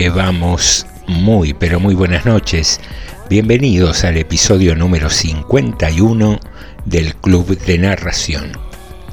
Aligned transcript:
Que 0.00 0.08
vamos, 0.08 0.86
muy 1.08 1.52
pero 1.52 1.78
muy 1.78 1.94
buenas 1.94 2.24
noches. 2.24 2.80
Bienvenidos 3.28 4.02
al 4.04 4.16
episodio 4.16 4.74
número 4.74 5.10
51 5.10 6.40
del 6.86 7.14
Club 7.16 7.58
de 7.66 7.76
Narración. 7.76 8.52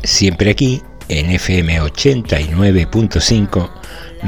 Siempre 0.05 0.51
aquí 0.51 0.81
en 1.09 1.31
FM 1.31 1.81
89.5, 1.81 3.69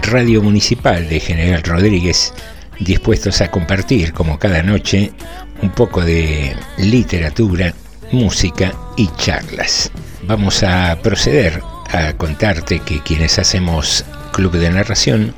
Radio 0.02 0.42
Municipal 0.42 1.08
de 1.08 1.22
General 1.22 1.64
Rodríguez, 1.64 2.34
dispuestos 2.82 3.40
a 3.40 3.50
compartir 3.50 4.12
como 4.12 4.38
cada 4.38 4.62
noche 4.62 5.14
un 5.62 5.70
poco 5.70 6.04
de 6.04 6.58
literatura, 6.78 7.74
música 8.12 8.74
y 8.98 9.08
charlas. 9.16 9.94
Vamos 10.24 10.64
a 10.64 11.00
proceder 11.02 11.62
a 11.90 12.12
contarte 12.18 12.80
que 12.80 13.00
quienes 13.00 13.40
hacemos 13.40 14.04
Club 14.34 14.58
de 14.58 14.70
Narración 14.72 15.34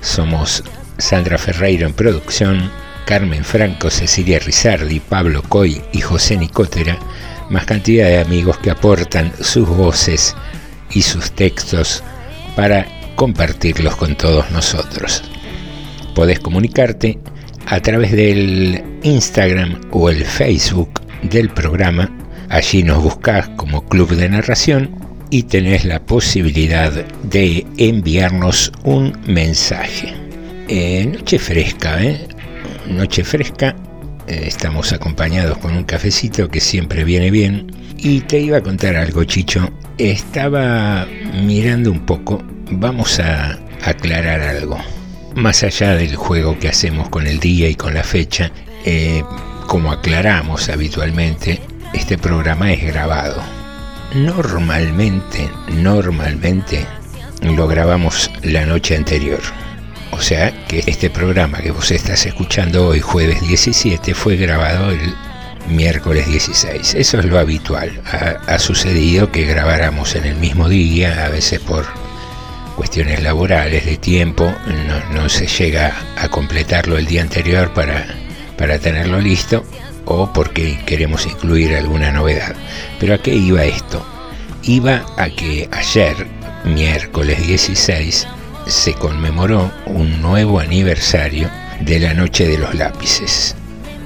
somos 0.00 0.62
Sandra 0.98 1.38
Ferreiro 1.38 1.86
en 1.86 1.92
producción, 1.92 2.70
Carmen 3.06 3.44
Franco, 3.44 3.90
Cecilia 3.90 4.38
Rizardi, 4.38 5.00
Pablo 5.00 5.42
Coy 5.42 5.80
y 5.92 6.00
José 6.00 6.36
Nicotera, 6.36 6.98
más 7.50 7.64
cantidad 7.64 8.06
de 8.06 8.20
amigos 8.20 8.58
que 8.58 8.70
aportan 8.70 9.32
sus 9.40 9.68
voces 9.68 10.34
y 10.90 11.02
sus 11.02 11.32
textos 11.32 12.02
para 12.56 12.86
compartirlos 13.14 13.96
con 13.96 14.16
todos 14.16 14.50
nosotros. 14.50 15.22
Podés 16.14 16.40
comunicarte 16.40 17.18
a 17.66 17.80
través 17.80 18.12
del 18.12 18.82
Instagram 19.02 19.80
o 19.90 20.08
el 20.10 20.24
Facebook 20.24 21.00
del 21.22 21.50
programa. 21.50 22.10
Allí 22.48 22.82
nos 22.82 23.02
buscás 23.02 23.48
como 23.56 23.86
Club 23.86 24.10
de 24.16 24.28
Narración 24.28 25.05
y 25.30 25.44
tenés 25.44 25.84
la 25.84 26.00
posibilidad 26.00 26.92
de 26.92 27.66
enviarnos 27.78 28.72
un 28.84 29.16
mensaje. 29.26 30.14
Eh, 30.68 31.06
noche 31.06 31.38
fresca, 31.38 32.02
¿eh? 32.02 32.26
Noche 32.88 33.24
fresca. 33.24 33.74
eh, 34.28 34.44
estamos 34.46 34.92
acompañados 34.92 35.58
con 35.58 35.76
un 35.76 35.84
cafecito 35.84 36.48
que 36.48 36.60
siempre 36.60 37.04
viene 37.04 37.30
bien. 37.30 37.70
Y 37.96 38.20
te 38.20 38.40
iba 38.40 38.58
a 38.58 38.62
contar 38.62 38.96
algo, 38.96 39.24
Chicho. 39.24 39.70
Estaba 39.98 41.06
mirando 41.44 41.90
un 41.90 42.04
poco. 42.04 42.42
Vamos 42.70 43.20
a 43.20 43.58
aclarar 43.84 44.40
algo. 44.40 44.78
Más 45.34 45.62
allá 45.62 45.94
del 45.94 46.16
juego 46.16 46.58
que 46.58 46.68
hacemos 46.68 47.08
con 47.08 47.26
el 47.26 47.38
día 47.38 47.68
y 47.68 47.74
con 47.74 47.94
la 47.94 48.02
fecha, 48.02 48.50
eh, 48.84 49.22
como 49.66 49.92
aclaramos 49.92 50.68
habitualmente, 50.68 51.60
este 51.92 52.18
programa 52.18 52.72
es 52.72 52.82
grabado. 52.84 53.55
Normalmente, 54.16 55.50
normalmente 55.68 56.86
lo 57.42 57.68
grabamos 57.68 58.30
la 58.42 58.64
noche 58.64 58.96
anterior. 58.96 59.40
O 60.10 60.22
sea 60.22 60.64
que 60.66 60.82
este 60.86 61.10
programa 61.10 61.58
que 61.58 61.70
vos 61.70 61.90
estás 61.90 62.24
escuchando 62.24 62.86
hoy, 62.86 63.00
jueves 63.00 63.42
17, 63.42 64.14
fue 64.14 64.36
grabado 64.36 64.90
el 64.90 65.14
miércoles 65.68 66.26
16. 66.28 66.94
Eso 66.94 67.18
es 67.18 67.26
lo 67.26 67.38
habitual. 67.38 68.00
Ha, 68.46 68.58
sucedido 68.58 69.30
que 69.30 69.44
grabáramos 69.44 70.14
en 70.14 70.24
el 70.24 70.36
mismo 70.36 70.70
día, 70.70 71.26
a 71.26 71.28
veces 71.28 71.60
por 71.60 71.84
cuestiones 72.74 73.22
laborales, 73.22 73.84
de 73.84 73.98
tiempo, 73.98 74.50
no, 74.86 75.20
no 75.20 75.28
se 75.28 75.46
llega 75.46 75.94
a 76.16 76.30
completarlo 76.30 76.96
el 76.96 77.04
día 77.04 77.20
anterior 77.20 77.74
para, 77.74 78.06
para 78.56 78.78
tenerlo 78.78 79.20
listo 79.20 79.62
o 80.06 80.32
porque 80.32 80.78
queremos 80.86 81.26
incluir 81.26 81.74
alguna 81.74 82.10
novedad. 82.10 82.54
Pero 82.98 83.14
¿a 83.14 83.18
qué 83.18 83.34
iba 83.34 83.64
esto? 83.64 84.04
Iba 84.62 85.04
a 85.16 85.28
que 85.28 85.68
ayer, 85.70 86.26
miércoles 86.64 87.46
16, 87.46 88.26
se 88.66 88.94
conmemoró 88.94 89.70
un 89.86 90.20
nuevo 90.20 90.58
aniversario 90.58 91.50
de 91.80 92.00
la 92.00 92.14
Noche 92.14 92.48
de 92.48 92.58
los 92.58 92.74
Lápices. 92.74 93.54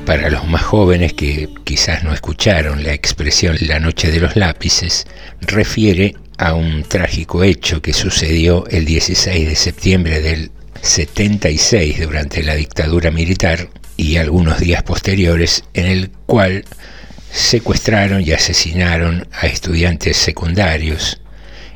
Para 0.04 0.28
los 0.28 0.46
más 0.46 0.62
jóvenes 0.62 1.12
que 1.12 1.48
quizás 1.64 2.02
no 2.02 2.12
escucharon 2.12 2.82
la 2.82 2.92
expresión 2.92 3.56
la 3.60 3.78
Noche 3.78 4.10
de 4.10 4.20
los 4.20 4.36
Lápices, 4.36 5.06
refiere 5.40 6.14
a 6.38 6.54
un 6.54 6.82
trágico 6.82 7.44
hecho 7.44 7.80
que 7.80 7.92
sucedió 7.92 8.66
el 8.68 8.86
16 8.86 9.48
de 9.48 9.56
septiembre 9.56 10.20
del 10.20 10.50
76 10.82 12.00
durante 12.00 12.42
la 12.42 12.54
dictadura 12.54 13.10
militar 13.10 13.68
y 13.96 14.16
algunos 14.16 14.58
días 14.58 14.82
posteriores 14.82 15.64
en 15.74 15.86
el 15.86 16.10
cual 16.26 16.64
secuestraron 17.32 18.22
y 18.22 18.32
asesinaron 18.32 19.28
a 19.32 19.46
estudiantes 19.46 20.16
secundarios 20.16 21.20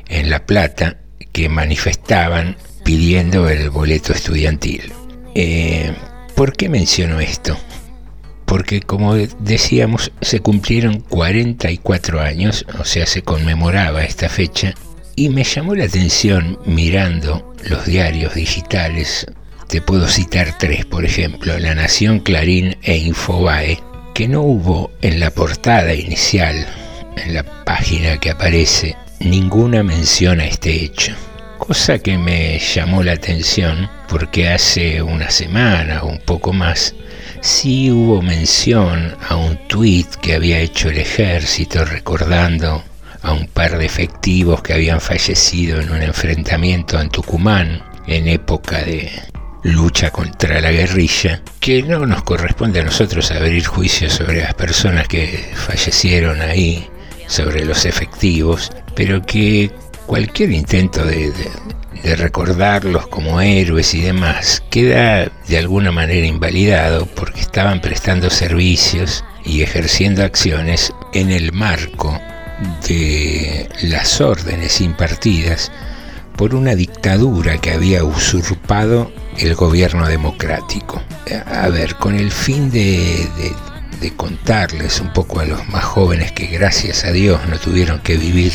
en 0.07 0.29
La 0.29 0.45
Plata 0.45 0.97
que 1.31 1.49
manifestaban 1.49 2.57
pidiendo 2.83 3.49
el 3.49 3.69
boleto 3.69 4.13
estudiantil. 4.13 4.93
Eh, 5.33 5.93
¿Por 6.35 6.53
qué 6.53 6.69
menciono 6.69 7.19
esto? 7.19 7.57
Porque 8.45 8.81
como 8.81 9.15
decíamos, 9.15 10.11
se 10.21 10.39
cumplieron 10.39 10.99
44 10.99 12.21
años, 12.21 12.65
o 12.79 12.85
sea, 12.85 13.05
se 13.05 13.23
conmemoraba 13.23 14.03
esta 14.03 14.29
fecha, 14.29 14.73
y 15.15 15.29
me 15.29 15.43
llamó 15.43 15.75
la 15.75 15.85
atención 15.85 16.59
mirando 16.65 17.53
los 17.63 17.85
diarios 17.85 18.35
digitales, 18.35 19.25
te 19.67 19.81
puedo 19.81 20.07
citar 20.07 20.57
tres, 20.57 20.85
por 20.85 21.05
ejemplo, 21.05 21.57
La 21.59 21.75
Nación, 21.75 22.19
Clarín 22.19 22.77
e 22.83 22.97
Infobae, 22.97 23.79
que 24.13 24.27
no 24.27 24.41
hubo 24.41 24.91
en 25.01 25.19
la 25.19 25.31
portada 25.31 25.93
inicial, 25.93 26.67
en 27.17 27.33
la 27.33 27.43
página 27.65 28.17
que 28.17 28.31
aparece, 28.31 28.95
ninguna 29.19 29.83
mención 29.83 30.39
a 30.39 30.45
este 30.45 30.83
hecho. 30.83 31.13
Cosa 31.57 31.99
que 31.99 32.17
me 32.17 32.59
llamó 32.59 33.01
la 33.01 33.13
atención 33.13 33.89
porque 34.07 34.49
hace 34.49 35.01
una 35.01 35.29
semana 35.29 36.03
o 36.03 36.07
un 36.07 36.19
poco 36.19 36.53
más 36.53 36.93
sí 37.41 37.91
hubo 37.91 38.21
mención 38.21 39.15
a 39.29 39.35
un 39.35 39.57
tuit 39.67 40.07
que 40.15 40.35
había 40.35 40.59
hecho 40.59 40.89
el 40.89 40.97
ejército 40.97 41.85
recordando 41.85 42.83
a 43.21 43.33
un 43.33 43.47
par 43.47 43.77
de 43.77 43.85
efectivos 43.85 44.61
que 44.61 44.73
habían 44.73 44.99
fallecido 45.01 45.79
en 45.79 45.91
un 45.91 46.01
enfrentamiento 46.01 46.99
en 46.99 47.09
Tucumán 47.09 47.83
en 48.07 48.27
época 48.27 48.83
de 48.83 49.11
lucha 49.65 50.11
contra 50.11 50.61
la 50.61 50.71
guerrilla, 50.71 51.41
que 51.59 51.81
no 51.81 52.05
nos 52.05 52.23
corresponde 52.23 52.81
a 52.81 52.83
nosotros 52.83 53.31
abrir 53.31 53.65
juicios 53.65 54.13
sobre 54.13 54.41
las 54.41 54.53
personas 54.53 55.07
que 55.07 55.51
fallecieron 55.55 56.39
ahí, 56.39 56.87
sobre 57.25 57.65
los 57.65 57.85
efectivos, 57.85 58.71
pero 58.95 59.23
que 59.23 59.71
cualquier 60.05 60.51
intento 60.51 61.03
de, 61.03 61.31
de, 61.31 61.49
de 62.03 62.15
recordarlos 62.15 63.07
como 63.07 63.41
héroes 63.41 63.95
y 63.95 64.01
demás, 64.01 64.61
queda 64.69 65.31
de 65.47 65.57
alguna 65.57 65.91
manera 65.91 66.27
invalidado 66.27 67.07
porque 67.07 67.41
estaban 67.41 67.81
prestando 67.81 68.29
servicios 68.29 69.25
y 69.43 69.63
ejerciendo 69.63 70.23
acciones 70.23 70.93
en 71.13 71.31
el 71.31 71.51
marco 71.53 72.21
de 72.87 73.67
las 73.81 74.21
órdenes 74.21 74.79
impartidas 74.79 75.71
por 76.37 76.53
una 76.53 76.75
dictadura 76.75 77.57
que 77.57 77.71
había 77.71 78.03
usurpado 78.03 79.11
el 79.37 79.55
gobierno 79.55 80.07
democrático. 80.07 81.01
A 81.47 81.67
ver, 81.69 81.95
con 81.95 82.15
el 82.15 82.31
fin 82.31 82.69
de, 82.71 83.27
de, 84.01 84.11
contarles 84.15 85.01
un 85.01 85.11
poco 85.13 85.39
a 85.39 85.45
los 85.45 85.67
más 85.69 85.83
jóvenes 85.83 86.31
que 86.31 86.45
gracias 86.45 87.05
a 87.05 87.11
Dios 87.11 87.41
no 87.49 87.57
tuvieron 87.57 87.99
que 88.01 88.17
vivir 88.17 88.53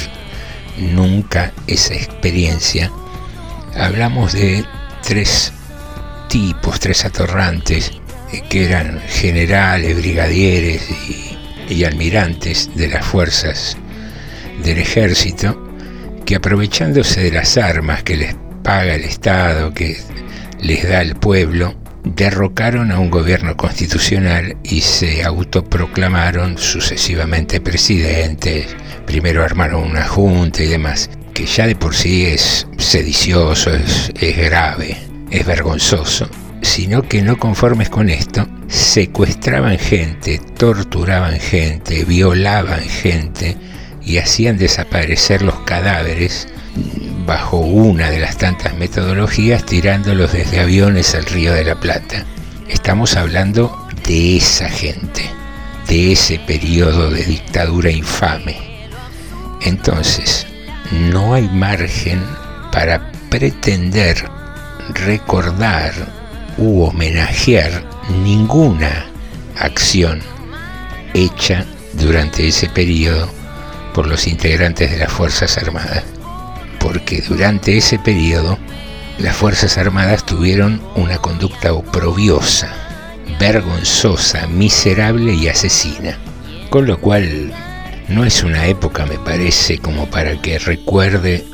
nunca 0.78 1.52
esa 1.66 1.94
experiencia, 1.94 2.90
hablamos 3.76 4.32
de 4.32 4.64
tres 5.02 5.52
tipos, 6.28 6.78
tres 6.78 7.04
atorrantes, 7.04 7.90
eh, 8.32 8.42
que 8.48 8.66
eran 8.66 9.00
generales, 9.08 9.96
brigadieres 9.96 10.88
y, 11.08 11.74
y 11.74 11.84
almirantes 11.84 12.70
de 12.76 12.88
las 12.88 13.04
fuerzas 13.04 13.76
del 14.62 14.78
ejército, 14.78 15.60
que 16.24 16.36
aprovechándose 16.36 17.22
de 17.22 17.32
las 17.32 17.56
armas 17.56 18.04
que 18.04 18.16
les 18.16 18.36
paga 18.62 18.94
el 18.94 19.04
Estado, 19.04 19.74
que 19.74 19.98
les 20.60 20.88
da 20.88 21.00
el 21.00 21.16
pueblo, 21.16 21.74
derrocaron 22.04 22.92
a 22.92 22.98
un 22.98 23.10
gobierno 23.10 23.56
constitucional 23.56 24.56
y 24.62 24.80
se 24.80 25.24
autoproclamaron 25.24 26.58
sucesivamente 26.58 27.60
presidentes, 27.60 28.76
primero 29.06 29.42
armaron 29.42 29.90
una 29.90 30.06
junta 30.06 30.62
y 30.62 30.66
demás, 30.66 31.10
que 31.34 31.46
ya 31.46 31.66
de 31.66 31.76
por 31.76 31.94
sí 31.94 32.26
es 32.26 32.66
sedicioso, 32.78 33.70
es 33.72 34.36
grave, 34.36 34.96
es 35.30 35.46
vergonzoso, 35.46 36.28
sino 36.62 37.02
que 37.02 37.22
no 37.22 37.38
conformes 37.38 37.88
con 37.88 38.10
esto, 38.10 38.46
secuestraban 38.68 39.78
gente, 39.78 40.40
torturaban 40.56 41.38
gente, 41.38 42.04
violaban 42.04 42.82
gente 42.82 43.56
y 44.02 44.18
hacían 44.18 44.58
desaparecer 44.58 45.42
los 45.42 45.60
cadáveres 45.60 46.48
bajo 47.26 47.58
una 47.58 48.10
de 48.10 48.20
las 48.20 48.36
tantas 48.36 48.74
metodologías 48.74 49.64
tirándolos 49.64 50.32
desde 50.32 50.60
aviones 50.60 51.14
al 51.14 51.24
río 51.26 51.52
de 51.52 51.64
la 51.64 51.74
Plata. 51.74 52.24
Estamos 52.68 53.16
hablando 53.16 53.88
de 54.06 54.36
esa 54.36 54.68
gente, 54.68 55.22
de 55.88 56.12
ese 56.12 56.38
periodo 56.38 57.10
de 57.10 57.24
dictadura 57.24 57.90
infame. 57.90 58.56
Entonces, 59.62 60.46
no 61.10 61.34
hay 61.34 61.48
margen 61.48 62.22
para 62.72 63.12
pretender 63.28 64.16
recordar 64.94 65.92
u 66.56 66.82
homenajear 66.82 67.84
ninguna 68.22 69.06
acción 69.58 70.20
hecha 71.14 71.64
durante 71.94 72.48
ese 72.48 72.68
periodo 72.68 73.28
por 73.94 74.06
los 74.06 74.26
integrantes 74.26 74.90
de 74.90 74.98
las 74.98 75.12
Fuerzas 75.12 75.58
Armadas 75.58 76.04
porque 76.80 77.22
durante 77.22 77.76
ese 77.76 77.98
periodo 77.98 78.58
las 79.18 79.36
Fuerzas 79.36 79.78
Armadas 79.78 80.24
tuvieron 80.24 80.82
una 80.96 81.18
conducta 81.18 81.74
oprobiosa, 81.74 82.74
vergonzosa, 83.38 84.46
miserable 84.46 85.34
y 85.34 85.46
asesina. 85.46 86.18
Con 86.70 86.86
lo 86.86 86.98
cual 87.00 87.52
no 88.08 88.24
es 88.24 88.42
una 88.42 88.66
época, 88.66 89.04
me 89.06 89.18
parece, 89.18 89.78
como 89.78 90.06
para 90.10 90.40
que 90.40 90.58
recuerde 90.58 91.44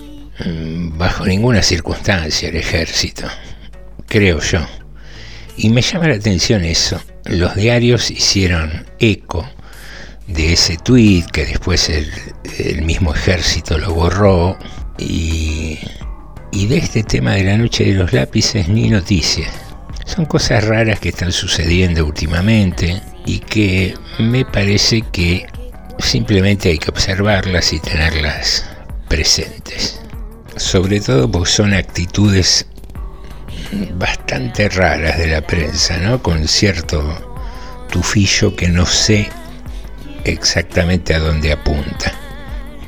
mm, 0.44 0.96
bajo 0.96 1.26
ninguna 1.26 1.62
circunstancia 1.62 2.48
el 2.48 2.56
ejército, 2.56 3.26
creo 4.06 4.40
yo. 4.40 4.60
Y 5.56 5.70
me 5.70 5.82
llama 5.82 6.08
la 6.08 6.14
atención 6.14 6.64
eso. 6.64 7.00
Los 7.24 7.56
diarios 7.56 8.10
hicieron 8.10 8.86
eco 9.00 9.48
de 10.28 10.52
ese 10.52 10.76
tuit 10.76 11.26
que 11.30 11.46
después 11.46 11.88
el, 11.88 12.08
el 12.58 12.82
mismo 12.82 13.14
ejército 13.14 13.76
lo 13.78 13.92
borró 13.92 14.56
y, 14.98 15.78
de 16.52 16.78
este 16.78 17.04
tema 17.04 17.32
de 17.32 17.44
la 17.44 17.56
noche 17.58 17.84
de 17.84 17.92
los 17.92 18.12
lápices 18.12 18.68
ni 18.68 18.88
noticias. 18.88 19.52
Son 20.04 20.24
cosas 20.24 20.64
raras 20.64 20.98
que 20.98 21.10
están 21.10 21.30
sucediendo 21.30 22.04
últimamente 22.04 23.00
y 23.24 23.40
que 23.40 23.94
me 24.18 24.44
parece 24.44 25.02
que 25.02 25.46
simplemente 25.98 26.70
hay 26.70 26.78
que 26.78 26.90
observarlas 26.90 27.72
y 27.72 27.80
tenerlas 27.80 28.68
presentes. 29.08 30.00
Sobre 30.56 31.00
todo 31.00 31.30
porque 31.30 31.50
son 31.50 31.74
actitudes 31.74 32.66
bastante 33.94 34.68
raras 34.68 35.18
de 35.18 35.28
la 35.28 35.42
prensa, 35.42 35.98
¿no? 35.98 36.22
Con 36.22 36.48
cierto 36.48 37.02
tufillo 37.90 38.56
que 38.56 38.68
no 38.68 38.86
sé 38.86 39.28
exactamente 40.24 41.14
a 41.14 41.18
dónde 41.18 41.52
apunta. 41.52 42.25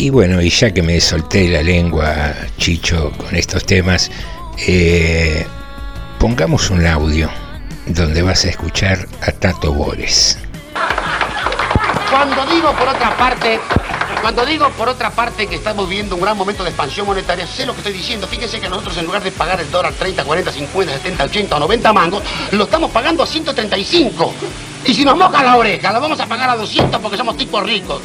Y 0.00 0.10
bueno, 0.10 0.40
y 0.40 0.48
ya 0.48 0.70
que 0.70 0.80
me 0.80 1.00
solté 1.00 1.48
la 1.48 1.60
lengua, 1.60 2.32
Chicho, 2.56 3.10
con 3.16 3.34
estos 3.34 3.66
temas, 3.66 4.12
eh, 4.64 5.44
pongamos 6.20 6.70
un 6.70 6.86
audio 6.86 7.28
donde 7.84 8.22
vas 8.22 8.44
a 8.44 8.50
escuchar 8.50 9.08
a 9.22 9.32
Tato 9.32 9.72
Bores. 9.72 10.38
Cuando 12.10 12.46
digo 12.46 12.72
por 12.74 12.86
otra 12.86 13.16
parte, 13.16 13.58
cuando 14.20 14.46
digo 14.46 14.70
por 14.70 14.88
otra 14.88 15.10
parte 15.10 15.48
que 15.48 15.56
estamos 15.56 15.88
viviendo 15.88 16.14
un 16.14 16.20
gran 16.20 16.36
momento 16.36 16.62
de 16.62 16.70
expansión 16.70 17.04
monetaria, 17.04 17.44
sé 17.48 17.66
lo 17.66 17.72
que 17.72 17.78
estoy 17.78 17.92
diciendo. 17.92 18.28
Fíjense 18.28 18.60
que 18.60 18.68
nosotros 18.68 18.96
en 18.98 19.06
lugar 19.06 19.24
de 19.24 19.32
pagar 19.32 19.60
el 19.60 19.68
dólar 19.68 19.92
30, 19.94 20.22
40, 20.22 20.52
50, 20.52 20.92
70, 20.92 21.24
80 21.24 21.56
o 21.56 21.58
90 21.58 21.92
mangos, 21.92 22.22
lo 22.52 22.64
estamos 22.64 22.92
pagando 22.92 23.24
a 23.24 23.26
135. 23.26 24.32
Y 24.84 24.94
si 24.94 25.04
nos 25.04 25.16
moja 25.16 25.42
la 25.42 25.56
oreja, 25.56 25.92
lo 25.92 26.00
vamos 26.00 26.20
a 26.20 26.26
pagar 26.26 26.50
a 26.50 26.56
200 26.56 27.00
porque 27.00 27.16
somos 27.16 27.36
tipos 27.36 27.64
ricos. 27.64 28.00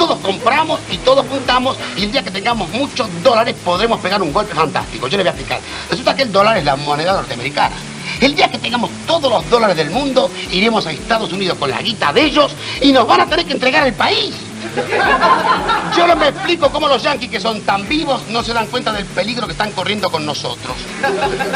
Todos 0.00 0.18
compramos 0.20 0.80
y 0.90 0.96
todos 0.96 1.26
juntamos 1.26 1.76
y 1.94 2.04
el 2.04 2.10
día 2.10 2.22
que 2.22 2.30
tengamos 2.30 2.70
muchos 2.70 3.06
dólares 3.22 3.54
podremos 3.62 4.00
pegar 4.00 4.22
un 4.22 4.32
golpe 4.32 4.54
fantástico. 4.54 5.08
Yo 5.08 5.18
le 5.18 5.24
voy 5.24 5.28
a 5.28 5.32
explicar. 5.32 5.60
Resulta 5.90 6.16
que 6.16 6.22
el 6.22 6.32
dólar 6.32 6.56
es 6.56 6.64
la 6.64 6.74
moneda 6.74 7.12
norteamericana. 7.12 7.76
El 8.20 8.34
día 8.34 8.50
que 8.50 8.58
tengamos 8.58 8.90
todos 9.06 9.30
los 9.30 9.48
dólares 9.48 9.76
del 9.76 9.90
mundo, 9.90 10.30
iremos 10.52 10.86
a 10.86 10.92
Estados 10.92 11.32
Unidos 11.32 11.56
con 11.58 11.70
la 11.70 11.80
guita 11.80 12.12
de 12.12 12.22
ellos 12.22 12.52
y 12.80 12.92
nos 12.92 13.06
van 13.06 13.22
a 13.22 13.26
tener 13.26 13.46
que 13.46 13.54
entregar 13.54 13.86
el 13.86 13.94
país. 13.94 14.34
Yo 15.96 16.06
no 16.06 16.16
me 16.16 16.28
explico 16.28 16.70
cómo 16.70 16.86
los 16.86 17.02
yanquis 17.02 17.30
que 17.30 17.40
son 17.40 17.62
tan 17.62 17.88
vivos 17.88 18.22
no 18.28 18.42
se 18.42 18.52
dan 18.52 18.66
cuenta 18.66 18.92
del 18.92 19.06
peligro 19.06 19.46
que 19.46 19.52
están 19.52 19.72
corriendo 19.72 20.10
con 20.10 20.24
nosotros. 20.24 20.76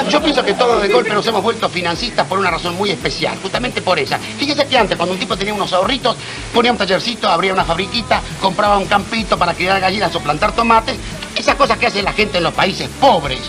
Yo 0.08 0.22
pienso 0.22 0.42
que 0.42 0.54
todos 0.54 0.82
de 0.82 0.88
golpe 0.88 1.10
nos 1.10 1.26
hemos 1.26 1.42
vuelto 1.42 1.68
financistas 1.68 2.26
por 2.26 2.38
una 2.38 2.50
razón 2.50 2.74
muy 2.76 2.90
especial, 2.90 3.38
justamente 3.42 3.82
por 3.82 3.98
ella. 3.98 4.18
Fíjese 4.38 4.66
que 4.66 4.78
antes, 4.78 4.96
cuando 4.96 5.12
un 5.12 5.20
tipo 5.20 5.36
tenía 5.36 5.52
unos 5.52 5.72
ahorritos, 5.72 6.16
ponía 6.52 6.72
un 6.72 6.78
tallercito, 6.78 7.28
abría 7.28 7.52
una 7.52 7.64
fabriquita, 7.64 8.22
compraba 8.40 8.78
un 8.78 8.86
campito 8.86 9.38
para 9.38 9.54
criar 9.54 9.80
gallinas 9.80 10.14
o 10.16 10.20
plantar 10.20 10.52
tomates, 10.52 10.96
esas 11.36 11.56
cosas 11.56 11.78
que 11.78 11.86
hace 11.86 12.02
la 12.02 12.12
gente 12.12 12.38
en 12.38 12.44
los 12.44 12.54
países 12.54 12.88
pobres. 13.00 13.40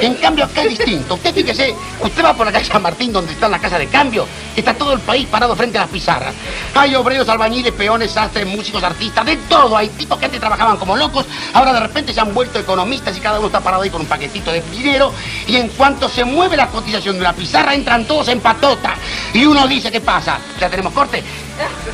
En 0.00 0.14
cambio, 0.14 0.44
acá 0.44 0.62
es 0.62 0.78
distinto. 0.78 1.14
Usted 1.14 1.34
fíjese, 1.34 1.74
usted 2.00 2.24
va 2.24 2.34
por 2.34 2.46
la 2.46 2.52
calle 2.52 2.64
San 2.64 2.82
Martín, 2.82 3.12
donde 3.12 3.32
está 3.32 3.48
la 3.48 3.58
casa 3.58 3.78
de 3.78 3.86
cambio, 3.86 4.26
está 4.56 4.74
todo 4.74 4.94
el 4.94 5.00
país 5.00 5.26
parado 5.26 5.54
frente 5.54 5.76
a 5.76 5.82
las 5.82 5.90
pizarras. 5.90 6.34
Hay 6.74 6.94
obreros, 6.94 7.28
albañiles, 7.28 7.72
peones, 7.72 8.10
sastres, 8.10 8.46
músicos, 8.46 8.82
artistas, 8.82 9.26
de 9.26 9.36
todo. 9.36 9.76
Hay 9.76 9.88
tipos 9.90 10.18
que 10.18 10.24
antes 10.24 10.40
trabajaban 10.40 10.78
como 10.78 10.96
locos, 10.96 11.26
ahora 11.52 11.72
de 11.72 11.80
repente 11.80 12.14
se 12.14 12.20
han 12.20 12.32
vuelto 12.32 12.58
economistas 12.58 13.16
y 13.16 13.20
cada 13.20 13.38
uno 13.38 13.48
está 13.48 13.60
parado 13.60 13.82
ahí 13.82 13.90
con 13.90 14.00
un 14.00 14.06
paquetito 14.06 14.50
de 14.50 14.62
dinero. 14.72 15.12
Y 15.46 15.56
en 15.56 15.68
cuanto 15.68 16.08
se 16.08 16.24
mueve 16.24 16.56
la 16.56 16.68
cotización 16.68 17.16
de 17.16 17.20
una 17.20 17.34
pizarra, 17.34 17.74
entran 17.74 18.06
todos 18.06 18.28
en 18.28 18.40
patota. 18.40 18.94
Y 19.34 19.44
uno 19.44 19.66
dice, 19.68 19.92
¿qué 19.92 20.00
pasa? 20.00 20.38
¿Ya 20.58 20.70
tenemos 20.70 20.92
corte? 20.92 21.22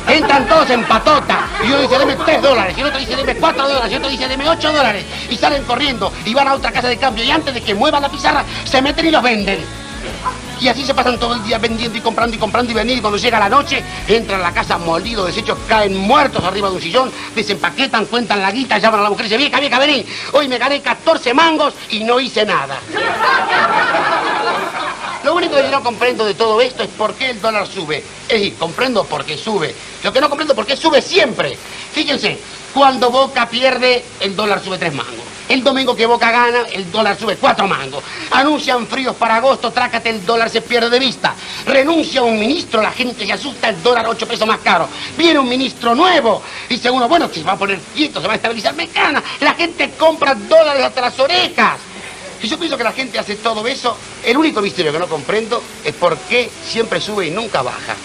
Entran 0.07 0.47
todos 0.47 0.69
en 0.69 0.83
patota. 0.85 1.47
Y 1.63 1.67
uno 1.67 1.81
dice, 1.81 1.99
deme 1.99 2.15
3 2.15 2.41
dólares. 2.41 2.77
Y 2.77 2.83
otro 2.83 2.99
dice, 2.99 3.15
deme 3.15 3.35
4 3.35 3.67
dólares. 3.67 3.91
Y 3.91 3.95
otro 3.95 4.09
dice, 4.09 4.27
deme 4.27 4.49
8 4.49 4.71
dólares. 4.71 5.05
Y 5.29 5.37
salen 5.37 5.63
corriendo 5.63 6.11
y 6.25 6.33
van 6.33 6.47
a 6.47 6.53
otra 6.53 6.71
casa 6.71 6.87
de 6.87 6.97
cambio. 6.97 7.23
Y 7.23 7.31
antes 7.31 7.53
de 7.53 7.61
que 7.61 7.73
muevan 7.75 8.01
la 8.01 8.09
pizarra, 8.09 8.43
se 8.65 8.81
meten 8.81 9.05
y 9.05 9.11
los 9.11 9.21
venden. 9.21 9.59
Y 10.59 10.67
así 10.67 10.83
se 10.83 10.93
pasan 10.95 11.19
todo 11.19 11.35
el 11.35 11.43
día 11.43 11.59
vendiendo 11.59 11.97
y 11.97 12.01
comprando 12.01 12.35
y 12.35 12.39
comprando 12.39 12.71
y 12.71 12.73
vendiendo. 12.73 12.99
Y 12.99 13.01
cuando 13.01 13.17
llega 13.17 13.39
la 13.39 13.49
noche, 13.49 13.83
entran 14.07 14.39
a 14.39 14.43
la 14.43 14.53
casa 14.53 14.77
molidos, 14.77 15.27
deshechos, 15.27 15.57
caen 15.67 15.95
muertos 15.95 16.43
arriba 16.43 16.69
de 16.69 16.75
un 16.75 16.81
sillón, 16.81 17.11
desempaquetan, 17.35 18.05
cuentan 18.05 18.41
la 18.41 18.51
guita, 18.51 18.77
llaman 18.79 19.01
a 19.01 19.03
la 19.03 19.09
mujer 19.09 19.25
y 19.25 19.29
dicen, 19.29 19.41
vieja, 19.41 19.59
vieja, 19.59 19.77
vení. 19.77 20.05
Hoy 20.33 20.47
me 20.47 20.57
gané 20.57 20.81
14 20.81 21.33
mangos 21.33 21.75
y 21.91 22.03
no 22.03 22.19
hice 22.19 22.45
nada. 22.45 22.77
Lo 25.27 25.35
único 25.35 25.57
que 25.57 25.63
yo 25.63 25.71
no 25.71 25.83
comprendo 25.83 26.23
de 26.23 26.35
todo 26.35 26.61
esto 26.61 26.83
es 26.83 26.89
por 26.89 27.13
qué 27.13 27.31
el 27.31 27.41
dólar 27.41 27.67
sube. 27.67 28.01
Es 28.29 28.53
comprendo 28.53 29.03
por 29.03 29.25
qué 29.25 29.37
sube. 29.37 29.75
Lo 30.01 30.13
que 30.13 30.21
no 30.21 30.29
comprendo 30.29 30.53
es 30.53 30.55
por 30.55 30.65
qué 30.65 30.77
sube 30.77 31.01
siempre. 31.01 31.57
Fíjense, 31.91 32.39
cuando 32.73 33.11
Boca 33.11 33.45
pierde, 33.49 34.05
el 34.21 34.37
dólar 34.37 34.63
sube 34.63 34.77
tres 34.77 34.93
mangos. 34.93 35.25
El 35.49 35.65
domingo 35.65 35.97
que 35.97 36.05
Boca 36.05 36.31
gana, 36.31 36.59
el 36.71 36.89
dólar 36.89 37.19
sube 37.19 37.35
cuatro 37.35 37.67
mangos. 37.67 38.05
Anuncian 38.31 38.87
fríos 38.87 39.17
para 39.17 39.35
agosto, 39.35 39.69
trácate, 39.69 40.11
el 40.11 40.25
dólar 40.25 40.49
se 40.49 40.61
pierde 40.61 40.89
de 40.89 40.99
vista. 40.99 41.35
Renuncia 41.65 42.23
un 42.23 42.39
ministro, 42.39 42.81
la 42.81 42.91
gente 42.91 43.25
se 43.25 43.33
asusta, 43.33 43.67
el 43.67 43.83
dólar 43.83 44.07
ocho 44.07 44.25
pesos 44.25 44.47
más 44.47 44.59
caro. 44.59 44.87
Viene 45.17 45.39
un 45.39 45.49
ministro 45.49 45.93
nuevo, 45.93 46.41
dice 46.69 46.89
uno, 46.89 47.09
bueno, 47.09 47.29
se 47.33 47.43
va 47.43 47.51
a 47.51 47.57
poner 47.57 47.79
quieto, 47.93 48.21
se 48.21 48.27
va 48.27 48.31
a 48.31 48.37
estabilizar 48.37 48.73
mecana. 48.75 49.21
La 49.41 49.55
gente 49.55 49.91
compra 49.99 50.35
dólares 50.35 50.85
hasta 50.85 51.01
las 51.01 51.19
orejas. 51.19 51.79
Si 52.41 52.47
yo 52.47 52.57
pienso 52.59 52.77
que 52.77 52.83
la 52.83 52.93
gente 52.93 53.17
hace 53.17 53.35
todo 53.35 53.65
eso, 53.67 53.97
el 54.23 54.37
único 54.37 54.61
misterio 54.61 54.91
que 54.91 54.99
no 54.99 55.07
comprendo 55.07 55.61
es 55.83 55.93
por 55.95 56.17
qué 56.17 56.49
siempre 56.65 57.01
sube 57.01 57.25
y 57.25 57.31
nunca 57.31 57.61
baja. 57.61 57.95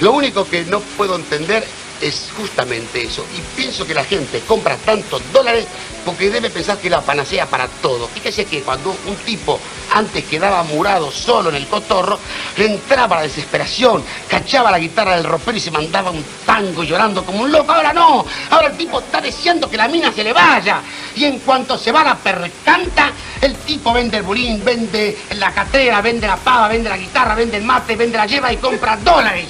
Lo 0.00 0.12
único 0.12 0.48
que 0.48 0.64
no 0.64 0.80
puedo 0.80 1.16
entender 1.16 1.64
es 2.00 2.30
justamente 2.36 3.02
eso. 3.02 3.24
Y 3.36 3.40
pienso 3.56 3.86
que 3.86 3.94
la 3.94 4.04
gente 4.04 4.40
compra 4.40 4.76
tantos 4.76 5.22
dólares 5.32 5.66
porque 6.04 6.30
debe 6.30 6.50
pensar 6.50 6.78
que 6.78 6.90
la 6.90 7.00
panacea 7.00 7.46
para 7.46 7.66
todo. 7.66 8.08
Fíjese 8.08 8.44
que 8.44 8.62
cuando 8.62 8.90
un 9.06 9.16
tipo 9.24 9.58
antes 9.94 10.24
quedaba 10.24 10.62
murado 10.62 11.10
solo 11.10 11.48
en 11.50 11.56
el 11.56 11.66
cotorro, 11.66 12.18
le 12.56 12.66
entraba 12.66 13.16
la 13.16 13.22
desesperación, 13.22 14.04
cachaba 14.28 14.70
la 14.70 14.78
guitarra 14.78 15.16
del 15.16 15.24
ropero 15.24 15.56
y 15.56 15.60
se 15.60 15.70
mandaba 15.70 16.10
un 16.10 16.24
tango 16.44 16.82
llorando 16.82 17.24
como 17.24 17.42
un 17.42 17.52
loco. 17.52 17.72
Ahora 17.72 17.92
no, 17.92 18.24
ahora 18.50 18.68
el 18.68 18.76
tipo 18.76 19.00
está 19.00 19.20
deseando 19.20 19.70
que 19.70 19.76
la 19.76 19.88
mina 19.88 20.12
se 20.12 20.24
le 20.24 20.32
vaya. 20.32 20.80
Y 21.16 21.24
en 21.24 21.38
cuanto 21.40 21.78
se 21.78 21.92
va 21.92 22.04
la 22.04 22.16
percanta, 22.16 23.12
el 23.40 23.54
tipo 23.56 23.92
vende 23.92 24.18
el 24.18 24.22
bulín, 24.24 24.62
vende 24.64 25.16
la 25.36 25.52
catera, 25.52 26.00
vende 26.00 26.26
la 26.26 26.36
pava, 26.36 26.68
vende 26.68 26.88
la 26.88 26.96
guitarra, 26.96 27.34
vende 27.34 27.56
el 27.56 27.64
mate, 27.64 27.96
vende 27.96 28.18
la 28.18 28.26
lleva 28.26 28.52
y 28.52 28.56
compra 28.56 28.96
dólares. 28.96 29.48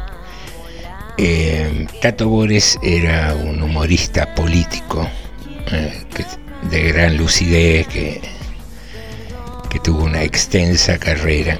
Eh, 1.20 1.86
Tato 2.02 2.28
Bores 2.28 2.80
era 2.82 3.36
un 3.36 3.62
humorista 3.62 4.34
político 4.34 5.08
eh, 5.72 5.94
de 6.72 6.92
gran 6.92 7.18
lucidez 7.18 7.86
que, 7.88 8.20
tuvo 9.84 10.06
una 10.06 10.24
extensa 10.24 10.98
carrera 10.98 11.60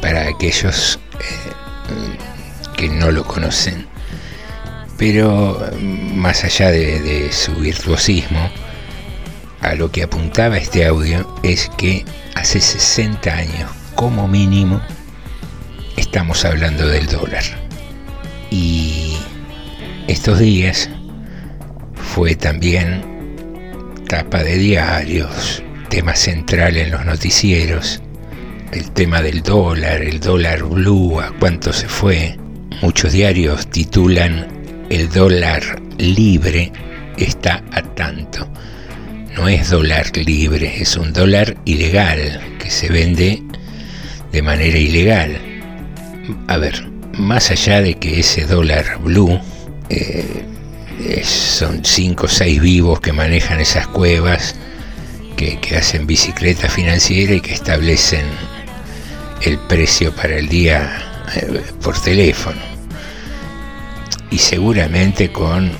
para 0.00 0.26
aquellos 0.26 0.98
eh, 1.20 1.52
que 2.78 2.88
no 2.88 3.10
lo 3.10 3.24
conocen. 3.24 3.86
Pero 4.96 5.60
más 6.14 6.44
allá 6.44 6.70
de, 6.70 7.30
su 7.32 7.54
virtuosismo, 7.56 8.50
a 9.60 9.74
lo 9.74 9.90
que 9.90 10.04
apuntaba 10.04 10.56
este 10.56 10.86
audio 10.86 11.36
es 11.42 11.70
que 11.76 12.04
hace 12.36 12.60
60 12.60 13.30
años, 13.30 13.70
como 13.96 14.28
mínimo, 14.28 14.80
estamos 15.96 16.44
hablando 16.44 16.86
del 16.86 17.06
dólar. 17.06 17.42
Y 18.50 19.16
estos 20.06 20.38
días 20.38 20.88
fue 22.14 22.36
también 22.36 23.02
tapa 24.08 24.44
de 24.44 24.56
diarios, 24.56 25.64
tema 25.90 26.14
central 26.14 26.76
en 26.76 26.92
los 26.92 27.04
noticieros, 27.04 28.00
el 28.72 28.92
tema 28.92 29.20
del 29.20 29.42
dólar, 29.42 30.00
el 30.02 30.20
dólar 30.20 30.62
blue, 30.62 31.20
a 31.20 31.32
cuánto 31.38 31.72
se 31.72 31.88
fue, 31.88 32.38
Muchos 32.80 33.12
diarios 33.12 33.68
titulan 33.70 34.46
El 34.88 35.08
dólar 35.10 35.82
libre 35.98 36.72
está 37.16 37.64
a 37.72 37.82
tanto. 37.82 38.48
No 39.36 39.48
es 39.48 39.70
dólar 39.70 40.16
libre, 40.16 40.80
es 40.80 40.96
un 40.96 41.12
dólar 41.12 41.56
ilegal 41.64 42.40
que 42.58 42.70
se 42.70 42.88
vende 42.88 43.42
de 44.32 44.42
manera 44.42 44.78
ilegal. 44.78 45.38
A 46.46 46.56
ver, 46.56 46.88
más 47.14 47.50
allá 47.50 47.80
de 47.82 47.94
que 47.94 48.20
ese 48.20 48.46
dólar 48.46 48.98
blue 49.00 49.40
eh, 49.90 50.44
son 51.24 51.84
cinco 51.84 52.26
o 52.26 52.28
seis 52.28 52.60
vivos 52.60 53.00
que 53.00 53.12
manejan 53.12 53.60
esas 53.60 53.88
cuevas, 53.88 54.54
que, 55.36 55.58
que 55.58 55.76
hacen 55.76 56.06
bicicleta 56.06 56.68
financiera 56.68 57.34
y 57.34 57.40
que 57.40 57.54
establecen 57.54 58.24
el 59.42 59.58
precio 59.58 60.14
para 60.14 60.36
el 60.36 60.48
día 60.48 61.07
eh, 61.36 61.62
por 61.82 62.00
teléfono 62.00 62.60
y 64.30 64.38
seguramente 64.38 65.32
con 65.32 65.70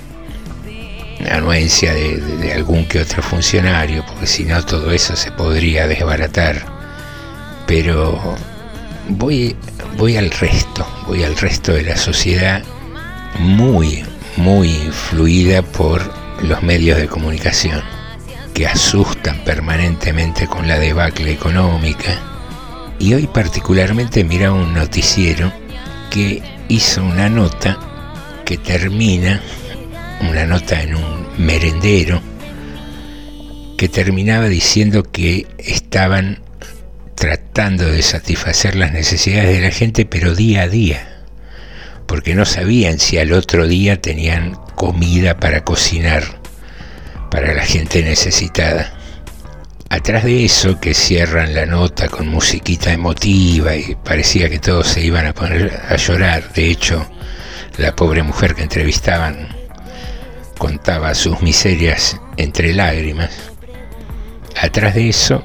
anuencia 1.31 1.93
de, 1.95 2.52
algún 2.52 2.85
que 2.87 3.00
otro 3.00 3.23
funcionario, 3.23 4.05
porque 4.07 4.26
si 4.26 4.45
no 4.45 4.64
todo 4.64 4.90
eso 4.90 5.17
se 5.17 5.33
podría 5.33 5.87
desbaratar. 5.87 6.64
Pero 7.67 8.37
voy, 9.09 9.57
voy 9.97 10.17
al 10.17 10.31
resto, 10.31 10.87
voy 11.07 11.25
al 11.25 11.37
resto 11.37 11.73
de 11.73 11.83
la 11.83 11.97
sociedad 11.97 12.62
muy, 13.38 14.05
muy 14.37 14.71
influida 14.71 15.62
por 15.62 16.12
los 16.43 16.62
medios 16.62 16.99
de 16.99 17.09
comunicación, 17.09 17.83
que 18.55 18.67
asustan 18.67 19.38
permanentemente 19.45 20.47
con 20.47 20.67
la 20.67 20.78
debacle 20.78 21.33
económica. 21.33 22.38
Y 22.99 23.14
hoy 23.14 23.26
particularmente 23.26 24.25
mira 24.25 24.52
un 24.52 24.75
noticiero 24.75 25.52
que 26.11 26.43
hizo 26.69 27.05
una 27.05 27.28
nota 27.28 27.78
que 28.45 28.59
termina, 28.59 29.40
una 30.28 30.47
nota 30.47 30.83
en 30.83 30.97
un 30.97 31.28
merendero, 31.38 32.21
que 33.76 33.88
terminaba 33.88 34.49
diciendo 34.49 35.05
que 35.05 35.47
estaban 35.59 36.40
tratando 37.14 37.85
de 37.85 38.02
satisfacer 38.02 38.75
las 38.75 38.93
necesidades 38.93 39.57
de 39.57 39.62
la 39.62 39.71
gente, 39.71 40.05
pero 40.05 40.35
día 40.35 40.62
a 40.62 40.69
día, 40.69 41.23
porque 42.07 42.35
no 42.35 42.45
sabían 42.45 42.99
si 42.99 43.19
al 43.19 43.33
otro 43.33 43.69
día 43.69 44.00
tenían 44.00 44.57
comida 44.75 45.38
para 45.38 45.64
cocinar 45.64 46.25
para 47.31 47.55
la 47.55 47.64
gente 47.64 48.02
necesitada. 48.02 48.98
Atrás 49.90 50.25
de 50.25 50.45
eso, 50.45 50.78
que 50.78 50.92
cierran 50.92 51.54
la 51.54 51.64
nota 51.64 52.09
con 52.09 52.28
musiquita 52.28 52.92
emotiva 52.92 53.75
y 53.75 53.95
parecía 53.95 54.50
que 54.50 54.59
todos 54.59 54.87
se 54.87 55.00
iban 55.00 55.26
a 55.26 55.33
poner 55.33 55.80
a 55.88 55.97
llorar, 55.97 56.52
de 56.52 56.71
hecho, 56.71 57.07
la 57.78 57.97
pobre 57.97 58.23
mujer 58.23 58.54
que 58.54 58.62
entrevistaban 58.62 59.49
contaba 60.59 61.14
sus 61.14 61.40
miserias 61.40 62.21
entre 62.37 62.75
lágrimas. 62.75 63.30
Atrás 64.61 64.95
de 64.95 65.09
eso 65.09 65.42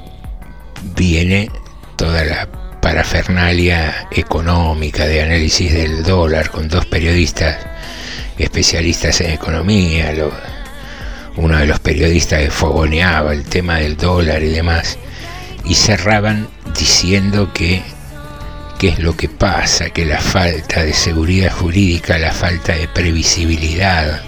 viene 0.94 1.50
toda 1.96 2.24
la 2.24 2.46
parafernalia 2.82 4.08
económica 4.10 5.06
de 5.06 5.22
análisis 5.22 5.72
del 5.72 6.02
dólar 6.02 6.50
con 6.50 6.68
dos 6.68 6.84
periodistas 6.84 7.56
especialistas 8.36 9.22
en 9.22 9.30
economía, 9.30 10.12
uno 11.36 11.58
de 11.58 11.66
los 11.66 11.80
periodistas 11.80 12.42
que 12.42 12.50
fogoneaba 12.50 13.32
el 13.32 13.44
tema 13.44 13.78
del 13.78 13.96
dólar 13.96 14.42
y 14.42 14.50
demás, 14.50 14.98
y 15.64 15.74
cerraban 15.74 16.48
diciendo 16.78 17.52
que 17.52 17.82
qué 18.78 18.88
es 18.88 18.98
lo 18.98 19.16
que 19.16 19.28
pasa, 19.28 19.90
que 19.90 20.04
la 20.04 20.20
falta 20.20 20.82
de 20.82 20.92
seguridad 20.92 21.52
jurídica, 21.52 22.18
la 22.18 22.32
falta 22.32 22.74
de 22.74 22.88
previsibilidad. 22.88 24.22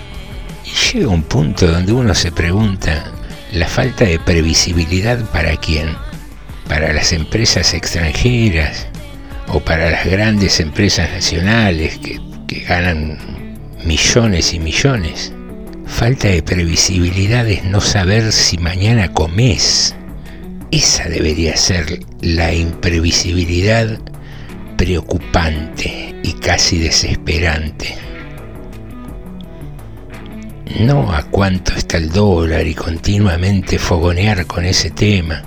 Y 0.64 0.96
llega 0.96 1.08
un 1.08 1.22
punto 1.22 1.66
donde 1.66 1.92
uno 1.92 2.14
se 2.14 2.32
pregunta, 2.32 3.12
¿la 3.52 3.68
falta 3.68 4.04
de 4.04 4.18
previsibilidad 4.18 5.18
para 5.30 5.56
quién? 5.56 5.96
¿Para 6.68 6.92
las 6.92 7.12
empresas 7.12 7.74
extranjeras 7.74 8.86
o 9.48 9.60
para 9.60 9.90
las 9.90 10.06
grandes 10.06 10.58
empresas 10.58 11.10
nacionales 11.10 11.98
que, 11.98 12.20
que 12.48 12.60
ganan 12.60 13.18
millones 13.84 14.52
y 14.52 14.58
millones? 14.58 15.32
Falta 15.86 16.28
de 16.28 16.42
previsibilidad 16.42 17.48
es 17.48 17.64
no 17.64 17.80
saber 17.80 18.32
si 18.32 18.58
mañana 18.58 19.12
comes. 19.12 19.94
Esa 20.70 21.08
debería 21.08 21.56
ser 21.56 22.00
la 22.20 22.52
imprevisibilidad 22.52 23.98
preocupante 24.76 26.14
y 26.22 26.32
casi 26.34 26.78
desesperante. 26.78 27.96
No 30.80 31.12
a 31.12 31.22
cuánto 31.22 31.72
está 31.72 31.96
el 31.96 32.10
dólar 32.10 32.66
y 32.66 32.74
continuamente 32.74 33.78
fogonear 33.78 34.44
con 34.46 34.66
ese 34.66 34.90
tema. 34.90 35.42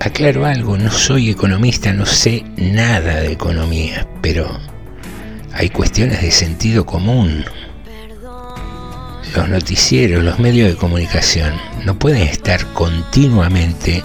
Aclaro 0.00 0.44
algo, 0.44 0.76
no 0.76 0.90
soy 0.90 1.30
economista, 1.30 1.92
no 1.92 2.04
sé 2.04 2.44
nada 2.56 3.20
de 3.20 3.32
economía, 3.32 4.06
pero 4.20 4.46
hay 5.54 5.70
cuestiones 5.70 6.20
de 6.20 6.30
sentido 6.30 6.84
común. 6.84 7.44
Los 9.36 9.50
noticieros, 9.50 10.24
los 10.24 10.38
medios 10.38 10.70
de 10.70 10.76
comunicación 10.76 11.60
no 11.84 11.98
pueden 11.98 12.22
estar 12.22 12.72
continuamente 12.72 14.02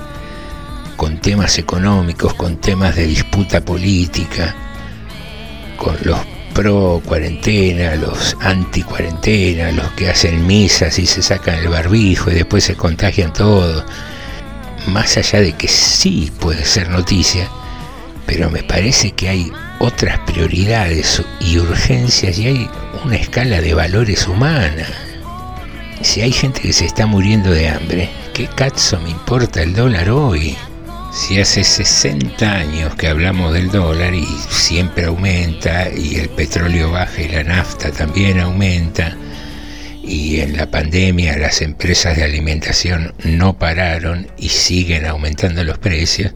con 0.98 1.20
temas 1.22 1.58
económicos, 1.58 2.34
con 2.34 2.58
temas 2.58 2.98
de 2.98 3.08
disputa 3.08 3.64
política, 3.64 4.54
con 5.78 5.96
los 6.04 6.20
pro 6.54 7.02
cuarentena, 7.06 7.96
los 7.96 8.36
anti 8.42 8.84
cuarentena, 8.84 9.72
los 9.72 9.90
que 9.94 10.10
hacen 10.10 10.46
misas 10.46 11.00
y 11.00 11.06
se 11.06 11.22
sacan 11.22 11.60
el 11.60 11.70
barbijo 11.70 12.30
y 12.30 12.34
después 12.34 12.66
se 12.66 12.76
contagian 12.76 13.32
todos. 13.32 13.86
Más 14.88 15.16
allá 15.16 15.40
de 15.40 15.54
que 15.54 15.70
sí 15.70 16.30
puede 16.42 16.66
ser 16.66 16.90
noticia, 16.90 17.48
pero 18.26 18.50
me 18.50 18.64
parece 18.64 19.12
que 19.12 19.30
hay 19.30 19.52
otras 19.80 20.20
prioridades 20.30 21.24
y 21.40 21.58
urgencias 21.58 22.38
y 22.38 22.48
hay 22.48 22.70
una 23.06 23.16
escala 23.16 23.62
de 23.62 23.74
valores 23.74 24.28
humana. 24.28 25.01
Si 26.04 26.22
hay 26.22 26.32
gente 26.32 26.62
que 26.62 26.74
se 26.74 26.86
está 26.86 27.06
muriendo 27.06 27.52
de 27.52 27.70
hambre, 27.70 28.10
¿qué 28.34 28.48
cazzo 28.48 29.00
me 29.00 29.12
importa 29.12 29.62
el 29.62 29.74
dólar 29.74 30.10
hoy? 30.10 30.58
Si 31.14 31.40
hace 31.40 31.64
60 31.64 32.52
años 32.52 32.96
que 32.96 33.08
hablamos 33.08 33.54
del 33.54 33.70
dólar 33.70 34.16
y 34.16 34.26
siempre 34.50 35.06
aumenta 35.06 35.90
y 35.90 36.16
el 36.16 36.30
petróleo 36.30 36.92
baja 36.92 37.22
y 37.22 37.30
la 37.30 37.44
nafta 37.44 37.92
también 37.92 38.40
aumenta 38.40 39.16
y 40.04 40.40
en 40.40 40.58
la 40.58 40.72
pandemia 40.72 41.38
las 41.38 41.62
empresas 41.62 42.18
de 42.18 42.24
alimentación 42.24 43.14
no 43.24 43.58
pararon 43.60 44.28
y 44.38 44.50
siguen 44.50 45.06
aumentando 45.06 45.64
los 45.64 45.78
precios, 45.78 46.34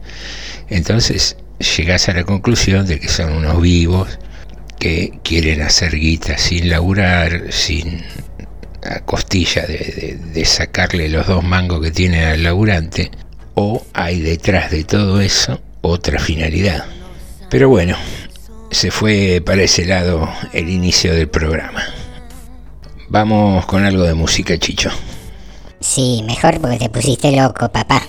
entonces 0.68 1.36
llegas 1.76 2.08
a 2.08 2.14
la 2.14 2.24
conclusión 2.24 2.86
de 2.86 3.00
que 3.00 3.08
son 3.08 3.32
unos 3.32 3.60
vivos 3.60 4.18
que 4.78 5.18
quieren 5.24 5.62
hacer 5.62 5.96
guita 5.96 6.38
sin 6.38 6.68
laburar, 6.70 7.46
sin 7.50 8.04
costilla 9.04 9.62
de, 9.66 10.44
sacarle 10.44 11.08
los 11.08 11.26
dos 11.26 11.42
mangos 11.42 11.80
que 11.80 11.90
tiene 11.90 12.24
al 12.24 12.42
laburante, 12.42 13.10
o 13.54 13.84
hay 13.92 14.20
detrás 14.20 14.70
de 14.70 14.84
todo 14.84 15.20
eso 15.20 15.60
otra 15.80 16.18
finalidad. 16.18 16.84
Pero 17.48 17.68
bueno, 17.68 17.96
se 18.70 18.90
fue 18.90 19.42
para 19.44 19.62
ese 19.62 19.84
lado 19.84 20.28
el 20.52 20.68
inicio 20.68 21.14
del 21.14 21.28
programa. 21.28 21.82
Vamos 23.08 23.66
con 23.66 23.84
algo 23.84 24.02
de 24.02 24.14
música, 24.14 24.58
Chicho. 24.58 24.90
Sí, 25.80 26.24
mejor 26.26 26.60
porque 26.60 26.78
te 26.78 26.88
pusiste 26.88 27.30
loco, 27.32 27.70
papá. 27.70 28.02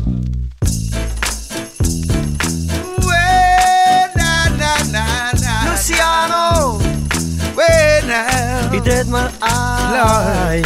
He 8.87 9.03
my 9.11 9.31
eye. 9.41 10.63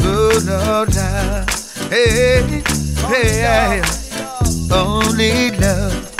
Oh, 0.00 0.40
no, 0.46 0.84
no. 0.84 1.44
Hey, 1.90 2.62
hey, 3.10 3.82
only 4.72 5.50
love, 5.58 6.14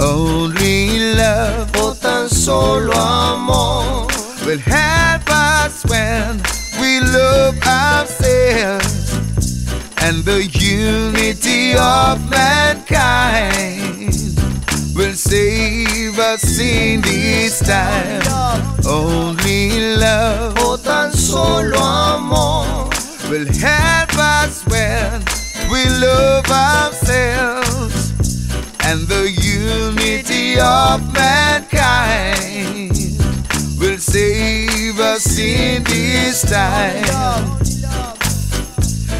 only 0.00 1.14
love, 1.14 1.70
o 1.76 1.94
tan 1.94 2.28
solo 2.28 2.92
amor 2.92 4.06
will 4.46 4.58
help 4.58 5.28
us 5.30 5.84
when 5.86 6.40
we 6.80 7.00
love 7.00 7.58
ourselves 7.62 9.14
and 9.98 10.24
the 10.24 10.44
unity 10.52 11.74
of 11.74 12.30
mankind 12.30 13.76
will 14.96 15.12
save 15.12 16.18
us 16.18 16.58
in 16.58 17.02
this 17.02 17.60
time. 17.60 18.22
Only 18.86 19.96
love, 19.96 20.54
o 20.58 20.76
tan 20.78 21.12
solo 21.12 21.76
amor, 21.76 22.88
will 23.28 23.46
help 23.60 24.16
us 24.16 24.64
when 24.66 25.22
we 25.70 25.84
love 26.00 26.48
ourselves 26.50 28.12
and 28.84 29.00
the 29.08 29.28
unity 29.30 30.58
of 30.60 31.12
mankind 31.12 32.92
will 33.78 33.98
save 33.98 34.98
us 34.98 35.38
in 35.38 35.84
this 35.84 36.40
time. 36.42 37.44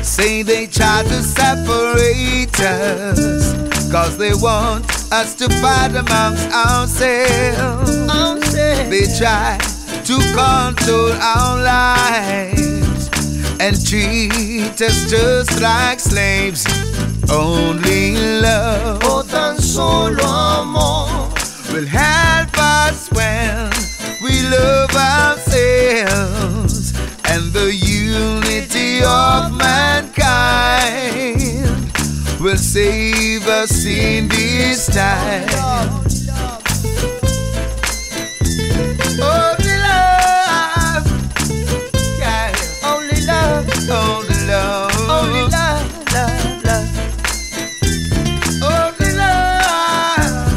Say 0.02 0.42
they 0.42 0.66
try 0.68 1.02
to 1.02 1.23
separate 1.23 2.59
us, 2.61 3.92
cause 3.92 4.16
they 4.16 4.33
want 4.33 4.96
us 5.13 5.35
to 5.35 5.49
fight 5.61 5.95
amongst 5.95 6.49
ourselves. 6.51 8.07
They 8.55 9.07
try 9.19 9.59
to 10.05 10.17
control 10.35 11.13
our 11.13 11.63
lives 11.63 13.11
and 13.61 13.77
treat 13.87 14.81
us 14.81 15.11
just 15.11 15.61
like 15.61 16.01
slaves. 16.01 16.65
Only 17.31 18.17
love, 18.41 19.03
o 19.05 19.23
tan 19.23 19.59
solo 19.59 20.25
amor, 20.25 21.31
will 21.73 21.87
help 21.87 22.57
us 22.59 23.11
when 23.11 23.71
we 24.23 24.43
love 24.49 24.95
ourselves 24.95 26.93
and 27.25 27.52
the 27.52 27.75
unity 27.75 29.02
of 29.04 29.52
mankind 29.57 31.46
will 32.41 32.57
save 32.57 33.47
us 33.49 33.85
in 33.87 34.29
this 34.29 34.87
time. 34.87 35.49
Only 39.21 39.77
love, 39.87 41.07
yeah. 42.19 42.53
Only 42.85 43.21
love, 43.27 43.69
only 43.89 44.47
love, 44.47 44.93
only 45.09 45.43
love, 45.51 45.87
love, 46.13 46.65
love. 46.65 46.89
Only 48.63 49.11
love 49.17 50.57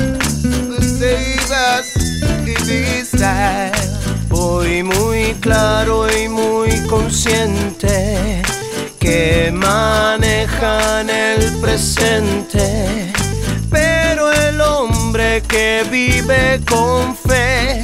will 0.70 0.82
save 0.82 1.52
us 1.52 1.96
in 2.48 2.60
this 2.68 3.12
time. 3.12 3.74
Muy 4.84 5.36
claro 5.42 6.08
y 6.10 6.30
muy 6.30 6.70
consciente 6.88 8.42
que 9.00 9.52
manejan 9.54 11.10
el 11.10 11.58
presente, 11.60 13.12
pero 13.70 14.32
el 14.32 14.60
hombre 14.60 15.42
que 15.48 15.86
vive 15.90 16.60
con 16.70 17.16
fe, 17.16 17.82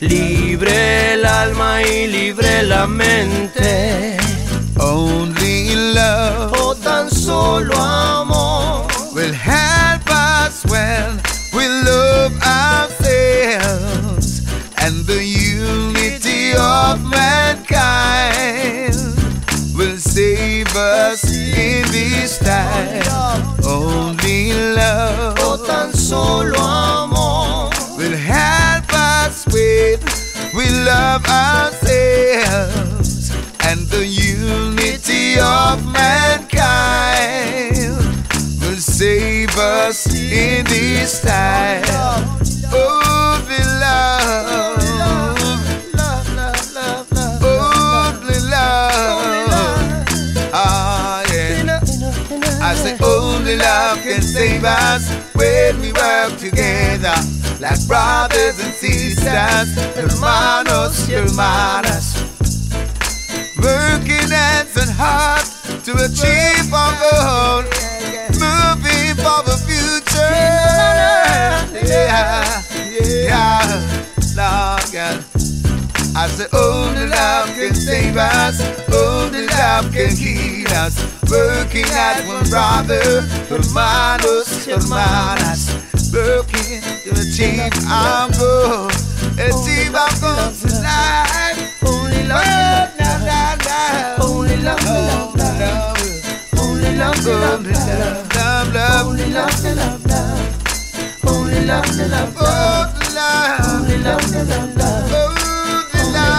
libre 0.00 1.14
el 1.14 1.26
alma 1.26 1.82
y 1.82 2.06
libre 2.06 2.62
la 2.62 2.86
mente. 2.86 4.16
Only 4.78 5.94
love, 5.94 6.52
o 6.60 6.74
tan 6.76 7.10
solo 7.10 7.76
amor, 7.76 8.86
will 9.14 9.34
help 9.34 10.08
us 10.08 10.64
when 10.66 11.20
we 11.52 11.66
love 11.66 12.32
ourselves 12.42 12.91
us 20.76 21.24
in 21.32 21.82
this 21.92 22.38
time. 22.38 23.02
Only 23.66 24.52
love, 24.74 25.38
o 25.40 25.56
tan 25.66 25.92
solo 25.92 26.58
amor, 26.58 27.70
will 27.96 28.16
help 28.16 28.92
us 28.92 29.46
with 29.46 30.00
we 30.54 30.68
love 30.84 31.24
ourselves 31.26 33.30
and 33.64 33.80
the 33.88 34.04
unity 34.06 35.38
of 35.40 35.82
mankind 35.86 37.74
will 38.60 38.76
save 38.76 39.56
us 39.56 40.06
in 40.14 40.64
this 40.66 41.22
time. 41.22 41.82
Oh, 42.74 43.40
only 43.40 43.64
love, 43.80 44.78
only 44.78 44.92
love, 45.96 46.28
only 47.42 48.38
love. 48.50 49.48
Oh, 49.48 49.51
Ah, 50.54 51.24
yeah. 51.32 51.80
I 52.60 52.74
say 52.74 52.96
only 53.02 53.56
love 53.56 53.98
can 54.02 54.20
save 54.20 54.64
us 54.64 55.08
when 55.34 55.80
we 55.80 55.92
work 55.92 56.36
together 56.38 57.14
like 57.58 57.80
brothers 57.86 58.60
and 58.60 58.74
sisters, 58.74 59.74
hermanos 59.96 61.08
y 61.08 61.14
hermanas. 61.14 62.20
Working 63.62 64.28
hands 64.28 64.76
and 64.76 64.90
heart 64.90 65.46
to 65.84 65.92
achieve 66.04 66.72
our 66.74 66.92
goal, 67.00 67.62
moving 68.36 69.14
for 69.16 69.40
the 69.48 69.56
future. 69.64 70.36
Yeah, 71.82 72.62
yeah, 73.00 73.80
Lord 74.36 74.36
God. 74.36 74.81
I 76.14 76.28
say 76.28 76.46
only 76.52 77.06
love 77.06 77.48
can 77.56 77.74
save 77.74 78.16
us, 78.18 78.60
only 78.92 79.46
love 79.46 79.90
can 79.92 80.14
heal 80.14 80.68
us. 80.76 81.00
Working 81.30 81.86
as 81.88 82.26
one 82.28 82.44
brother, 82.50 83.22
hermanos, 83.48 84.66
hermanas. 84.66 85.72
Working 86.12 86.82
to 87.04 87.10
achieve 87.16 87.72
our 87.88 88.28
goal, 88.36 88.88
achieve 89.40 89.94
our 89.94 90.12
goals 90.20 90.60
tonight. 90.60 91.56
Only 91.82 92.28
love, 92.28 92.92
love, 93.00 93.22
love, 93.24 93.64
love. 93.64 94.20
Only 94.20 94.56
love, 94.58 94.84
love, 94.84 95.34
love. 95.34 95.96
Only 96.58 96.94
love, 96.94 97.24
love, 97.24 97.64
love, 97.64 98.34
love, 98.34 98.74
love. 98.74 99.06
Only 99.06 99.30
love, 99.32 99.64
love, 99.64 100.06
love. 100.06 101.24
Only 101.24 101.64
love, 101.64 101.96
love, 101.96 102.36
love. 102.36 103.00
Only 103.64 103.98
love, 103.98 104.30
love, 104.30 104.76
love. 104.76 105.21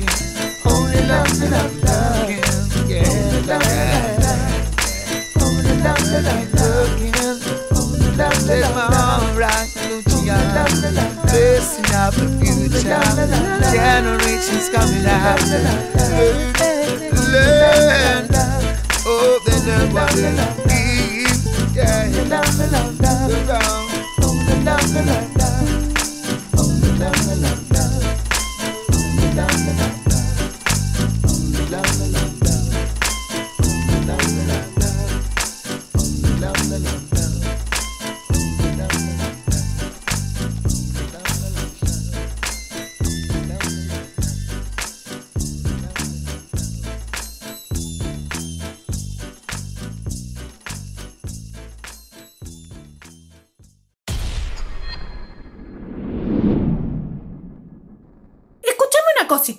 Only 0.67 1.01
love, 1.09 1.73
love, 1.83 2.29
yeah. 2.91 3.09
Only 5.41 5.77
love, 5.83 6.05
love, 6.13 6.93
Only 7.75 8.17
love, 8.17 8.49
love, 8.51 9.23
Alright, 9.33 9.71
Luciano. 9.89 10.65
blessing 11.25 11.91
of 11.97 12.13
the 12.21 12.27
future. 12.39 13.03
Generations 13.73 14.69
coming 14.69 15.07
after. 15.07 15.63
Learn, 17.33 18.29
oh, 19.07 19.41
they 19.47 19.59
learn 19.67 20.92
Love 21.83 22.13
The 22.15 22.25
love, 22.27 22.59
the 22.59 22.67
love, 22.71 23.01
love. 23.01 23.31
The 23.31 23.53
love. 23.53 23.61
Oh, 24.23 24.63
love, 24.65 24.95
the 24.95 25.03
love, 25.03 25.37
love. 25.37 25.82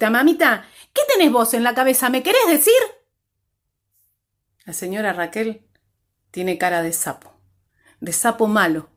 Mamita. 0.09 0.65
¿Qué 0.93 1.01
tenés 1.07 1.31
vos 1.31 1.53
en 1.53 1.63
la 1.63 1.73
cabeza? 1.73 2.09
¿Me 2.09 2.23
querés 2.23 2.47
decir? 2.47 2.73
La 4.65 4.73
señora 4.73 5.11
Raquel 5.13 5.67
tiene 6.31 6.57
cara 6.57 6.81
de 6.81 6.93
sapo, 6.93 7.33
de 7.99 8.13
sapo 8.13 8.47
malo, 8.47 8.89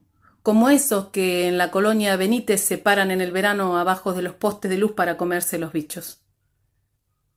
como 0.42 0.70
esos 0.70 1.08
que 1.08 1.48
en 1.48 1.58
la 1.58 1.70
colonia 1.70 2.16
Benítez 2.16 2.60
se 2.60 2.78
paran 2.78 3.10
en 3.10 3.20
el 3.20 3.32
verano 3.32 3.76
abajo 3.76 4.12
de 4.12 4.22
los 4.22 4.34
postes 4.34 4.70
de 4.70 4.78
luz 4.78 4.92
para 4.92 5.16
comerse 5.16 5.58
los 5.58 5.72
bichos. 5.72 6.22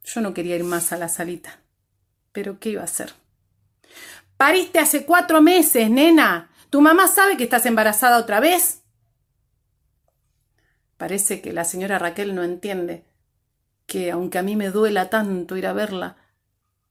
Yo 0.03 0.21
no 0.21 0.33
quería 0.33 0.55
ir 0.55 0.63
más 0.63 0.91
a 0.91 0.97
la 0.97 1.09
salita, 1.09 1.61
pero 2.31 2.59
¿qué 2.59 2.69
iba 2.69 2.81
a 2.81 2.85
hacer? 2.85 3.13
Pariste 4.37 4.79
hace 4.79 5.05
cuatro 5.05 5.41
meses, 5.41 5.89
nena. 5.89 6.49
¿Tu 6.69 6.81
mamá 6.81 7.07
sabe 7.07 7.35
que 7.35 7.45
estás 7.45 7.65
embarazada 7.65 8.19
otra 8.19 8.39
vez? 8.39 8.83
Parece 10.97 11.41
que 11.41 11.51
la 11.51 11.65
señora 11.65 11.97
Raquel 11.97 12.35
no 12.35 12.43
entiende 12.43 13.08
que, 13.89 14.11
aunque 14.11 14.37
a 14.37 14.43
mí 14.43 14.55
me 14.55 14.69
duela 14.69 15.09
tanto 15.09 15.57
ir 15.57 15.67
a 15.67 15.73
verla, 15.73 16.15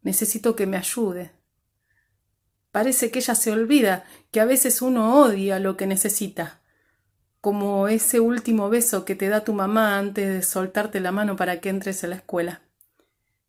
necesito 0.03 0.55
que 0.57 0.67
me 0.67 0.77
ayude. 0.77 1.31
Parece 2.73 3.11
que 3.11 3.21
ella 3.21 3.35
se 3.35 3.53
olvida 3.53 4.05
que 4.31 4.41
a 4.41 4.45
veces 4.45 4.83
uno 4.83 5.23
odia 5.23 5.59
lo 5.61 5.77
que 5.79 5.87
necesita, 5.87 6.61
como 7.41 7.89
ese 7.89 8.21
último 8.21 8.69
beso 8.69 9.05
que 9.05 9.15
te 9.15 9.29
da 9.29 9.45
tu 9.45 9.55
mamá 9.55 9.97
antes 9.97 10.29
de 10.29 10.43
soltarte 10.43 11.01
la 11.01 11.13
mano 11.13 11.37
para 11.37 11.61
que 11.61 11.71
entres 11.71 12.05
a 12.05 12.09
la 12.09 12.17
escuela, 12.17 12.63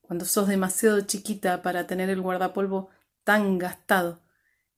cuando 0.01 0.25
sos 0.25 0.47
demasiado 0.47 1.01
chiquita 1.01 1.61
para 1.61 1.87
tener 1.87 2.09
el 2.09 2.21
guardapolvo 2.21 2.89
tan 3.23 3.57
gastado 3.57 4.21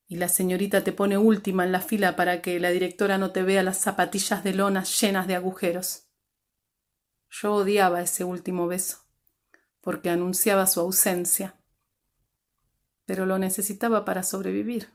y 0.07 0.15
la 0.15 0.27
señorita 0.27 0.83
te 0.83 0.91
pone 0.91 1.17
última 1.17 1.63
en 1.65 1.71
la 1.71 1.81
fila 1.81 2.15
para 2.15 2.41
que 2.41 2.59
la 2.59 2.69
directora 2.69 3.17
no 3.17 3.31
te 3.31 3.43
vea 3.43 3.63
las 3.63 3.77
zapatillas 3.77 4.43
de 4.43 4.53
lona 4.53 4.83
llenas 4.83 5.27
de 5.27 5.35
agujeros. 5.35 6.10
Yo 7.31 7.55
odiaba 7.55 8.01
ese 8.01 8.25
último 8.25 8.67
beso, 8.67 8.97
porque 9.79 10.09
anunciaba 10.09 10.67
su 10.67 10.81
ausencia, 10.81 11.55
pero 13.05 13.25
lo 13.25 13.39
necesitaba 13.39 14.03
para 14.03 14.21
sobrevivir. 14.21 14.89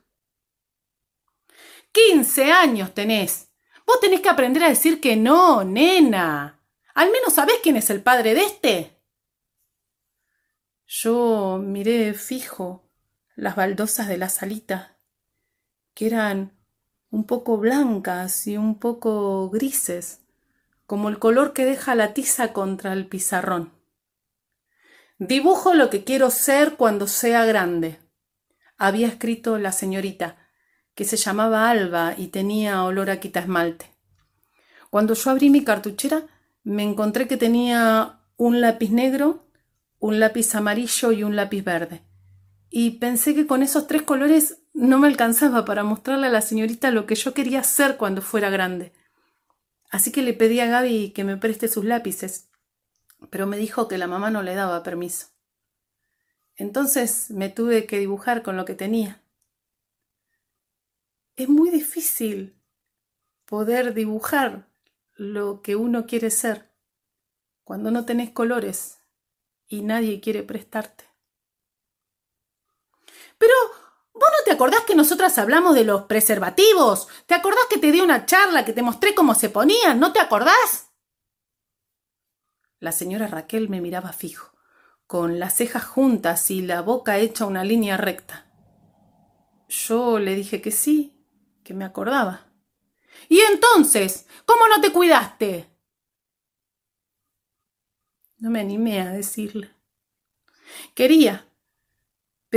¡Quince 1.91 2.51
años 2.51 2.93
tenés! 2.93 3.49
Vos 3.87 3.99
tenés 3.99 4.21
que 4.21 4.29
aprender 4.29 4.63
a 4.63 4.69
decir 4.69 5.01
que 5.01 5.15
no, 5.15 5.63
nena. 5.63 6.61
Al 6.93 7.11
menos 7.11 7.33
sabés 7.33 7.55
quién 7.63 7.75
es 7.77 7.89
el 7.89 8.03
padre 8.03 8.35
de 8.35 8.43
este. 8.43 9.01
Yo 10.85 11.59
miré 11.61 12.13
fijo 12.13 12.87
las 13.35 13.55
baldosas 13.55 14.07
de 14.07 14.17
la 14.17 14.29
salita, 14.29 14.99
que 15.93 16.05
eran 16.07 16.55
un 17.09 17.25
poco 17.25 17.57
blancas 17.57 18.45
y 18.45 18.57
un 18.57 18.77
poco 18.77 19.49
grises, 19.49 20.21
como 20.87 21.09
el 21.09 21.19
color 21.19 21.53
que 21.53 21.65
deja 21.65 21.93
la 21.93 22.13
tiza 22.13 22.53
contra 22.53 22.93
el 22.93 23.05
pizarrón. 23.05 23.73
Dibujo 25.19 25.73
lo 25.73 25.89
que 25.89 26.03
quiero 26.03 26.31
ser 26.31 26.75
cuando 26.75 27.07
sea 27.07 27.45
grande. 27.45 27.99
Había 28.77 29.07
escrito 29.07 29.57
la 29.57 29.71
señorita, 29.71 30.37
que 30.95 31.03
se 31.03 31.17
llamaba 31.17 31.69
Alba 31.69 32.15
y 32.17 32.27
tenía 32.27 32.83
olor 32.83 33.09
a 33.09 33.19
quita 33.19 33.41
esmalte. 33.41 33.91
Cuando 34.89 35.13
yo 35.13 35.29
abrí 35.29 35.49
mi 35.49 35.63
cartuchera, 35.63 36.23
me 36.63 36.83
encontré 36.83 37.27
que 37.27 37.37
tenía 37.37 38.19
un 38.37 38.61
lápiz 38.61 38.89
negro, 38.89 39.45
un 39.99 40.19
lápiz 40.19 40.55
amarillo 40.55 41.11
y 41.11 41.23
un 41.23 41.35
lápiz 41.35 41.63
verde. 41.63 42.01
Y 42.69 42.91
pensé 42.91 43.35
que 43.35 43.45
con 43.45 43.61
esos 43.61 43.87
tres 43.87 44.03
colores 44.03 44.59
no 44.73 44.99
me 44.99 45.07
alcanzaba 45.07 45.65
para 45.65 45.83
mostrarle 45.83 46.27
a 46.27 46.31
la 46.31 46.41
señorita 46.41 46.91
lo 46.91 47.05
que 47.05 47.15
yo 47.15 47.33
quería 47.33 47.63
ser 47.63 47.97
cuando 47.97 48.21
fuera 48.21 48.49
grande. 48.49 48.93
Así 49.89 50.11
que 50.11 50.21
le 50.21 50.33
pedí 50.33 50.59
a 50.59 50.67
Gaby 50.67 51.11
que 51.11 51.23
me 51.23 51.37
preste 51.37 51.67
sus 51.67 51.85
lápices, 51.85 52.49
pero 53.29 53.47
me 53.47 53.57
dijo 53.57 53.87
que 53.87 53.97
la 53.97 54.07
mamá 54.07 54.29
no 54.29 54.43
le 54.43 54.55
daba 54.55 54.83
permiso. 54.83 55.27
Entonces 56.55 57.29
me 57.31 57.49
tuve 57.49 57.85
que 57.85 57.99
dibujar 57.99 58.43
con 58.43 58.57
lo 58.57 58.65
que 58.65 58.73
tenía. 58.73 59.21
Es 61.35 61.47
muy 61.47 61.69
difícil 61.69 62.59
poder 63.45 63.93
dibujar 63.93 64.67
lo 65.13 65.61
que 65.61 65.75
uno 65.75 66.05
quiere 66.05 66.31
ser 66.31 66.71
cuando 67.63 67.91
no 67.91 68.05
tenés 68.05 68.31
colores 68.31 68.99
y 69.67 69.81
nadie 69.81 70.19
quiere 70.19 70.43
prestarte. 70.43 71.05
Pero 73.37 73.53
¿Vos 74.19 74.29
no 74.31 74.43
te 74.45 74.51
acordás 74.51 74.81
que 74.81 74.95
nosotras 74.95 75.37
hablamos 75.37 75.75
de 75.75 75.83
los 75.83 76.03
preservativos? 76.03 77.07
¿Te 77.27 77.35
acordás 77.35 77.65
que 77.69 77.77
te 77.77 77.91
di 77.91 78.01
una 78.01 78.25
charla 78.25 78.65
que 78.65 78.73
te 78.73 78.81
mostré 78.81 79.13
cómo 79.13 79.35
se 79.35 79.49
ponían? 79.49 79.99
¿No 79.99 80.11
te 80.11 80.19
acordás? 80.19 80.91
La 82.79 82.91
señora 82.91 83.27
Raquel 83.27 83.69
me 83.69 83.81
miraba 83.81 84.13
fijo, 84.13 84.53
con 85.05 85.39
las 85.39 85.55
cejas 85.55 85.85
juntas 85.85 86.49
y 86.49 86.61
la 86.61 86.81
boca 86.81 87.17
hecha 87.17 87.45
una 87.45 87.63
línea 87.63 87.97
recta. 87.97 88.45
Yo 89.67 90.17
le 90.17 90.35
dije 90.35 90.61
que 90.61 90.71
sí, 90.71 91.13
que 91.63 91.73
me 91.73 91.85
acordaba. 91.85 92.47
¿Y 93.29 93.39
entonces? 93.41 94.25
¿Cómo 94.45 94.67
no 94.67 94.81
te 94.81 94.91
cuidaste? 94.91 95.69
No 98.37 98.49
me 98.49 98.61
animé 98.61 99.01
a 99.01 99.11
decirle. 99.11 99.71
Quería, 100.93 101.46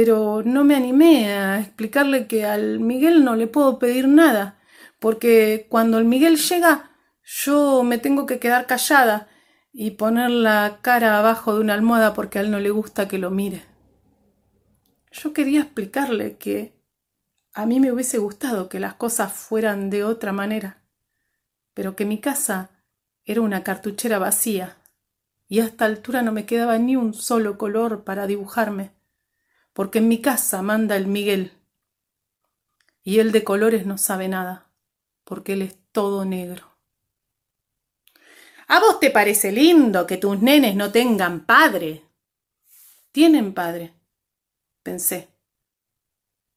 pero 0.03 0.43
no 0.43 0.65
me 0.65 0.77
animé 0.77 1.31
a 1.31 1.61
explicarle 1.61 2.27
que 2.27 2.47
al 2.47 2.81
Miguel 2.81 3.23
no 3.23 3.37
le 3.37 3.47
puedo 3.47 3.79
pedir 3.79 4.09
nada, 4.09 4.59
porque 4.99 5.67
cuando 5.69 5.99
el 5.99 6.07
Miguel 6.07 6.39
llega 6.39 6.93
yo 7.23 7.83
me 7.83 7.99
tengo 7.99 8.25
que 8.25 8.39
quedar 8.39 8.67
callada 8.67 9.29
y 9.75 9.91
poner 9.91 10.31
la 10.31 10.79
cara 10.81 11.19
abajo 11.19 11.55
de 11.55 11.61
una 11.61 11.75
almohada 11.75 12.15
porque 12.15 12.39
a 12.39 12.41
él 12.41 12.51
no 12.51 12.61
le 12.61 12.71
gusta 12.71 13.09
que 13.09 13.19
lo 13.19 13.31
mire. 13.31 13.67
Yo 15.13 15.35
quería 15.35 15.61
explicarle 15.61 16.39
que 16.39 16.73
a 17.53 17.67
mí 17.67 17.79
me 17.79 17.93
hubiese 17.93 18.17
gustado 18.17 18.71
que 18.71 18.81
las 18.81 18.95
cosas 18.95 19.35
fueran 19.35 19.91
de 19.91 20.03
otra 20.03 20.33
manera, 20.33 20.83
pero 21.75 21.95
que 21.95 22.07
mi 22.07 22.21
casa 22.21 22.71
era 23.27 23.43
una 23.43 23.63
cartuchera 23.63 24.19
vacía 24.19 24.79
y 25.47 25.61
a 25.61 25.67
esta 25.67 25.85
altura 25.85 26.23
no 26.23 26.33
me 26.33 26.47
quedaba 26.47 26.79
ni 26.79 26.97
un 26.97 27.13
solo 27.13 27.59
color 27.59 28.03
para 28.03 28.27
dibujarme 28.27 28.99
porque 29.73 29.99
en 29.99 30.09
mi 30.09 30.21
casa 30.21 30.63
manda 30.63 30.97
el 30.97 31.07
Miguel. 31.07 31.53
Y 33.03 33.19
él 33.19 33.33
de 33.33 33.45
colores 33.45 33.87
no 33.87 33.99
sabe 33.99 34.29
nada, 34.29 34.71
porque 35.25 35.55
él 35.55 35.63
es 35.63 35.79
todo 35.93 36.25
negro. 36.25 36.71
¿A 38.69 38.79
vos 38.79 39.01
te 39.01 39.11
parece 39.11 39.51
lindo 39.51 40.07
que 40.07 40.17
tus 40.17 40.41
nenes 40.41 40.77
no 40.77 40.93
tengan 40.93 41.45
padre? 41.45 42.05
Tienen 43.11 43.53
padre, 43.53 43.93
pensé, 44.83 45.29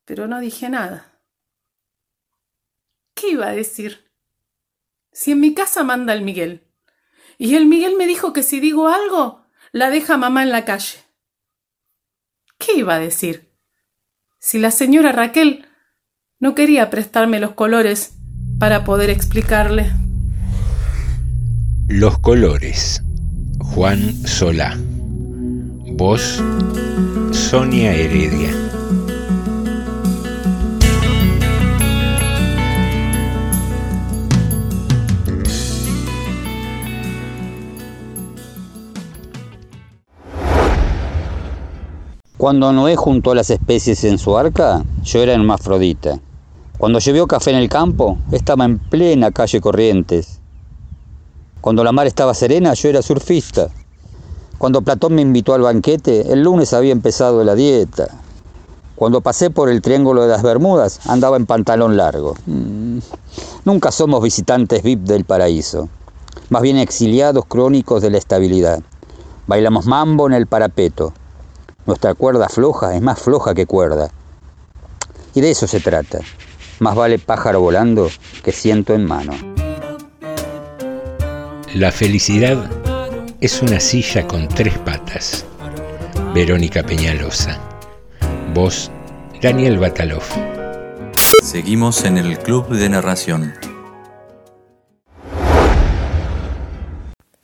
pero 0.06 0.28
no 0.28 0.40
dije 0.40 0.70
nada. 0.70 1.20
¿Qué 3.16 3.30
iba 3.30 3.48
a 3.48 3.54
decir? 3.54 4.12
Si 5.12 5.32
en 5.32 5.40
mi 5.40 5.56
casa 5.56 5.84
manda 5.84 6.14
el 6.14 6.22
Miguel, 6.22 6.68
y 7.38 7.56
el 7.56 7.66
Miguel 7.66 7.96
me 7.98 8.08
dijo 8.08 8.34
que 8.34 8.44
si 8.44 8.60
digo 8.60 8.90
algo, 8.90 9.46
la 9.72 9.90
deja 9.90 10.18
mamá 10.18 10.44
en 10.44 10.52
la 10.52 10.66
calle. 10.66 11.03
¿Qué 12.66 12.80
iba 12.80 12.96
a 12.96 13.00
decir? 13.00 13.50
Si 14.40 14.60
la 14.60 14.72
señora 14.72 15.12
Raquel 15.12 15.66
no 16.40 16.56
quería 16.56 16.90
prestarme 16.90 17.40
los 17.40 17.52
colores 17.52 18.14
para 18.60 18.84
poder 18.84 19.10
explicarle. 19.10 19.92
Los 21.88 22.20
colores. 22.20 23.02
Juan 23.60 24.14
Solá. 24.26 24.78
Voz. 24.78 26.42
Sonia 27.32 27.94
Heredia. 27.94 28.63
Cuando 42.44 42.74
Noé 42.74 42.98
juntó 42.98 43.34
las 43.34 43.50
especies 43.52 44.04
en 44.04 44.18
su 44.18 44.38
arca, 44.38 44.84
yo 45.06 45.22
era 45.22 45.32
hermafrodita. 45.32 46.20
Cuando 46.78 47.00
llovió 47.00 47.26
café 47.26 47.52
en 47.52 47.56
el 47.56 47.70
campo, 47.70 48.18
estaba 48.34 48.66
en 48.66 48.80
plena 48.80 49.32
calle 49.32 49.62
Corrientes. 49.62 50.42
Cuando 51.62 51.86
la 51.86 51.94
mar 51.94 52.06
estaba 52.06 52.34
serena, 52.34 52.74
yo 52.74 52.90
era 52.90 53.02
surfista. 53.02 53.70
Cuando 54.58 54.82
Platón 54.82 55.16
me 55.16 55.22
invitó 55.22 55.54
al 55.54 55.62
banquete, 55.62 56.34
el 56.34 56.44
lunes 56.44 56.74
había 56.74 56.92
empezado 56.92 57.46
la 57.46 57.56
dieta. 57.56 58.10
Cuando 58.98 59.22
pasé 59.22 59.50
por 59.50 59.70
el 59.70 59.82
Triángulo 59.82 60.24
de 60.24 60.28
las 60.28 60.44
Bermudas, 60.44 61.00
andaba 61.06 61.38
en 61.38 61.46
pantalón 61.46 61.96
largo. 61.96 62.36
Mm, 62.46 62.98
Nunca 63.64 63.90
somos 63.90 64.22
visitantes 64.22 64.84
VIP 64.84 65.04
del 65.04 65.24
paraíso, 65.24 65.88
más 66.50 66.62
bien 66.62 66.76
exiliados 66.76 67.46
crónicos 67.46 68.02
de 68.02 68.10
la 68.10 68.18
estabilidad. 68.18 68.84
Bailamos 69.48 69.86
mambo 69.86 70.28
en 70.28 70.34
el 70.34 70.46
parapeto. 70.46 71.14
Nuestra 71.86 72.14
cuerda 72.14 72.48
floja 72.48 72.96
es 72.96 73.02
más 73.02 73.20
floja 73.20 73.54
que 73.54 73.66
cuerda. 73.66 74.10
Y 75.34 75.42
de 75.42 75.52
eso 75.52 75.68
se 75.68 75.82
trata. 75.82 76.20
Más 76.80 76.96
vale 76.96 77.20
pájaro 77.20 77.60
volando 77.60 78.10
que 78.42 78.52
ciento 78.54 78.94
en 78.94 79.06
mano. 79.06 79.34
La 81.74 81.92
felicidad 81.92 82.70
es 83.42 83.62
una 83.62 83.80
silla 83.80 84.28
con 84.28 84.48
tres 84.48 84.78
patas. 84.78 85.46
Verónica 86.34 86.84
Peñalosa. 86.84 87.60
Voz, 88.54 88.90
Daniel 89.42 89.78
Batalov. 89.78 90.24
Seguimos 91.42 92.06
en 92.06 92.18
el 92.18 92.40
Club 92.40 92.70
de 92.70 92.88
Narración. 92.88 93.54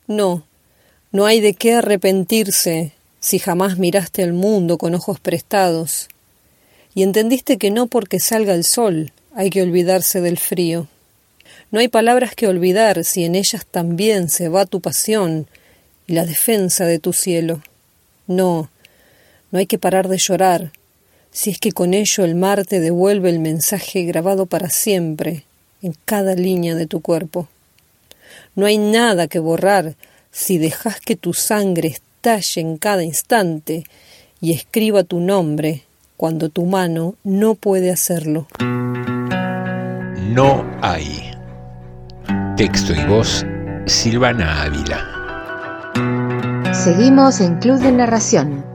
No, 0.07 0.43
no 1.11 1.25
hay 1.25 1.41
de 1.41 1.53
qué 1.53 1.75
arrepentirse 1.75 2.93
si 3.19 3.39
jamás 3.39 3.77
miraste 3.77 4.21
el 4.21 4.33
mundo 4.33 4.77
con 4.77 4.95
ojos 4.95 5.19
prestados 5.19 6.07
y 6.95 7.03
entendiste 7.03 7.57
que 7.57 7.71
no 7.71 7.87
porque 7.87 8.19
salga 8.19 8.53
el 8.53 8.63
sol 8.63 9.11
hay 9.35 9.49
que 9.49 9.61
olvidarse 9.61 10.21
del 10.21 10.37
frío. 10.37 10.87
No 11.71 11.79
hay 11.79 11.87
palabras 11.87 12.35
que 12.35 12.47
olvidar 12.47 13.03
si 13.05 13.25
en 13.25 13.35
ellas 13.35 13.65
también 13.65 14.29
se 14.29 14.49
va 14.49 14.65
tu 14.65 14.81
pasión 14.81 15.47
y 16.07 16.13
la 16.13 16.25
defensa 16.25 16.85
de 16.85 16.99
tu 16.99 17.13
cielo. 17.13 17.61
No, 18.27 18.69
no 19.51 19.59
hay 19.59 19.65
que 19.65 19.77
parar 19.77 20.07
de 20.07 20.17
llorar, 20.17 20.71
si 21.31 21.51
es 21.51 21.59
que 21.59 21.71
con 21.71 21.93
ello 21.93 22.25
el 22.25 22.35
mar 22.35 22.65
te 22.65 22.79
devuelve 22.79 23.29
el 23.29 23.39
mensaje 23.39 24.03
grabado 24.03 24.45
para 24.45 24.69
siempre 24.69 25.43
en 25.81 25.95
cada 26.05 26.35
línea 26.35 26.75
de 26.75 26.87
tu 26.87 27.01
cuerpo. 27.01 27.47
No 28.55 28.65
hay 28.65 28.77
nada 28.77 29.27
que 29.27 29.39
borrar 29.39 29.95
si 30.31 30.57
dejas 30.57 30.99
que 30.99 31.15
tu 31.15 31.33
sangre 31.33 31.87
estalle 32.19 32.59
en 32.59 32.77
cada 32.77 33.03
instante 33.03 33.85
y 34.41 34.51
escriba 34.51 35.03
tu 35.03 35.21
nombre 35.21 35.83
cuando 36.17 36.49
tu 36.49 36.65
mano 36.65 37.15
no 37.23 37.55
puede 37.55 37.91
hacerlo. 37.91 38.45
No 40.33 40.65
hay. 40.81 41.31
Texto 42.57 42.93
y 42.93 43.05
voz, 43.05 43.45
Silvana 43.85 44.63
Ávila. 44.63 45.05
Seguimos 46.73 47.39
en 47.39 47.57
Club 47.59 47.79
de 47.79 47.93
Narración. 47.93 48.68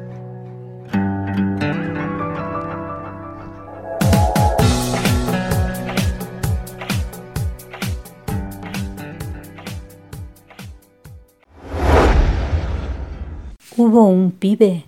Hubo 13.76 14.06
un 14.06 14.30
pibe 14.30 14.84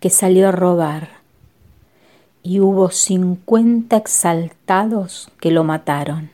que 0.00 0.08
salió 0.08 0.48
a 0.48 0.52
robar 0.52 1.08
y 2.42 2.60
hubo 2.60 2.90
cincuenta 2.90 3.98
exaltados 3.98 5.28
que 5.38 5.50
lo 5.50 5.64
mataron. 5.64 6.30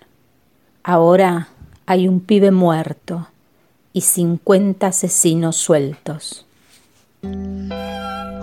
Ahora 0.84 1.48
hay 1.86 2.06
un 2.06 2.20
pibe 2.20 2.52
muerto 2.52 3.26
y 3.92 4.02
cincuenta 4.02 4.88
asesinos 4.88 5.56
sueltos. 5.56 6.46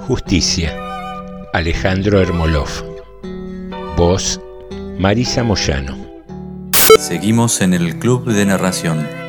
Justicia. 0.06 0.78
Alejandro 1.54 2.22
Hermolov. 2.22 2.70
Voz, 3.96 4.42
Marisa 4.98 5.44
Moyano. 5.44 5.98
Seguimos 6.98 7.62
en 7.62 7.74
el 7.74 8.00
Club 8.00 8.26
de 8.26 8.46
Narración. 8.46 9.29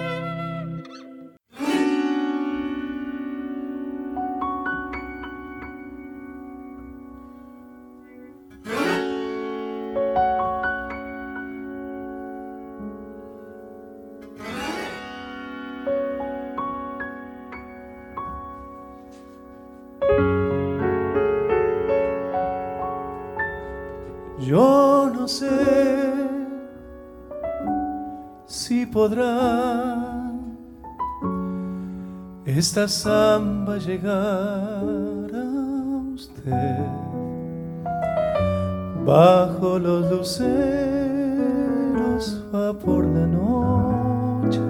Esta 32.70 32.86
samba 32.86 33.78
llegar 33.78 34.14
a 34.14 35.46
usted. 36.14 36.86
Bajo 39.04 39.76
los 39.80 40.08
luceros 40.08 40.44
va 42.54 42.72
por 42.72 43.04
la 43.06 43.26
noche 43.26 44.60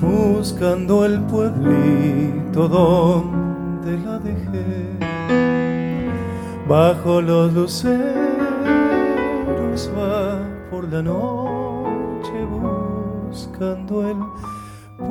buscando 0.00 1.04
el 1.04 1.20
pueblito 1.26 2.66
donde 2.66 3.96
la 3.98 4.18
dejé. 4.18 4.98
Bajo 6.68 7.20
los 7.20 7.52
luceros 7.52 8.02
va 9.96 10.40
por 10.72 10.92
la 10.92 11.02
noche 11.02 12.32
buscando 12.50 14.08
el 14.10 14.18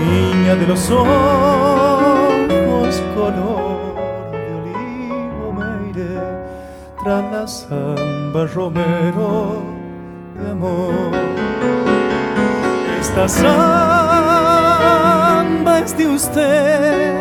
niña 0.00 0.54
de 0.54 0.66
los 0.66 0.90
ojos 0.90 1.90
color 3.14 3.94
de 4.32 4.52
olivo, 4.60 5.52
me 5.52 5.68
iré 5.90 6.16
tras 7.02 7.24
la 7.32 7.46
samba 7.46 8.42
romero 8.54 9.62
de 10.36 10.50
amor. 10.50 11.12
Esta 13.00 13.28
samba 13.28 14.10
es 15.78 15.96
de 15.96 16.06
usted, 16.08 17.14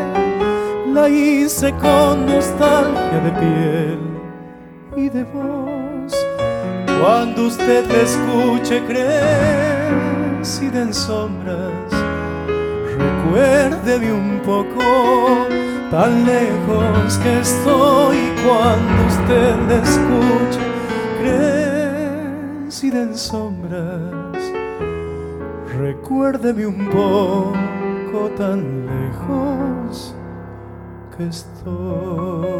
la 0.93 1.07
hice 1.09 1.71
con 1.73 2.25
nostalgia 2.25 3.19
de 3.25 3.31
piel 3.31 3.99
y 4.95 5.09
de 5.09 5.23
voz 5.25 6.13
cuando 7.01 7.47
usted 7.47 7.85
la 7.87 8.01
escuche 8.01 8.81
crecida 8.85 10.81
en 10.81 10.93
sombras, 10.93 11.93
recuérdeme 13.29 14.11
un 14.11 14.39
poco 14.39 14.81
tan 15.91 16.25
lejos 16.25 17.17
que 17.17 17.39
estoy 17.39 18.17
cuando 18.45 19.05
usted 19.07 19.55
la 19.67 19.75
escuche 19.83 20.59
crecida 22.65 23.01
en 23.03 23.15
sombras. 23.15 24.43
Recuérdeme 25.77 26.65
un 26.65 26.89
poco 26.89 28.29
tan 28.37 28.85
lejos 28.87 30.15
que 31.15 31.27
estoy. 31.27 32.59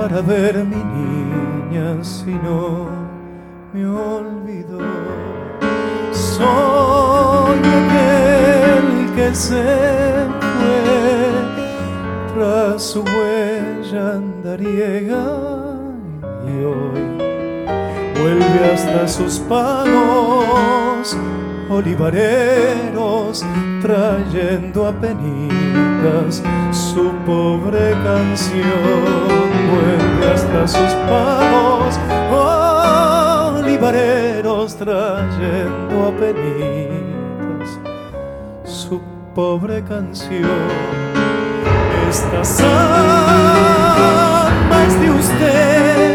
para 0.00 0.22
ver 0.22 0.64
mi 0.64 0.82
niña 0.98 2.02
si 2.02 2.32
no 2.32 2.88
me 3.70 3.84
olvidó 3.84 4.78
soy 6.10 7.58
aquel 7.80 9.14
que 9.14 9.34
se 9.34 9.62
fue 10.40 10.82
tras 12.32 12.82
su 12.82 13.02
huella 13.02 14.14
andariega 14.14 15.26
y 16.48 16.64
hoy 16.64 17.04
vuelve 18.22 18.72
hasta 18.72 19.06
sus 19.06 19.38
palos 19.40 21.14
olivareros 21.68 23.44
trayendo 23.80 24.86
a 24.86 24.92
penitas 24.92 26.42
su 26.70 27.12
pobre 27.26 27.92
canción 28.04 29.48
vuelve 29.70 30.32
hasta 30.32 30.68
sus 30.68 30.92
palos 31.08 31.98
olivareros 33.56 34.76
trayendo 34.76 36.08
a 36.08 36.10
penitas 36.18 37.80
su 38.64 39.00
pobre 39.34 39.82
canción 39.82 41.00
esta 42.08 42.44
samba 42.44 42.70
es 44.86 45.00
de 45.00 45.10
usted 45.10 46.14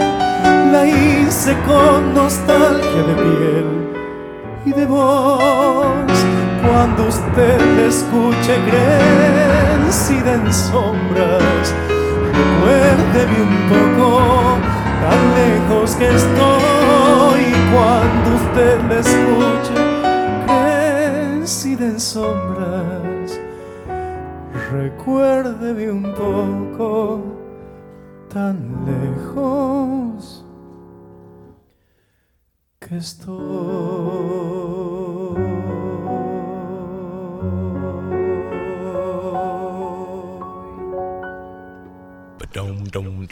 la 0.71 0.85
hice 0.85 1.55
con 1.65 2.13
nostalgia 2.13 3.03
de 3.03 3.15
piel 3.15 3.85
y 4.65 4.71
de 4.71 4.85
voz. 4.85 6.34
Cuando 6.75 7.07
usted 7.07 7.57
me 7.77 7.87
escuche 7.87 8.59
crecida 8.69 10.33
en 10.33 10.53
sombras, 10.53 11.73
recuérdeme 12.27 13.37
un 13.43 13.55
poco 13.69 14.57
tan 14.99 15.21
lejos 15.39 15.95
que 15.95 16.07
estoy. 16.13 17.43
Cuando 17.73 18.27
usted 18.35 18.75
me 18.89 18.99
escuche 18.99 19.77
crecida 20.47 21.85
en 21.85 21.97
sombras, 21.97 23.39
recuérdeme 24.73 25.91
un 25.91 26.13
poco 26.13 27.23
tan 28.27 28.57
lejos 28.85 30.43
que 32.81 32.97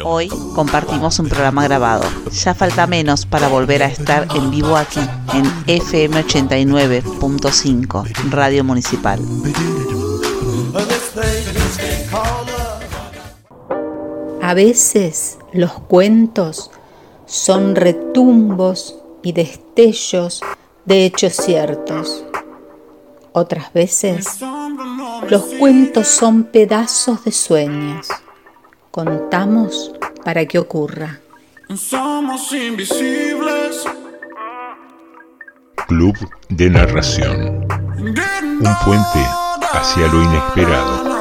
Hoy 0.03 0.27
compartimos 0.53 1.19
un 1.19 1.29
programa 1.29 1.63
grabado. 1.63 2.03
Ya 2.31 2.53
falta 2.53 2.87
menos 2.87 3.25
para 3.25 3.47
volver 3.47 3.83
a 3.83 3.87
estar 3.87 4.27
en 4.35 4.51
vivo 4.51 4.75
aquí, 4.75 4.99
en 5.33 5.45
FM 5.67 6.25
89.5, 6.25 8.29
Radio 8.29 8.63
Municipal. 8.63 9.19
A 14.41 14.53
veces 14.53 15.37
los 15.53 15.71
cuentos 15.71 16.71
son 17.25 17.75
retumbos 17.75 18.99
y 19.23 19.31
destellos 19.31 20.41
de 20.85 21.05
hechos 21.05 21.33
ciertos. 21.33 22.25
Otras 23.31 23.71
veces 23.71 24.39
los 25.29 25.43
cuentos 25.59 26.07
son 26.07 26.43
pedazos 26.43 27.23
de 27.23 27.31
sueños. 27.31 28.07
Contamos 28.93 29.91
para 30.23 30.45
que 30.45 30.59
ocurra. 30.59 31.19
Somos 31.75 32.53
invisibles. 32.53 33.85
Club 35.87 36.15
de 36.49 36.69
Narración. 36.69 37.65
Un 37.97 38.75
puente 38.85 39.25
hacia 39.73 40.07
lo 40.09 40.21
inesperado. 40.21 41.12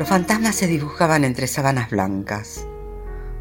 Los 0.00 0.08
fantasmas 0.08 0.54
se 0.54 0.66
dibujaban 0.66 1.24
entre 1.24 1.46
sábanas 1.46 1.90
blancas. 1.90 2.66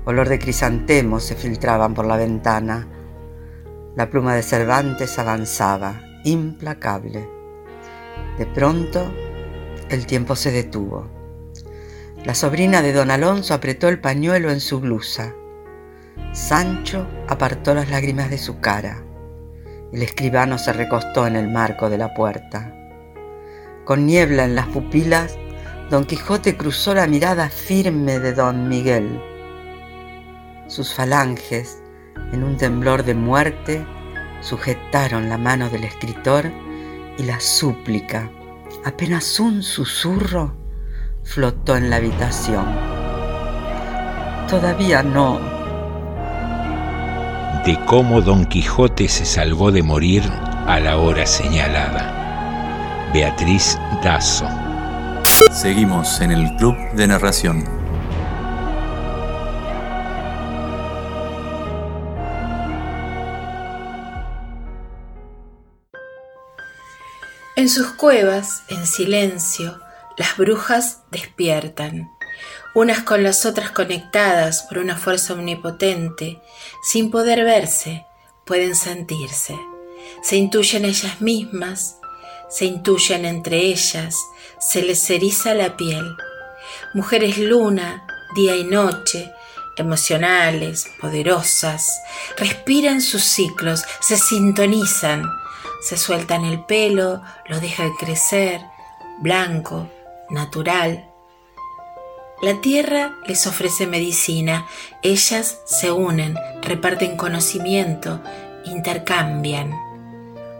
Olor 0.03 0.27
de 0.27 0.39
crisantemos 0.39 1.23
se 1.23 1.35
filtraban 1.35 1.93
por 1.93 2.05
la 2.05 2.17
ventana. 2.17 2.85
La 3.95 4.09
pluma 4.09 4.35
de 4.35 4.43
Cervantes 4.43 5.17
avanzaba, 5.19 6.01
implacable. 6.25 7.29
De 8.37 8.45
pronto, 8.45 9.09
el 9.89 10.05
tiempo 10.05 10.35
se 10.35 10.51
detuvo. 10.51 11.07
La 12.25 12.35
sobrina 12.35 12.81
de 12.81 12.91
don 12.91 13.09
Alonso 13.09 13.53
apretó 13.53 13.87
el 13.87 14.01
pañuelo 14.01 14.51
en 14.51 14.59
su 14.59 14.81
blusa. 14.81 15.33
Sancho 16.33 17.07
apartó 17.29 17.73
las 17.73 17.89
lágrimas 17.89 18.29
de 18.29 18.37
su 18.37 18.59
cara. 18.59 19.01
El 19.93 20.03
escribano 20.03 20.57
se 20.57 20.73
recostó 20.73 21.25
en 21.25 21.37
el 21.37 21.49
marco 21.49 21.89
de 21.89 21.97
la 21.97 22.13
puerta. 22.13 22.75
Con 23.85 24.05
niebla 24.05 24.43
en 24.43 24.55
las 24.55 24.67
pupilas, 24.67 25.37
Don 25.89 26.05
Quijote 26.05 26.55
cruzó 26.55 26.93
la 26.93 27.07
mirada 27.07 27.49
firme 27.49 28.19
de 28.19 28.33
don 28.33 28.69
Miguel. 28.69 29.19
Sus 30.67 30.93
falanges, 30.93 31.81
en 32.31 32.43
un 32.43 32.57
temblor 32.57 33.03
de 33.03 33.15
muerte, 33.15 33.83
sujetaron 34.41 35.29
la 35.29 35.39
mano 35.39 35.67
del 35.69 35.85
escritor 35.85 36.51
y 37.17 37.23
la 37.23 37.39
súplica, 37.39 38.29
apenas 38.85 39.39
un 39.39 39.63
susurro, 39.63 40.55
flotó 41.23 41.75
en 41.75 41.89
la 41.89 41.95
habitación. 41.95 42.67
Todavía 44.47 45.01
no. 45.01 45.39
De 47.65 47.79
cómo 47.87 48.21
Don 48.21 48.45
Quijote 48.45 49.07
se 49.07 49.25
salvó 49.25 49.71
de 49.71 49.81
morir 49.81 50.21
a 50.67 50.79
la 50.79 50.97
hora 50.97 51.25
señalada. 51.25 53.09
Beatriz 53.11 53.75
Dazo. 54.03 54.68
Seguimos 55.47 56.19
en 56.19 56.31
el 56.31 56.55
Club 56.57 56.75
de 56.93 57.07
Narración. 57.07 57.63
En 67.55 67.69
sus 67.69 67.87
cuevas, 67.93 68.63
en 68.67 68.85
silencio, 68.85 69.79
las 70.17 70.35
brujas 70.35 71.03
despiertan, 71.09 72.11
unas 72.75 73.03
con 73.03 73.23
las 73.23 73.45
otras 73.45 73.71
conectadas 73.71 74.63
por 74.63 74.77
una 74.77 74.97
fuerza 74.97 75.33
omnipotente, 75.33 76.41
sin 76.83 77.09
poder 77.11 77.45
verse, 77.45 78.05
pueden 78.45 78.75
sentirse, 78.75 79.57
se 80.21 80.35
intuyen 80.35 80.83
ellas 80.85 81.21
mismas, 81.21 81.97
se 82.49 82.65
intuyen 82.65 83.25
entre 83.25 83.57
ellas, 83.57 84.15
se 84.59 84.81
les 84.81 85.09
eriza 85.09 85.53
la 85.53 85.77
piel. 85.77 86.15
Mujeres 86.93 87.37
luna, 87.37 88.05
día 88.35 88.55
y 88.55 88.63
noche, 88.63 89.31
emocionales, 89.77 90.87
poderosas, 90.99 92.01
respiran 92.37 93.01
sus 93.01 93.23
ciclos, 93.23 93.83
se 94.01 94.17
sintonizan, 94.17 95.23
se 95.81 95.97
sueltan 95.97 96.45
el 96.45 96.63
pelo, 96.65 97.21
lo 97.47 97.59
dejan 97.59 97.93
crecer, 97.95 98.61
blanco, 99.19 99.89
natural. 100.29 101.05
La 102.41 102.61
tierra 102.61 103.15
les 103.27 103.47
ofrece 103.47 103.87
medicina, 103.87 104.67
ellas 105.01 105.59
se 105.65 105.91
unen, 105.91 106.37
reparten 106.61 107.17
conocimiento, 107.17 108.21
intercambian. 108.65 109.73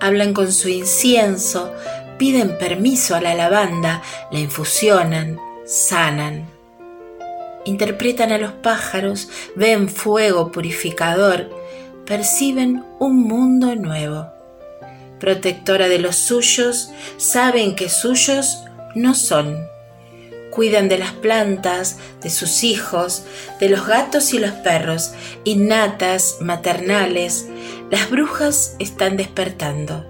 Hablan 0.02 0.34
con 0.34 0.52
su 0.52 0.70
incienso, 0.70 1.74
piden 2.20 2.58
permiso 2.60 3.16
a 3.16 3.22
la 3.22 3.34
lavanda, 3.34 4.04
la 4.30 4.40
infusionan, 4.40 5.40
sanan. 5.66 6.48
Interpretan 7.66 8.32
a 8.32 8.38
los 8.38 8.52
pájaros, 8.52 9.30
ven 9.56 9.90
fuego 9.90 10.52
purificador, 10.52 11.50
perciben 12.06 12.84
un 13.00 13.24
mundo 13.24 13.76
nuevo. 13.76 14.28
Protectora 15.20 15.88
de 15.88 16.00
los 16.00 16.18
suyos, 16.18 16.92
saben 17.18 17.76
que 17.76 17.90
suyos 17.90 18.64
no 18.96 19.16
son. 19.16 19.58
Cuidan 20.52 20.90
de 20.90 20.98
las 20.98 21.14
plantas, 21.14 22.00
de 22.22 22.30
sus 22.30 22.64
hijos, 22.64 23.24
de 23.60 23.70
los 23.70 23.88
gatos 23.88 24.34
y 24.34 24.40
los 24.40 24.52
perros, 24.52 25.14
innatas, 25.46 26.38
maternales. 26.42 27.48
Las 27.92 28.10
brujas 28.10 28.76
están 28.80 29.16
despertando. 29.16 30.09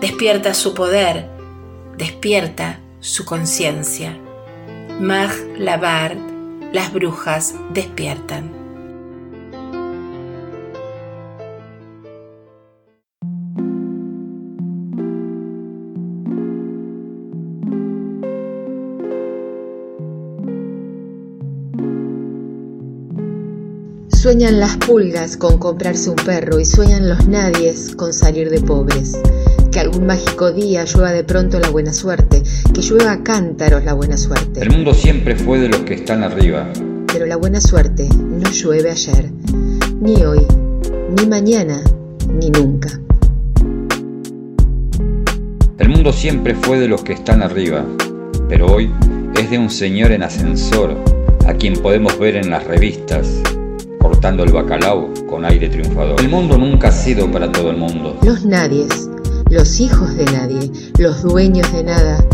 Despierta 0.00 0.54
su 0.54 0.74
poder, 0.74 1.28
despierta 1.96 2.80
su 3.00 3.24
conciencia. 3.24 4.16
Mag 5.00 5.30
Labard, 5.58 6.16
las 6.72 6.92
brujas 6.92 7.54
despiertan. 7.72 8.64
Sueñan 24.08 24.58
las 24.58 24.78
pulgas 24.78 25.36
con 25.36 25.58
comprarse 25.58 26.08
un 26.08 26.16
perro 26.16 26.58
y 26.58 26.64
sueñan 26.64 27.10
los 27.10 27.28
nadies 27.28 27.94
con 27.94 28.14
salir 28.14 28.48
de 28.48 28.62
pobres. 28.62 29.18
Que 29.74 29.80
algún 29.80 30.06
mágico 30.06 30.52
día 30.52 30.84
llueva 30.84 31.10
de 31.10 31.24
pronto 31.24 31.58
la 31.58 31.68
buena 31.68 31.92
suerte, 31.92 32.44
que 32.72 32.80
llueva 32.80 33.10
a 33.10 33.24
cántaros 33.24 33.84
la 33.84 33.92
buena 33.92 34.16
suerte. 34.16 34.60
El 34.60 34.70
mundo 34.70 34.94
siempre 34.94 35.34
fue 35.34 35.58
de 35.58 35.68
los 35.68 35.80
que 35.80 35.94
están 35.94 36.22
arriba. 36.22 36.68
Pero 37.12 37.26
la 37.26 37.34
buena 37.34 37.60
suerte 37.60 38.08
no 38.08 38.48
llueve 38.52 38.92
ayer, 38.92 39.32
ni 40.00 40.22
hoy, 40.22 40.46
ni 41.18 41.26
mañana, 41.26 41.82
ni 42.38 42.50
nunca. 42.50 43.00
El 45.78 45.88
mundo 45.88 46.12
siempre 46.12 46.54
fue 46.54 46.78
de 46.78 46.86
los 46.86 47.02
que 47.02 47.14
están 47.14 47.42
arriba, 47.42 47.84
pero 48.48 48.66
hoy 48.66 48.92
es 49.34 49.50
de 49.50 49.58
un 49.58 49.70
señor 49.70 50.12
en 50.12 50.22
ascensor, 50.22 50.94
a 51.48 51.54
quien 51.54 51.74
podemos 51.74 52.16
ver 52.16 52.36
en 52.36 52.48
las 52.48 52.62
revistas, 52.62 53.42
cortando 53.98 54.44
el 54.44 54.52
bacalao 54.52 55.12
con 55.28 55.44
aire 55.44 55.68
triunfador. 55.68 56.20
El 56.20 56.28
mundo 56.28 56.56
nunca 56.58 56.90
ha 56.90 56.92
sido 56.92 57.28
para 57.28 57.50
todo 57.50 57.72
el 57.72 57.76
mundo. 57.76 58.16
Los 58.22 58.44
nadies, 58.44 59.10
los 59.54 59.78
hijos 59.78 60.16
de 60.16 60.24
nadie, 60.24 60.68
los 60.98 61.22
dueños 61.22 61.72
de 61.72 61.84
nada, 61.84 62.26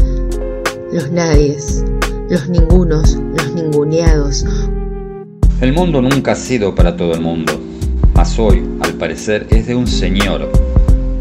los 0.90 1.12
nadies, 1.12 1.84
los 2.30 2.48
ningunos, 2.48 3.18
los 3.36 3.52
ninguneados. 3.52 4.46
El 5.60 5.74
mundo 5.74 6.00
nunca 6.00 6.32
ha 6.32 6.34
sido 6.34 6.74
para 6.74 6.96
todo 6.96 7.12
el 7.12 7.20
mundo, 7.20 7.52
mas 8.14 8.38
hoy, 8.38 8.66
al 8.80 8.94
parecer, 8.94 9.46
es 9.50 9.66
de 9.66 9.74
un 9.74 9.86
señor 9.86 10.50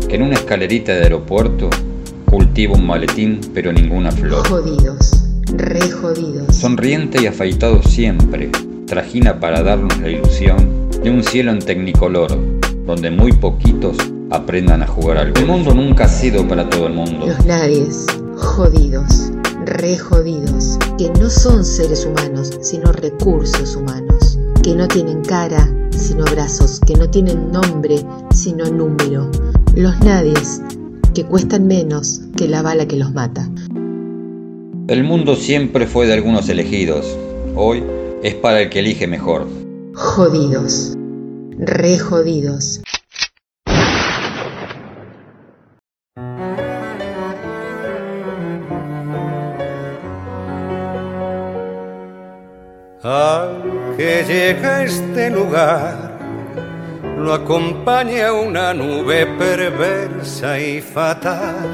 que 0.08 0.16
en 0.16 0.22
una 0.22 0.36
escalerita 0.36 0.94
de 0.94 1.04
aeropuerto 1.04 1.70
cultiva 2.24 2.76
un 2.76 2.88
maletín 2.88 3.42
pero 3.54 3.74
ninguna 3.74 4.14
flor. 4.14 4.48
Jodidos, 4.48 5.26
re 5.48 5.82
jodidos. 5.92 6.56
Sonriente 6.56 7.22
y 7.22 7.26
afeitado 7.26 7.84
siempre, 7.84 8.50
trajina 8.88 9.42
para 9.42 9.64
darnos 9.64 10.00
la 10.00 10.08
ilusión 10.08 10.90
de 11.04 11.10
un 11.10 11.26
cielo 11.26 11.52
en 11.52 11.60
tecnicolor, 11.60 12.38
donde 12.86 13.12
muy 13.12 13.34
poquitos 13.34 13.98
aprendan 14.32 14.84
a 14.84 14.88
jugar 14.88 15.18
al 15.18 15.38
El 15.38 15.46
mundo 15.46 15.74
nunca 15.74 16.06
ha 16.06 16.08
sido 16.08 16.48
para 16.48 16.70
todo 16.70 16.88
el 16.88 16.94
mundo. 16.94 17.26
Los 17.26 17.46
nadies, 17.46 18.06
jodidos, 18.36 19.32
re 19.66 19.98
jodidos, 19.98 20.78
que 20.98 21.10
no 21.20 21.30
son 21.30 21.66
seres 21.66 22.06
humanos, 22.06 22.52
sino 22.62 22.92
recursos 22.92 23.76
humanos, 23.76 24.40
que 24.64 24.76
no 24.76 24.88
tienen 24.88 25.24
cara, 25.24 25.68
sino 25.92 26.24
brazos, 26.26 26.80
que 26.86 26.96
no 26.96 27.10
tienen 27.10 27.52
nombre, 27.52 27.98
sino 28.32 28.66
número. 28.66 29.30
Los 29.76 30.00
nadies, 30.02 30.62
que 31.14 31.26
cuestan 31.26 31.68
menos 31.68 32.22
que 32.38 32.48
la 32.48 32.62
bala 32.62 32.88
que 32.88 32.98
los 32.98 33.14
mata. 33.14 33.50
El 34.88 35.04
mundo 35.04 35.36
siempre 35.36 35.86
fue 35.86 36.08
de 36.08 36.14
algunos 36.14 36.50
elegidos, 36.50 37.06
hoy 37.56 37.84
es 38.24 38.36
para 38.36 38.62
el 38.62 38.70
que 38.70 38.80
elige 38.80 39.08
mejor. 39.08 39.48
Jodidos, 39.94 40.98
re 41.58 42.00
jodidos. 42.00 42.82
Llega 54.30 54.78
a 54.78 54.84
este 54.84 55.30
lugar, 55.32 56.12
lo 57.18 57.34
acompaña 57.34 58.32
una 58.32 58.76
nube 58.76 59.26
perversa 59.26 60.60
y 60.60 60.82
fatal. 60.82 61.68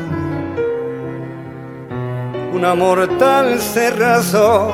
Una 2.53 2.73
mortal 2.73 3.59
cerrazón 3.59 4.71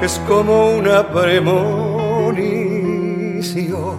que 0.00 0.06
es 0.06 0.18
como 0.26 0.70
una 0.70 1.06
premonición. 1.12 3.98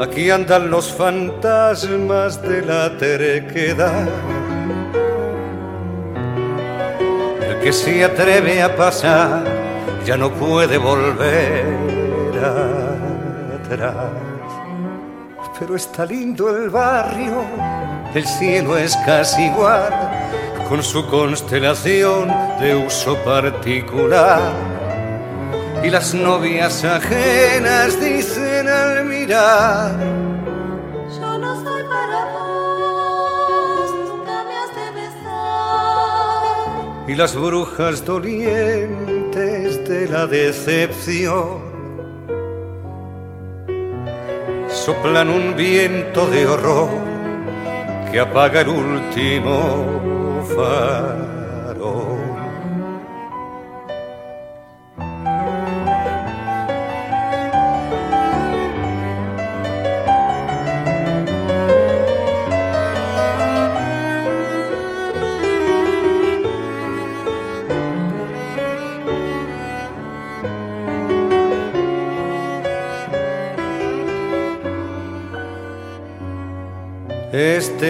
Aquí 0.00 0.30
andan 0.30 0.70
los 0.70 0.92
fantasmas 0.92 2.40
de 2.40 2.62
la 2.62 2.96
terquedad. 2.96 4.08
El 7.48 7.58
que 7.58 7.72
se 7.72 8.04
atreve 8.04 8.62
a 8.62 8.76
pasar 8.76 9.61
ya 10.04 10.16
no 10.16 10.30
puede 10.30 10.78
volver 10.78 11.64
atrás. 13.62 13.94
Pero 15.58 15.76
está 15.76 16.04
lindo 16.04 16.56
el 16.56 16.70
barrio, 16.70 17.44
el 18.14 18.26
cielo 18.26 18.76
es 18.76 18.96
casi 19.06 19.44
igual, 19.44 19.92
con 20.68 20.82
su 20.82 21.06
constelación 21.06 22.28
de 22.58 22.74
uso 22.74 23.16
particular. 23.18 24.52
Y 25.84 25.90
las 25.90 26.14
novias 26.14 26.84
ajenas 26.84 28.00
dicen 28.00 28.68
al 28.68 29.04
mirar, 29.04 29.92
Yo 31.20 31.38
no 31.38 31.62
soy 31.62 31.82
para 31.84 32.24
vos, 32.32 33.94
nunca 34.08 34.44
me 34.44 34.56
has 34.58 34.74
de 34.74 34.90
besar. 35.00 36.72
y 37.08 37.14
las 37.14 37.34
brujas 37.34 38.04
dolientes 38.04 39.21
de 39.34 40.08
la 40.10 40.26
decepción 40.26 41.62
soplan 44.68 45.30
un 45.30 45.56
viento 45.56 46.26
de 46.26 46.46
horror 46.46 46.90
que 48.10 48.20
apaga 48.20 48.60
el 48.60 48.68
último 48.68 50.44
farol. 50.54 51.31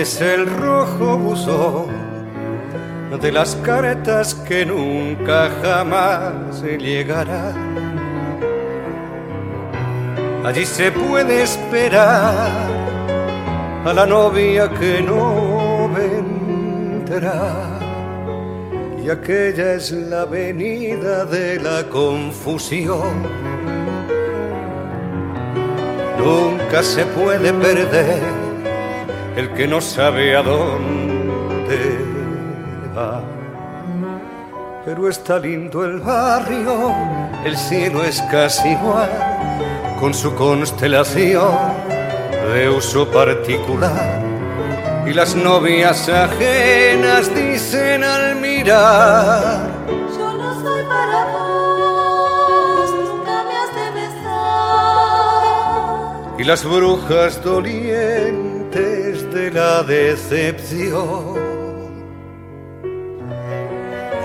Es 0.03 0.21
el 0.21 0.47
rojo 0.47 1.17
buzón 1.17 1.87
de 3.21 3.31
las 3.31 3.55
cartas 3.57 4.35
que 4.35 4.67
nunca 4.67 5.49
jamás 5.63 6.61
llegarán. 6.61 7.55
Allí 10.45 10.67
se 10.67 10.91
puede 10.91 11.45
esperar 11.45 12.51
a 13.85 13.93
la 13.93 14.05
novia 14.05 14.69
que 14.73 15.01
no 15.03 15.89
vendrá. 15.89 17.45
Y 19.01 19.09
aquella 19.09 19.75
es 19.75 19.93
la 19.93 20.25
venida 20.25 21.25
de 21.27 21.61
la 21.61 21.89
confusión. 21.89 23.23
Nunca 26.19 26.83
se 26.83 27.05
puede 27.05 27.53
perder 27.53 28.52
el 29.37 29.51
que 29.55 29.66
no 29.66 29.80
sabe 29.80 30.37
a 30.37 30.43
dónde 30.43 31.99
va. 32.97 33.22
Pero 34.85 35.09
está 35.09 35.39
lindo 35.39 35.85
el 35.85 36.01
barrio, 36.01 36.95
el 37.45 37.57
cielo 37.57 38.03
es 38.05 38.20
casi 38.22 38.70
igual, 38.70 39.11
con 40.01 40.12
su 40.12 40.35
constelación 40.35 41.57
de 42.53 42.68
uso 42.68 43.09
particular. 43.09 44.20
Y 45.07 45.14
las 45.14 45.35
novias 45.35 46.09
ajenas 46.09 47.35
dicen 47.35 48.05
al 48.05 48.37
mirar, 48.37 49.68
Yo 49.89 50.33
para 50.89 51.24
vos, 51.33 52.91
nunca 52.93 53.45
me 53.45 53.57
has 53.57 53.74
de 53.74 53.91
besar. 54.01 55.33
y 56.41 56.45
las 56.45 56.64
brujas 56.64 57.43
dolientes 57.43 58.52
la 59.53 59.83
decepción 59.83 61.35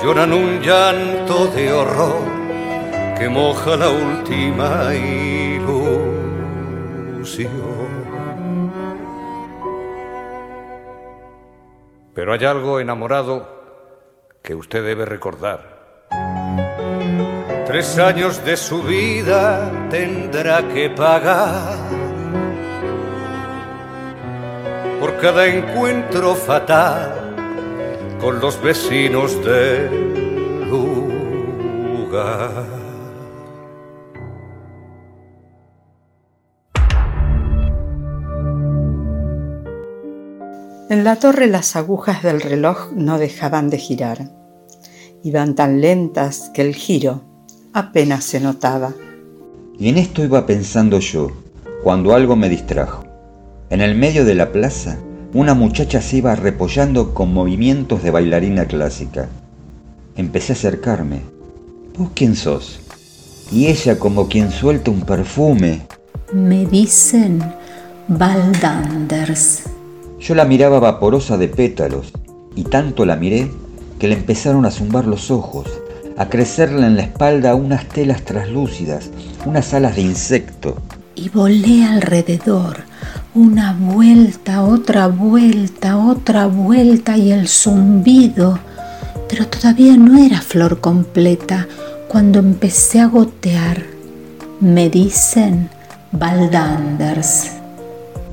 lloran 0.02 0.32
un 0.32 0.62
llanto 0.62 1.48
de 1.48 1.74
horror 1.74 2.24
que 3.18 3.28
moja 3.28 3.76
la 3.76 3.90
última 3.90 4.94
ilusión. 4.94 5.98
Pero 12.14 12.34
hay 12.34 12.46
algo 12.46 12.80
enamorado 12.80 13.58
que 14.42 14.56
usted 14.56 14.84
debe 14.84 15.06
recordar. 15.06 16.08
Tres 17.66 18.00
años 18.00 18.46
de 18.46 18.56
su 18.56 18.82
vida 18.82 19.70
tendrá 19.90 20.66
que 20.70 20.90
pagar 20.90 22.07
por 25.00 25.18
cada 25.18 25.48
encuentro 25.48 26.36
fatal 26.36 27.36
con 28.20 28.40
los 28.40 28.62
vecinos 28.62 29.44
del 29.44 30.70
lugar. 30.70 32.66
En 40.90 41.04
la 41.04 41.18
torre 41.18 41.48
las 41.48 41.76
agujas 41.76 42.24
del 42.24 42.42
reloj 42.42 42.92
no 42.94 43.20
dejaban 43.20 43.70
de 43.70 43.78
girar. 43.78 44.32
Iban 45.24 45.54
tan 45.54 45.82
lentas 45.82 46.50
que 46.54 46.62
el 46.62 46.74
giro 46.74 47.24
apenas 47.74 48.24
se 48.24 48.40
notaba. 48.40 48.94
Y 49.78 49.90
en 49.90 49.98
esto 49.98 50.24
iba 50.24 50.46
pensando 50.46 51.00
yo, 51.00 51.30
cuando 51.84 52.16
algo 52.16 52.36
me 52.36 52.50
distrajo. 52.50 53.07
En 53.70 53.82
el 53.82 53.96
medio 53.96 54.24
de 54.24 54.34
la 54.34 54.54
plaza, 54.54 54.98
una 55.34 55.54
muchacha 55.54 56.02
se 56.02 56.18
iba 56.18 56.34
repollando 56.36 57.14
con 57.14 57.34
movimientos 57.34 58.02
de 58.02 58.12
bailarina 58.12 58.66
clásica. 58.66 59.28
Empecé 60.16 60.54
a 60.54 60.56
acercarme. 60.56 61.20
¿Vos 61.98 62.12
quién 62.16 62.38
sos? 62.38 62.80
Y 63.52 63.68
ella 63.68 64.00
como 64.00 64.30
quien 64.30 64.52
suelta 64.52 64.90
un 64.90 65.02
perfume. 65.02 65.82
Me 66.32 66.66
dicen 66.66 67.44
Valdanders. 68.08 69.64
Yo 70.18 70.34
la 70.34 70.46
miraba 70.46 70.80
vaporosa 70.80 71.38
de 71.38 71.50
pétalos, 71.50 72.14
y 72.56 72.64
tanto 72.64 73.06
la 73.06 73.18
miré 73.18 73.52
que 74.00 74.08
le 74.08 74.16
empezaron 74.16 74.66
a 74.66 74.72
zumbar 74.72 75.06
los 75.06 75.30
ojos, 75.30 75.68
a 76.18 76.30
crecerle 76.30 76.88
en 76.88 76.96
la 76.96 77.04
espalda 77.04 77.54
unas 77.54 77.86
telas 77.90 78.24
traslúcidas, 78.24 79.10
unas 79.46 79.74
alas 79.74 79.98
de 79.98 80.04
insecto. 80.04 80.78
Y 81.16 81.28
volé 81.30 81.84
alrededor, 81.84 82.78
una 83.34 83.74
vuelta, 83.74 84.64
otra 84.64 85.08
vuelta, 85.08 85.98
otra 85.98 86.48
vuelta 86.48 87.18
y 87.18 87.32
el 87.32 87.48
zumbido. 87.48 88.60
Pero 89.30 89.48
todavía 89.48 89.96
no 89.98 90.18
era 90.18 90.42
flor 90.42 90.80
completa 90.80 91.68
cuando 92.08 92.40
empecé 92.40 93.00
a 93.00 93.08
gotear. 93.08 93.84
Me 94.60 94.90
dicen 94.90 95.70
Valdanders. 96.12 97.52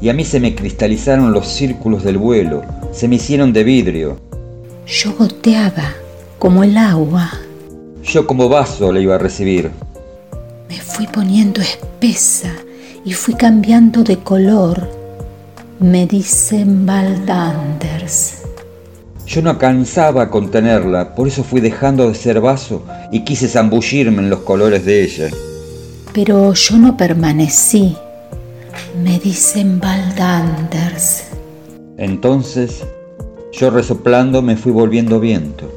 Y 0.00 0.08
a 0.08 0.14
mí 0.14 0.24
se 0.24 0.40
me 0.40 0.54
cristalizaron 0.54 1.32
los 1.32 1.46
círculos 1.46 2.04
del 2.04 2.18
vuelo, 2.18 2.62
se 2.92 3.08
me 3.08 3.16
hicieron 3.16 3.52
de 3.52 3.64
vidrio. 3.64 4.18
Yo 4.86 5.14
goteaba 5.14 5.92
como 6.38 6.62
el 6.62 6.76
agua. 6.76 7.30
Yo 8.02 8.26
como 8.26 8.48
vaso 8.48 8.92
le 8.92 9.02
iba 9.02 9.14
a 9.14 9.18
recibir. 9.18 9.70
Me 10.68 10.78
fui 10.80 11.06
poniendo 11.06 11.60
espesa 11.60 12.52
y 13.04 13.12
fui 13.12 13.34
cambiando 13.34 14.02
de 14.02 14.18
color. 14.18 14.88
Me 15.78 16.06
dicen 16.06 16.86
Valdanders. 16.86 18.42
Yo 19.26 19.42
no 19.42 19.50
alcanzaba 19.50 20.22
a 20.22 20.30
contenerla, 20.30 21.14
por 21.14 21.28
eso 21.28 21.42
fui 21.42 21.60
dejando 21.60 22.08
de 22.08 22.14
ser 22.14 22.40
vaso 22.40 22.84
y 23.10 23.24
quise 23.24 23.48
zambullirme 23.48 24.22
en 24.22 24.30
los 24.30 24.40
colores 24.40 24.84
de 24.84 25.02
ella. 25.02 25.30
Pero 26.12 26.52
yo 26.52 26.76
no 26.76 26.96
permanecí. 26.96 27.96
Me 29.02 29.18
dicen 29.18 29.80
Valdanders. 29.80 31.24
Entonces, 31.96 32.84
yo 33.52 33.70
resoplando 33.70 34.42
me 34.42 34.56
fui 34.56 34.72
volviendo 34.72 35.20
viento. 35.20 35.70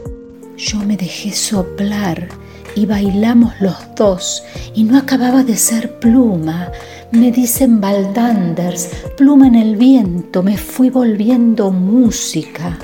Yo 0.57 0.77
me 0.79 0.97
dejé 0.97 1.31
soplar 1.31 2.27
y 2.75 2.85
bailamos 2.85 3.53
los 3.59 3.75
dos 3.95 4.43
y 4.75 4.83
no 4.83 4.97
acababa 4.97 5.43
de 5.43 5.55
ser 5.55 5.99
pluma. 5.99 6.71
Me 7.11 7.31
dicen 7.31 7.79
Valdanders, 7.79 8.89
pluma 9.15 9.47
en 9.47 9.55
el 9.55 9.77
viento, 9.77 10.43
me 10.43 10.57
fui 10.57 10.89
volviendo 10.89 11.71
música. 11.71 12.77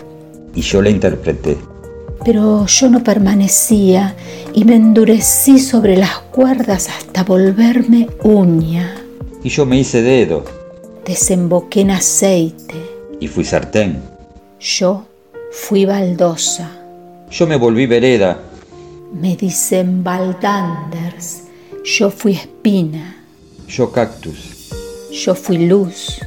Y 0.56 0.62
yo 0.62 0.82
la 0.82 0.90
interpreté. 0.90 1.58
Pero 2.24 2.66
yo 2.66 2.90
no 2.90 3.04
permanecía 3.04 4.16
y 4.54 4.64
me 4.64 4.76
endurecí 4.76 5.60
sobre 5.60 5.98
las 5.98 6.20
cuerdas 6.32 6.88
hasta 6.88 7.26
volverme 7.26 8.08
uña. 8.24 8.96
Y 9.44 9.50
yo 9.50 9.66
me 9.66 9.80
hice 9.80 10.02
dedo. 10.02 10.46
Desemboqué 11.06 11.82
en 11.82 11.92
aceite. 11.92 12.76
Y 13.20 13.28
fui 13.28 13.44
sartén. 13.44 14.02
Yo 14.58 15.06
fui 15.52 15.84
baldosa. 15.84 16.72
Yo 17.30 17.46
me 17.46 17.58
volví 17.58 17.88
vereda. 17.88 18.40
Me 19.14 19.36
dicen 19.36 20.02
Valdanders. 20.02 21.44
Yo 21.84 22.10
fui 22.10 22.34
espina. 22.34 23.23
Yo 23.68 23.92
cactus. 23.92 24.70
Yo 25.12 25.36
fui 25.36 25.68
luz. 25.68 26.20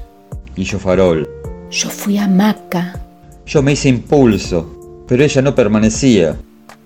Y 0.56 0.64
yo 0.64 0.78
farol. 0.78 1.28
Yo 1.70 1.90
fui 1.90 2.18
hamaca. 2.18 3.00
Yo 3.46 3.62
me 3.62 3.72
hice 3.72 3.88
impulso, 3.88 5.04
pero 5.06 5.22
ella 5.22 5.42
no 5.42 5.54
permanecía. 5.54 6.36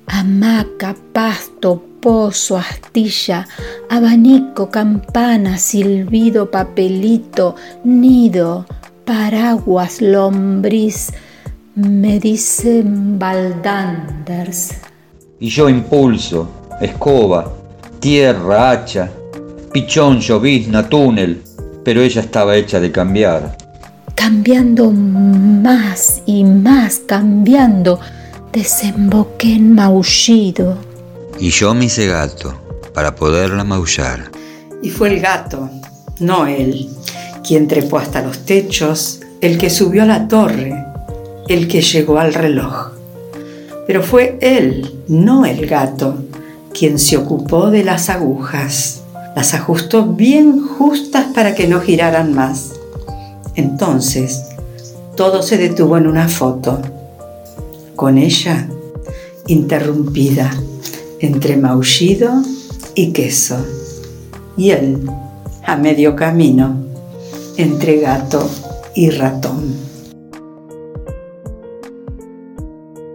Hamaca, 0.07 0.96
pasto, 1.12 1.82
pozo, 2.01 2.57
astilla, 2.57 3.46
abanico, 3.88 4.70
campana, 4.70 5.57
silbido, 5.59 6.51
papelito, 6.51 7.55
nido, 7.84 8.66
paraguas, 9.05 10.01
lombriz. 10.01 11.12
Me 11.74 12.18
dicen 12.18 13.18
Valdanders. 13.18 14.72
Y 15.38 15.48
yo 15.48 15.68
impulso, 15.68 16.48
escoba, 16.80 17.53
tierra, 18.01 18.72
hacha, 18.72 19.11
pichón, 19.73 20.21
llovizna, 20.21 20.89
túnel, 20.89 21.43
pero 21.85 22.03
ella 22.03 22.21
estaba 22.21 22.57
hecha 22.57 22.81
de 22.81 22.91
cambiar. 22.91 23.57
Cambiando 24.14 24.91
más 24.91 26.23
y 26.27 26.45
más, 26.45 27.01
cambiando, 27.07 28.01
desemboqué 28.53 29.55
en 29.55 29.75
maullido. 29.75 30.77
Y 31.39 31.51
yo 31.51 31.75
me 31.75 31.87
hice 31.87 32.07
gato 32.07 32.55
para 32.93 33.14
poderla 33.14 33.64
maullar. 33.64 34.31
Y 34.83 34.91
fue 34.91 35.14
el 35.14 35.21
gato, 35.21 35.71
no 36.18 36.47
él, 36.47 36.89
quien 37.47 37.68
trepó 37.68 37.99
hasta 37.99 38.23
los 38.23 38.45
techos, 38.45 39.21
el 39.41 39.57
que 39.57 39.71
subió 39.71 40.03
a 40.03 40.07
la 40.07 40.29
torre, 40.29 40.85
el 41.49 41.68
que 41.68 41.81
llegó 41.81 42.18
al 42.18 42.35
reloj. 42.35 42.93
Pero 43.87 44.03
fue 44.03 44.39
él, 44.41 45.03
no 45.09 45.45
el 45.47 45.66
gato, 45.66 46.25
quien 46.73 46.99
se 46.99 47.16
ocupó 47.16 47.71
de 47.71 47.85
las 47.85 48.11
agujas. 48.11 48.99
Las 49.35 49.55
ajustó 49.55 50.07
bien 50.07 50.66
justas 50.66 51.26
para 51.35 51.55
que 51.55 51.68
no 51.68 51.81
giraran 51.81 52.35
más. 52.35 52.72
Entonces, 53.55 54.43
todo 55.16 55.43
se 55.43 55.59
detuvo 55.59 55.97
en 55.97 56.07
una 56.07 56.28
foto, 56.28 56.81
con 57.97 58.18
ella 58.18 58.68
interrumpida 59.47 60.51
entre 61.20 61.57
maullido 61.57 62.43
y 62.95 63.12
queso, 63.12 63.64
y 64.57 64.70
él 64.70 65.11
a 65.64 65.76
medio 65.76 66.16
camino 66.16 66.76
entre 67.57 68.01
gato 68.01 68.49
y 68.95 69.11
ratón. 69.11 69.74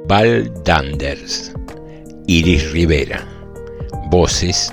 Val 0.08 0.52
Danders, 0.64 1.52
Iris 2.28 2.72
Rivera, 2.72 3.28
voces 4.12 4.72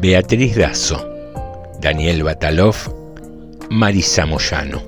Beatriz 0.00 0.54
Dazo, 0.54 1.04
Daniel 1.80 2.22
Batalov, 2.22 2.76
Marisa 3.68 4.26
Moyano. 4.26 4.80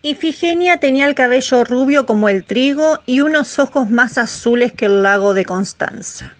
Ifigenia 0.00 0.78
tenía 0.78 1.06
el 1.06 1.14
cabello 1.14 1.64
rubio 1.64 2.06
como 2.06 2.30
el 2.30 2.44
trigo 2.44 3.00
y 3.04 3.20
unos 3.20 3.58
ojos 3.58 3.90
más 3.90 4.16
azules 4.16 4.72
que 4.72 4.86
el 4.86 5.02
lago 5.02 5.34
de 5.34 5.44
Constanza. 5.44 6.32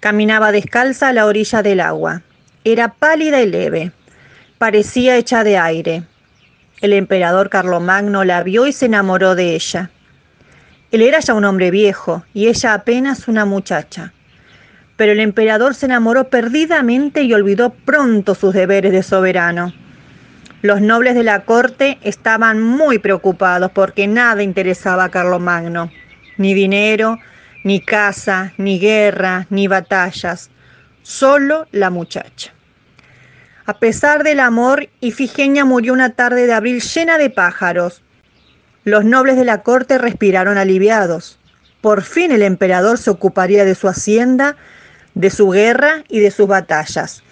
Caminaba 0.00 0.52
descalza 0.52 1.08
a 1.08 1.14
la 1.14 1.24
orilla 1.24 1.62
del 1.62 1.80
agua. 1.80 2.20
Era 2.64 2.92
pálida 2.92 3.40
y 3.40 3.46
leve. 3.46 3.92
Parecía 4.58 5.16
hecha 5.16 5.42
de 5.42 5.56
aire. 5.56 6.02
El 6.80 6.92
emperador 6.92 7.50
Carlomagno 7.50 8.24
la 8.24 8.42
vio 8.42 8.66
y 8.66 8.72
se 8.72 8.86
enamoró 8.86 9.34
de 9.34 9.54
ella. 9.54 9.90
Él 10.90 11.02
era 11.02 11.20
ya 11.20 11.34
un 11.34 11.44
hombre 11.44 11.70
viejo 11.70 12.24
y 12.32 12.46
ella 12.48 12.74
apenas 12.74 13.28
una 13.28 13.44
muchacha. 13.44 14.12
Pero 14.96 15.12
el 15.12 15.20
emperador 15.20 15.74
se 15.74 15.86
enamoró 15.86 16.28
perdidamente 16.28 17.22
y 17.22 17.34
olvidó 17.34 17.70
pronto 17.70 18.34
sus 18.34 18.54
deberes 18.54 18.92
de 18.92 19.02
soberano. 19.02 19.72
Los 20.62 20.80
nobles 20.80 21.14
de 21.14 21.22
la 21.22 21.44
corte 21.44 21.98
estaban 22.02 22.60
muy 22.60 22.98
preocupados 22.98 23.70
porque 23.70 24.08
nada 24.08 24.42
interesaba 24.42 25.04
a 25.04 25.08
Carlomagno, 25.08 25.90
ni 26.36 26.52
dinero, 26.52 27.18
ni 27.62 27.80
casa, 27.80 28.52
ni 28.56 28.80
guerra, 28.80 29.46
ni 29.50 29.68
batallas, 29.68 30.50
solo 31.02 31.66
la 31.70 31.90
muchacha. 31.90 32.52
A 33.68 33.74
pesar 33.74 34.24
del 34.24 34.40
amor, 34.40 34.88
Ifigenia 35.00 35.66
murió 35.66 35.92
una 35.92 36.14
tarde 36.14 36.46
de 36.46 36.54
abril 36.54 36.80
llena 36.80 37.18
de 37.18 37.28
pájaros. 37.28 38.00
Los 38.84 39.04
nobles 39.04 39.36
de 39.36 39.44
la 39.44 39.62
corte 39.62 39.98
respiraron 39.98 40.56
aliviados. 40.56 41.38
Por 41.82 42.00
fin 42.00 42.32
el 42.32 42.40
emperador 42.40 42.96
se 42.96 43.10
ocuparía 43.10 43.66
de 43.66 43.74
su 43.74 43.86
hacienda, 43.86 44.56
de 45.12 45.28
su 45.28 45.50
guerra 45.50 46.02
y 46.08 46.20
de 46.20 46.30
sus 46.30 46.48
batallas. 46.48 47.22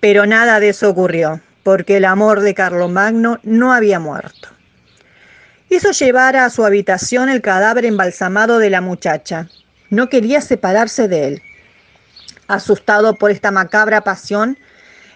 Pero 0.00 0.26
nada 0.26 0.58
de 0.58 0.70
eso 0.70 0.90
ocurrió 0.90 1.40
porque 1.62 1.98
el 1.98 2.06
amor 2.06 2.40
de 2.40 2.54
Carlomagno 2.54 3.38
no 3.44 3.72
había 3.72 4.00
muerto. 4.00 4.48
Hizo 5.70 5.92
llevar 5.92 6.34
a 6.34 6.50
su 6.50 6.64
habitación 6.64 7.28
el 7.28 7.40
cadáver 7.40 7.84
embalsamado 7.84 8.58
de 8.58 8.70
la 8.70 8.80
muchacha. 8.80 9.48
No 9.90 10.08
quería 10.08 10.40
separarse 10.40 11.06
de 11.06 11.28
él. 11.28 11.42
Asustado 12.48 13.14
por 13.14 13.30
esta 13.30 13.52
macabra 13.52 14.00
pasión, 14.00 14.58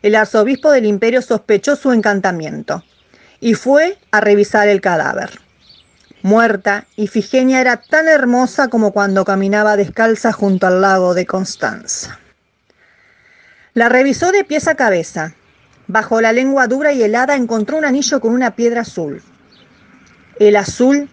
el 0.07 0.15
arzobispo 0.15 0.71
del 0.71 0.87
imperio 0.87 1.21
sospechó 1.21 1.75
su 1.75 1.91
encantamiento 1.91 2.85
y 3.41 3.55
fue 3.55 3.99
a 4.13 4.21
revisar 4.21 4.69
el 4.69 4.81
cadáver. 4.81 5.41
Muerta, 6.23 6.87
Ifigenia 6.95 7.61
era 7.61 7.79
tan 7.79 8.07
hermosa 8.07 8.69
como 8.69 8.93
cuando 8.93 9.25
caminaba 9.25 9.77
descalza 9.77 10.31
junto 10.31 10.69
al 10.69 10.81
lago 10.81 11.13
de 11.13 11.27
Constanza. 11.27 12.21
La 13.75 13.89
revisó 13.89 14.31
de 14.31 14.45
pies 14.45 14.69
a 14.69 14.77
cabeza 14.77 15.35
Bajo 15.89 16.21
la 16.21 16.33
lengua 16.33 16.69
dura 16.69 16.93
y 16.93 17.03
helada 17.03 17.35
encontró 17.35 17.77
un 17.77 17.85
anillo 17.85 18.21
con 18.21 18.33
una 18.33 18.55
piedra 18.55 18.83
azul. 18.83 19.21
El 20.39 20.55
azul 20.55 21.11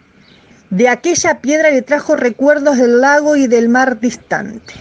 de 0.69 0.89
aquella 0.89 1.41
piedra 1.41 1.71
le 1.71 1.81
trajo 1.81 2.15
recuerdos 2.15 2.77
del 2.77 3.01
lago 3.01 3.35
y 3.35 3.47
del 3.47 3.69
mar 3.69 3.99
distante. 3.99 4.75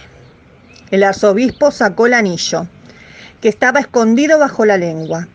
El 0.91 1.03
arzobispo 1.03 1.71
sacó 1.71 2.05
el 2.05 2.13
anillo, 2.13 2.67
que 3.43 3.49
estaba 3.49 3.79
escondido 3.79 4.39
bajo 4.39 4.65
la 4.65 4.77
lengua. 4.77 5.27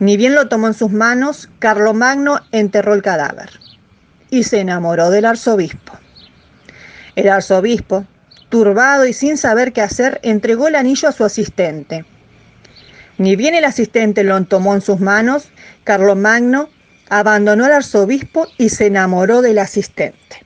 Ni 0.00 0.16
bien 0.16 0.34
lo 0.34 0.48
tomó 0.48 0.66
en 0.66 0.74
sus 0.74 0.90
manos, 0.90 1.48
Carlomagno 1.60 2.40
enterró 2.50 2.94
el 2.94 3.02
cadáver 3.02 3.50
y 4.30 4.42
se 4.42 4.58
enamoró 4.58 5.10
del 5.10 5.26
arzobispo. 5.26 5.92
El 7.14 7.28
arzobispo, 7.28 8.04
turbado 8.48 9.06
y 9.06 9.12
sin 9.12 9.36
saber 9.36 9.72
qué 9.72 9.82
hacer, 9.82 10.18
entregó 10.24 10.66
el 10.66 10.74
anillo 10.74 11.08
a 11.08 11.12
su 11.12 11.24
asistente 11.24 12.04
ni 13.18 13.34
bien 13.36 13.54
el 13.54 13.64
asistente 13.64 14.24
lo 14.24 14.42
tomó 14.44 14.74
en 14.74 14.80
sus 14.80 15.00
manos, 15.00 15.48
Carlomagno 15.84 16.68
abandonó 17.08 17.64
al 17.64 17.72
arzobispo 17.72 18.46
y 18.58 18.68
se 18.68 18.86
enamoró 18.86 19.40
del 19.42 19.58
asistente. 19.58 20.44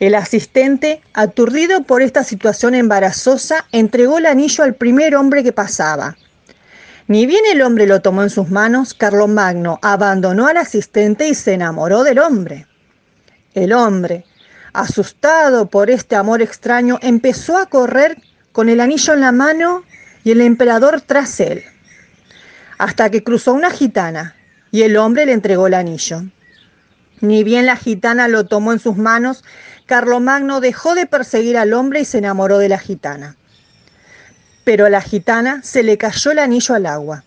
El 0.00 0.14
asistente, 0.14 1.02
aturdido 1.12 1.82
por 1.82 2.00
esta 2.00 2.24
situación 2.24 2.74
embarazosa, 2.74 3.66
entregó 3.70 4.16
el 4.16 4.24
anillo 4.24 4.64
al 4.64 4.74
primer 4.74 5.14
hombre 5.14 5.44
que 5.44 5.52
pasaba. 5.52 6.16
Ni 7.06 7.26
bien 7.26 7.44
el 7.52 7.60
hombre 7.60 7.86
lo 7.86 8.00
tomó 8.00 8.22
en 8.22 8.30
sus 8.30 8.48
manos, 8.48 8.94
Carlomagno 8.94 9.78
abandonó 9.82 10.46
al 10.46 10.56
asistente 10.56 11.28
y 11.28 11.34
se 11.34 11.52
enamoró 11.52 12.02
del 12.02 12.18
hombre. 12.18 12.66
El 13.52 13.74
hombre, 13.74 14.24
asustado 14.72 15.66
por 15.66 15.90
este 15.90 16.16
amor 16.16 16.40
extraño, 16.40 16.98
empezó 17.02 17.58
a 17.58 17.66
correr 17.66 18.16
con 18.52 18.70
el 18.70 18.80
anillo 18.80 19.12
en 19.12 19.20
la 19.20 19.32
mano 19.32 19.84
y 20.24 20.30
el 20.30 20.40
emperador 20.40 21.02
tras 21.02 21.40
él, 21.40 21.62
hasta 22.78 23.10
que 23.10 23.22
cruzó 23.22 23.52
una 23.52 23.70
gitana 23.70 24.34
y 24.70 24.82
el 24.82 24.96
hombre 24.96 25.26
le 25.26 25.32
entregó 25.32 25.66
el 25.66 25.74
anillo. 25.74 26.22
Ni 27.20 27.44
bien 27.44 27.66
la 27.66 27.76
gitana 27.76 28.28
lo 28.28 28.46
tomó 28.46 28.72
en 28.72 28.78
sus 28.78 28.96
manos, 28.96 29.44
Carlomagno 29.90 30.60
dejó 30.60 30.94
de 30.94 31.06
perseguir 31.06 31.58
al 31.58 31.72
hombre 31.72 32.02
y 32.02 32.04
se 32.04 32.18
enamoró 32.18 32.58
de 32.58 32.68
la 32.68 32.78
gitana. 32.78 33.34
Pero 34.62 34.86
a 34.86 34.88
la 34.88 35.00
gitana 35.00 35.62
se 35.64 35.82
le 35.82 35.98
cayó 35.98 36.30
el 36.30 36.38
anillo 36.38 36.76
al 36.76 36.86
agua. 36.86 37.24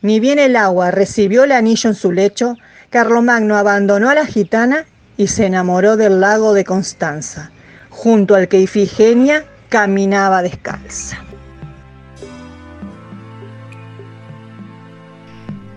Ni 0.00 0.20
bien 0.20 0.38
el 0.38 0.54
agua 0.54 0.92
recibió 0.92 1.42
el 1.42 1.50
anillo 1.50 1.90
en 1.90 1.96
su 1.96 2.12
lecho, 2.12 2.54
Carlomagno 2.90 3.56
abandonó 3.56 4.10
a 4.10 4.14
la 4.14 4.26
gitana 4.26 4.86
y 5.16 5.26
se 5.26 5.46
enamoró 5.46 5.96
del 5.96 6.20
lago 6.20 6.54
de 6.54 6.64
Constanza, 6.64 7.50
junto 7.90 8.36
al 8.36 8.46
que 8.46 8.60
Ifigenia 8.60 9.44
caminaba 9.68 10.40
descalza. 10.42 11.18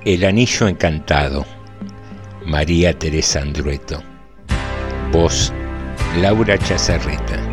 El 0.05 0.23
Anillo 0.23 0.67
Encantado, 0.67 1.47
María 2.45 2.93
Teresa 2.93 3.41
Andrueto. 3.41 4.03
Voz, 5.11 5.51
Laura 6.17 6.57
Chazarreta. 6.57 7.50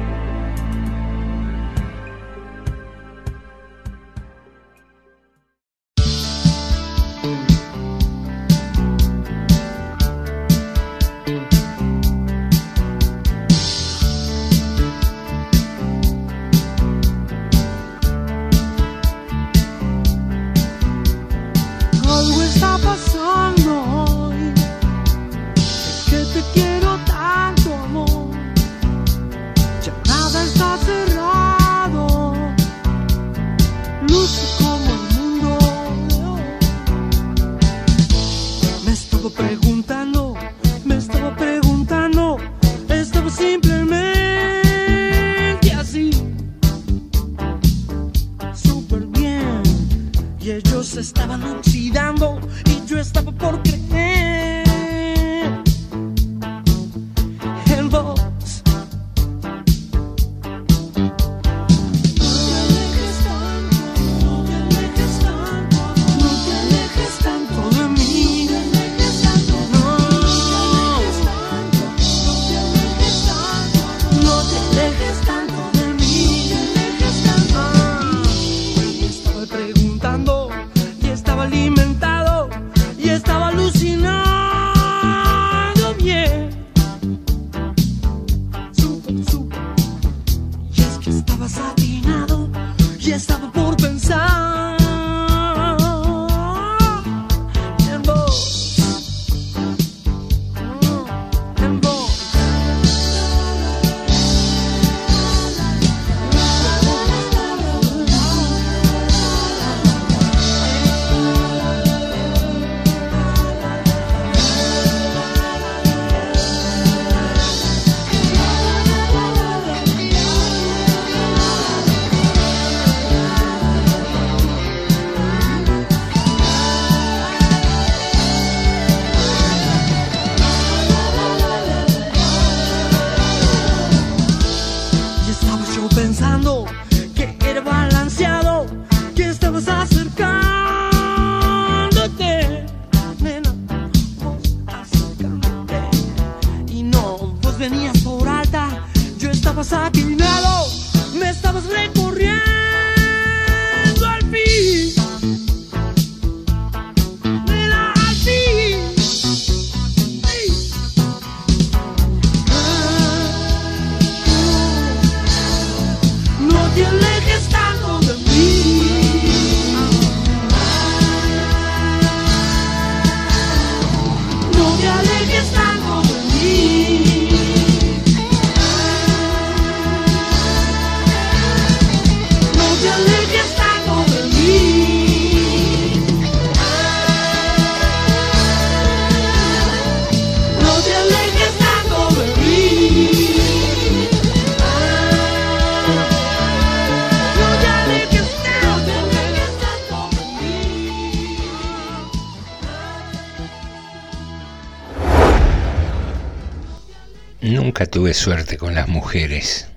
Con 208.59 208.75
las 208.75 208.89
mujeres. 208.89 209.69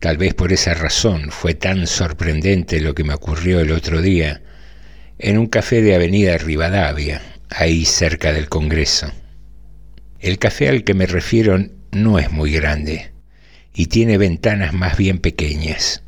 Tal 0.00 0.18
vez 0.18 0.34
por 0.34 0.52
esa 0.52 0.74
razón 0.74 1.30
fue 1.30 1.54
tan 1.54 1.86
sorprendente 1.86 2.78
lo 2.78 2.94
que 2.94 3.04
me 3.04 3.14
ocurrió 3.14 3.60
el 3.60 3.72
otro 3.72 4.02
día 4.02 4.42
en 5.18 5.38
un 5.38 5.46
café 5.46 5.80
de 5.80 5.94
Avenida 5.94 6.36
Rivadavia, 6.36 7.22
ahí 7.48 7.86
cerca 7.86 8.34
del 8.34 8.50
Congreso. 8.50 9.10
El 10.20 10.38
café 10.38 10.68
al 10.68 10.84
que 10.84 10.92
me 10.92 11.06
refiero 11.06 11.58
no 11.90 12.18
es 12.18 12.30
muy 12.30 12.52
grande 12.52 13.12
y 13.74 13.86
tiene 13.86 14.18
ventanas 14.18 14.74
más 14.74 14.98
bien 14.98 15.18
pequeñas. 15.18 16.02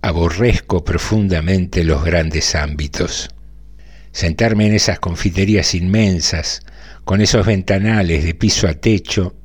Aborrezco 0.00 0.82
profundamente 0.82 1.84
los 1.84 2.02
grandes 2.02 2.54
ámbitos. 2.54 3.28
Sentarme 4.12 4.66
en 4.66 4.74
esas 4.74 4.98
confiterías 4.98 5.74
inmensas, 5.74 6.62
con 7.04 7.20
esos 7.20 7.44
ventanales 7.44 8.24
de 8.24 8.34
piso 8.34 8.66
a 8.66 8.72
techo, 8.72 9.36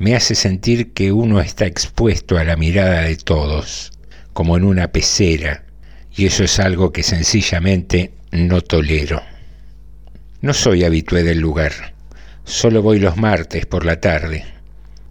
me 0.00 0.16
hace 0.16 0.34
sentir 0.34 0.94
que 0.94 1.12
uno 1.12 1.42
está 1.42 1.66
expuesto 1.66 2.38
a 2.38 2.44
la 2.44 2.56
mirada 2.56 3.02
de 3.02 3.16
todos, 3.16 3.92
como 4.32 4.56
en 4.56 4.64
una 4.64 4.92
pecera, 4.92 5.66
y 6.16 6.24
eso 6.24 6.42
es 6.42 6.58
algo 6.58 6.90
que 6.90 7.02
sencillamente 7.02 8.12
no 8.32 8.62
tolero. 8.62 9.20
No 10.40 10.54
soy 10.54 10.84
habitué 10.84 11.22
del 11.22 11.38
lugar, 11.38 11.92
solo 12.44 12.80
voy 12.80 12.98
los 12.98 13.18
martes 13.18 13.66
por 13.66 13.84
la 13.84 14.00
tarde. 14.00 14.46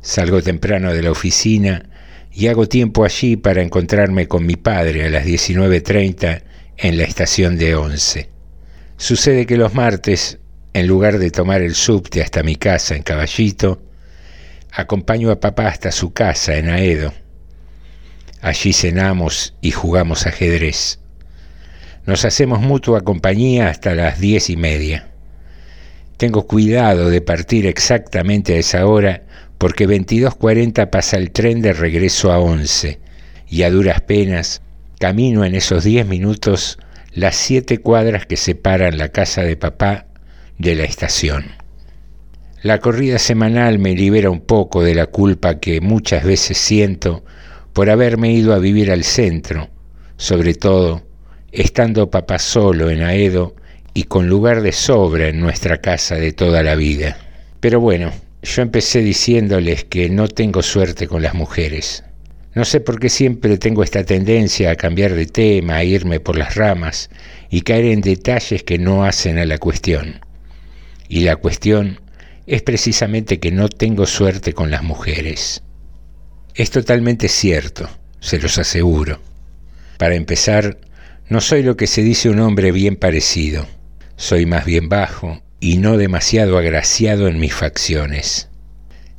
Salgo 0.02 0.42
temprano 0.42 0.92
de 0.92 1.04
la 1.04 1.12
oficina 1.12 1.88
y 2.34 2.48
hago 2.48 2.68
tiempo 2.68 3.06
allí 3.06 3.36
para 3.36 3.62
encontrarme 3.62 4.28
con 4.28 4.44
mi 4.44 4.56
padre 4.56 5.06
a 5.06 5.10
las 5.12 5.24
19.30 5.24 6.42
en 6.78 6.98
la 6.98 7.04
estación 7.04 7.60
de 7.60 7.76
Once. 7.76 8.30
Sucede 8.98 9.46
que 9.46 9.56
los 9.56 9.76
martes, 9.76 10.40
en 10.74 10.88
lugar 10.88 11.20
de 11.20 11.30
tomar 11.30 11.62
el 11.62 11.76
subte 11.76 12.24
hasta 12.24 12.42
mi 12.42 12.56
casa 12.56 12.96
en 12.96 13.04
Caballito, 13.04 13.84
acompaño 14.72 15.32
a 15.32 15.40
papá 15.40 15.68
hasta 15.68 15.92
su 15.92 16.14
casa 16.14 16.58
en 16.58 16.70
Aedo. 16.70 17.14
Allí 18.42 18.74
cenamos 18.74 19.56
y 19.62 19.72
jugamos 19.72 20.26
ajedrez. 20.26 21.00
Nos 22.06 22.26
hacemos 22.26 22.62
mutua 22.62 23.02
compañía 23.02 23.70
hasta 23.70 23.94
las 23.94 24.20
diez 24.20 24.50
y 24.50 24.56
media. 24.56 25.10
Tengo 26.18 26.48
cuidado 26.48 27.10
de 27.10 27.22
partir 27.22 27.66
exactamente 27.66 28.56
a 28.56 28.60
esa 28.60 28.86
hora 28.86 29.24
porque 29.58 29.88
22.40 29.88 30.90
pasa 30.90 31.18
el 31.18 31.32
tren 31.32 31.62
de 31.62 31.74
regreso 31.74 32.32
a 32.32 32.40
11 32.40 33.00
y 33.48 33.64
a 33.64 33.70
duras 33.70 34.02
penas 34.02 34.62
camino 35.00 35.46
en 35.46 35.56
esos 35.56 35.84
10 35.84 36.06
minutos 36.06 36.78
las 37.14 37.36
siete 37.36 37.80
cuadras 37.80 38.26
que 38.26 38.38
separan 38.38 38.98
la 38.98 39.10
casa 39.10 39.42
de 39.42 39.58
papá 39.58 40.06
de 40.58 40.76
la 40.76 40.84
estación. 40.84 41.59
La 42.62 42.80
corrida 42.80 43.20
semanal 43.20 43.80
me 43.80 43.96
libera 43.96 44.30
un 44.30 44.42
poco 44.42 44.84
de 44.84 44.94
la 44.94 45.06
culpa 45.06 45.62
que 45.62 45.80
muchas 45.80 46.26
veces 46.26 46.58
siento 46.58 47.24
por 47.72 47.90
haberme 47.90 48.34
ido 48.34 48.54
a 48.54 48.60
vivir 48.60 48.92
al 48.92 49.06
centro, 49.06 49.70
sobre 50.18 50.54
todo 50.56 51.04
estando 51.54 52.10
papá 52.10 52.38
solo 52.38 52.90
en 52.90 53.02
Aedo 53.02 53.56
y 53.94 54.04
con 54.04 54.28
lugar 54.28 54.62
de 54.62 54.74
sobra 54.74 55.30
en 55.30 55.40
nuestra 55.40 55.78
casa 55.78 56.16
de 56.16 56.34
toda 56.34 56.62
la 56.62 56.76
vida. 56.76 57.18
Pero 57.62 57.80
bueno, 57.80 58.12
yo 58.44 58.62
empecé 58.62 59.00
diciéndoles 59.00 59.86
que 59.86 60.10
no 60.10 60.28
tengo 60.28 60.62
suerte 60.62 61.08
con 61.08 61.22
las 61.22 61.36
mujeres. 61.36 62.04
No 62.56 62.66
sé 62.66 62.82
por 62.82 63.00
qué 63.00 63.08
siempre 63.08 63.58
tengo 63.58 63.84
esta 63.84 64.04
tendencia 64.04 64.72
a 64.72 64.76
cambiar 64.76 65.14
de 65.14 65.28
tema, 65.28 65.78
a 65.78 65.86
irme 65.86 66.20
por 66.20 66.38
las 66.38 66.56
ramas 66.56 67.10
y 67.50 67.62
caer 67.62 67.86
en 67.86 68.02
detalles 68.02 68.64
que 68.64 68.78
no 68.78 69.06
hacen 69.06 69.38
a 69.38 69.46
la 69.46 69.60
cuestión. 69.60 70.20
Y 71.08 71.22
la 71.22 71.38
cuestión 71.38 72.02
es 72.50 72.64
precisamente 72.64 73.40
que 73.40 73.52
no 73.52 73.70
tengo 73.70 74.08
suerte 74.08 74.54
con 74.54 74.72
las 74.72 74.82
mujeres. 74.82 75.62
Es 76.56 76.72
totalmente 76.72 77.28
cierto, 77.28 77.88
se 78.20 78.40
los 78.40 78.58
aseguro. 78.58 79.22
Para 80.00 80.16
empezar, 80.16 80.80
no 81.30 81.42
soy 81.42 81.62
lo 81.62 81.78
que 81.78 81.86
se 81.86 82.02
dice 82.02 82.28
un 82.28 82.40
hombre 82.40 82.72
bien 82.72 82.96
parecido. 82.96 83.68
Soy 84.16 84.48
más 84.48 84.66
bien 84.66 84.90
bajo 84.90 85.44
y 85.60 85.78
no 85.78 85.96
demasiado 85.96 86.58
agraciado 86.58 87.28
en 87.28 87.40
mis 87.40 87.54
facciones. 87.54 88.50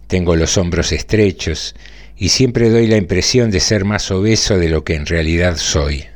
Tengo 0.08 0.34
los 0.34 0.58
hombros 0.58 0.90
estrechos 0.90 1.76
y 2.16 2.30
siempre 2.30 2.68
doy 2.68 2.88
la 2.88 2.96
impresión 2.96 3.52
de 3.52 3.60
ser 3.60 3.84
más 3.84 4.10
obeso 4.10 4.58
de 4.58 4.70
lo 4.70 4.82
que 4.82 4.96
en 4.96 5.06
realidad 5.06 5.56
soy. 5.56 6.06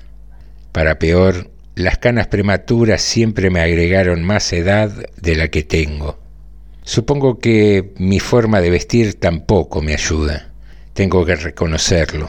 Para 0.73 0.99
peor, 0.99 1.49
las 1.77 1.97
canas 1.99 2.27
prematuras 2.27 3.03
siempre 3.03 3.51
me 3.51 3.61
agregaron 3.61 4.25
más 4.25 4.53
edad 4.53 4.91
de 5.17 5.37
la 5.37 5.47
que 5.47 5.62
tengo. 5.62 6.24
Supongo 6.87 7.39
que 7.39 7.95
mi 7.97 8.20
forma 8.20 8.61
de 8.61 8.68
vestir 8.68 9.14
tampoco 9.14 9.80
me 9.80 9.95
ayuda. 9.95 10.53
Tengo 10.93 11.24
que 11.24 11.35
reconocerlo. 11.35 12.28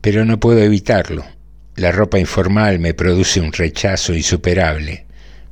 Pero 0.00 0.24
no 0.24 0.40
puedo 0.40 0.60
evitarlo. 0.60 1.26
La 1.76 1.92
ropa 1.92 2.18
informal 2.18 2.78
me 2.78 2.94
produce 2.94 3.38
un 3.38 3.52
rechazo 3.52 4.14
insuperable. 4.14 5.04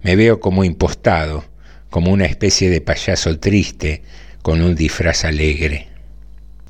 Me 0.02 0.16
veo 0.16 0.40
como 0.40 0.64
impostado, 0.64 1.44
como 1.90 2.12
una 2.12 2.24
especie 2.24 2.70
de 2.70 2.80
payaso 2.80 3.38
triste 3.38 4.02
con 4.40 4.62
un 4.62 4.74
disfraz 4.74 5.26
alegre. 5.26 5.88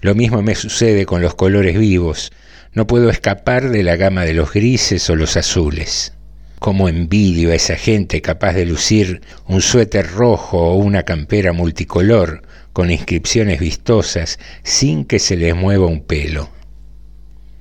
Lo 0.00 0.16
mismo 0.16 0.42
me 0.42 0.56
sucede 0.56 1.06
con 1.06 1.22
los 1.22 1.36
colores 1.36 1.78
vivos. 1.78 2.32
No 2.74 2.88
puedo 2.88 3.10
escapar 3.10 3.70
de 3.70 3.84
la 3.84 3.94
gama 3.94 4.24
de 4.24 4.34
los 4.34 4.52
grises 4.52 5.08
o 5.08 5.14
los 5.14 5.36
azules. 5.36 6.14
Cómo 6.60 6.90
envidio 6.90 7.52
a 7.52 7.54
esa 7.54 7.74
gente 7.74 8.20
capaz 8.20 8.52
de 8.52 8.66
lucir 8.66 9.22
un 9.48 9.62
suéter 9.62 10.06
rojo 10.06 10.58
o 10.58 10.74
una 10.76 11.04
campera 11.04 11.54
multicolor 11.54 12.42
con 12.74 12.90
inscripciones 12.90 13.58
vistosas 13.58 14.38
sin 14.62 15.06
que 15.06 15.18
se 15.18 15.38
les 15.38 15.56
mueva 15.56 15.86
un 15.86 16.02
pelo. 16.02 16.50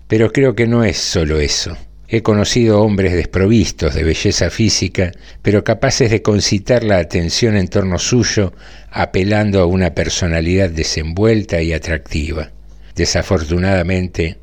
Pero 0.09 0.33
creo 0.33 0.53
que 0.53 0.67
no 0.67 0.83
es 0.83 0.97
solo 0.97 1.39
eso. 1.39 1.77
He 2.09 2.23
conocido 2.23 2.81
hombres 2.81 3.13
desprovistos 3.13 3.95
de 3.95 4.03
belleza 4.03 4.49
física, 4.49 5.13
pero 5.41 5.63
capaces 5.63 6.11
de 6.11 6.21
concitar 6.21 6.83
la 6.83 6.97
atención 6.97 7.55
en 7.55 7.69
torno 7.69 7.99
suyo, 7.99 8.51
apelando 8.91 9.61
a 9.61 9.65
una 9.65 9.95
personalidad 9.95 10.71
desenvuelta 10.71 11.61
y 11.61 11.71
atractiva. 11.71 12.51
Desafortunadamente, 12.95 14.39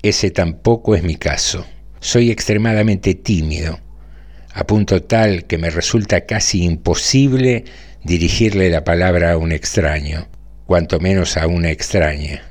ese 0.00 0.30
tampoco 0.30 0.94
es 0.94 1.02
mi 1.02 1.16
caso. 1.16 1.66
Soy 2.00 2.30
extremadamente 2.30 3.14
tímido, 3.14 3.80
a 4.52 4.66
punto 4.66 5.02
tal 5.02 5.44
que 5.44 5.58
me 5.58 5.70
resulta 5.70 6.26
casi 6.26 6.64
imposible 6.64 7.64
dirigirle 8.04 8.70
la 8.70 8.84
palabra 8.84 9.32
a 9.32 9.36
un 9.36 9.52
extraño, 9.52 10.28
cuanto 10.66 11.00
menos 11.00 11.36
a 11.36 11.46
una 11.46 11.70
extraña. 11.70 12.42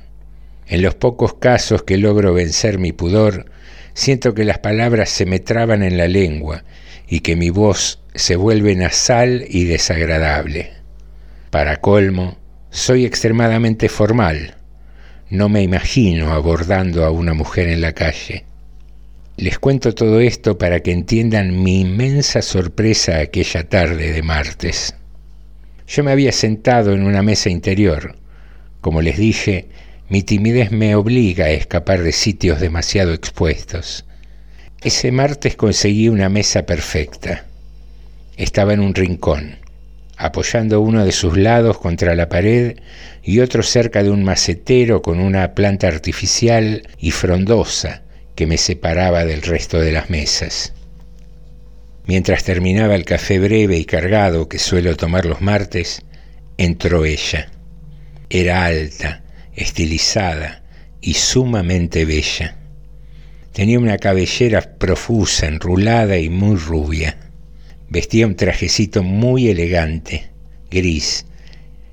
En 0.67 0.81
los 0.81 0.95
pocos 0.95 1.35
casos 1.35 1.83
que 1.83 1.97
logro 1.97 2.33
vencer 2.33 2.77
mi 2.77 2.91
pudor, 2.91 3.49
siento 3.93 4.33
que 4.33 4.43
las 4.43 4.59
palabras 4.59 5.09
se 5.09 5.25
me 5.25 5.39
traban 5.39 5.83
en 5.83 5.97
la 5.97 6.07
lengua 6.07 6.63
y 7.07 7.21
que 7.21 7.35
mi 7.35 7.49
voz 7.49 8.01
se 8.13 8.35
vuelve 8.35 8.75
nasal 8.75 9.45
y 9.47 9.65
desagradable. 9.65 10.73
Para 11.51 11.77
colmo, 11.77 12.37
soy 12.69 13.05
extremadamente 13.05 13.87
formal. 13.87 14.55
No 15.29 15.49
me 15.49 15.61
imagino 15.61 16.33
abordando 16.33 17.05
a 17.05 17.11
una 17.11 17.33
mujer 17.33 17.69
en 17.69 17.81
la 17.81 17.93
calle. 17.93 18.46
Les 19.37 19.59
cuento 19.59 19.93
todo 19.93 20.19
esto 20.19 20.57
para 20.57 20.79
que 20.79 20.91
entiendan 20.91 21.61
mi 21.61 21.81
inmensa 21.81 22.41
sorpresa 22.41 23.19
aquella 23.19 23.69
tarde 23.69 24.11
de 24.11 24.23
martes. 24.23 24.95
Yo 25.87 26.03
me 26.03 26.11
había 26.11 26.31
sentado 26.31 26.91
en 26.93 27.03
una 27.03 27.21
mesa 27.21 27.51
interior. 27.51 28.15
Como 28.81 29.03
les 29.03 29.17
dije, 29.17 29.67
mi 30.09 30.23
timidez 30.23 30.71
me 30.71 30.95
obliga 30.95 31.45
a 31.45 31.51
escapar 31.51 32.01
de 32.01 32.13
sitios 32.13 32.59
demasiado 32.59 33.13
expuestos. 33.13 34.05
Ese 34.81 35.11
martes 35.11 35.55
conseguí 35.55 36.09
una 36.09 36.29
mesa 36.29 36.65
perfecta. 36.65 37.45
Estaba 38.37 38.73
en 38.73 38.79
un 38.79 38.95
rincón, 38.95 39.57
apoyando 40.17 40.81
uno 40.81 41.05
de 41.05 41.11
sus 41.11 41.37
lados 41.37 41.77
contra 41.77 42.15
la 42.15 42.27
pared 42.27 42.77
y 43.21 43.41
otro 43.41 43.61
cerca 43.61 44.01
de 44.01 44.09
un 44.09 44.23
macetero 44.23 45.03
con 45.03 45.19
una 45.19 45.53
planta 45.53 45.87
artificial 45.87 46.87
y 46.97 47.11
frondosa 47.11 48.01
que 48.37 48.45
me 48.45 48.59
separaba 48.59 49.25
del 49.25 49.41
resto 49.41 49.79
de 49.79 49.91
las 49.91 50.11
mesas. 50.11 50.71
Mientras 52.05 52.43
terminaba 52.43 52.93
el 52.93 53.03
café 53.03 53.39
breve 53.39 53.77
y 53.77 53.83
cargado 53.83 54.47
que 54.47 54.59
suelo 54.59 54.95
tomar 54.95 55.25
los 55.25 55.41
martes, 55.41 56.03
entró 56.55 57.03
ella. 57.03 57.49
Era 58.29 58.65
alta, 58.65 59.23
estilizada 59.55 60.61
y 61.01 61.15
sumamente 61.15 62.05
bella. 62.05 62.57
Tenía 63.53 63.79
una 63.79 63.97
cabellera 63.97 64.61
profusa, 64.77 65.47
enrulada 65.47 66.19
y 66.19 66.29
muy 66.29 66.57
rubia. 66.57 67.17
Vestía 67.89 68.27
un 68.27 68.35
trajecito 68.35 69.01
muy 69.01 69.49
elegante, 69.49 70.29
gris, 70.69 71.25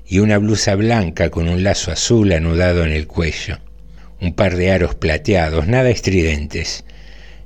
y 0.05 0.19
una 0.19 0.37
blusa 0.37 0.75
blanca 0.75 1.31
con 1.31 1.49
un 1.49 1.63
lazo 1.63 1.91
azul 1.91 2.31
anudado 2.33 2.85
en 2.85 2.91
el 2.91 3.07
cuello 3.07 3.57
un 4.21 4.33
par 4.33 4.55
de 4.55 4.71
aros 4.71 4.95
plateados, 4.95 5.67
nada 5.67 5.89
estridentes, 5.89 6.85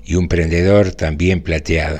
y 0.03 0.15
un 0.15 0.27
prendedor 0.27 0.91
también 0.91 1.41
plateado. 1.41 1.99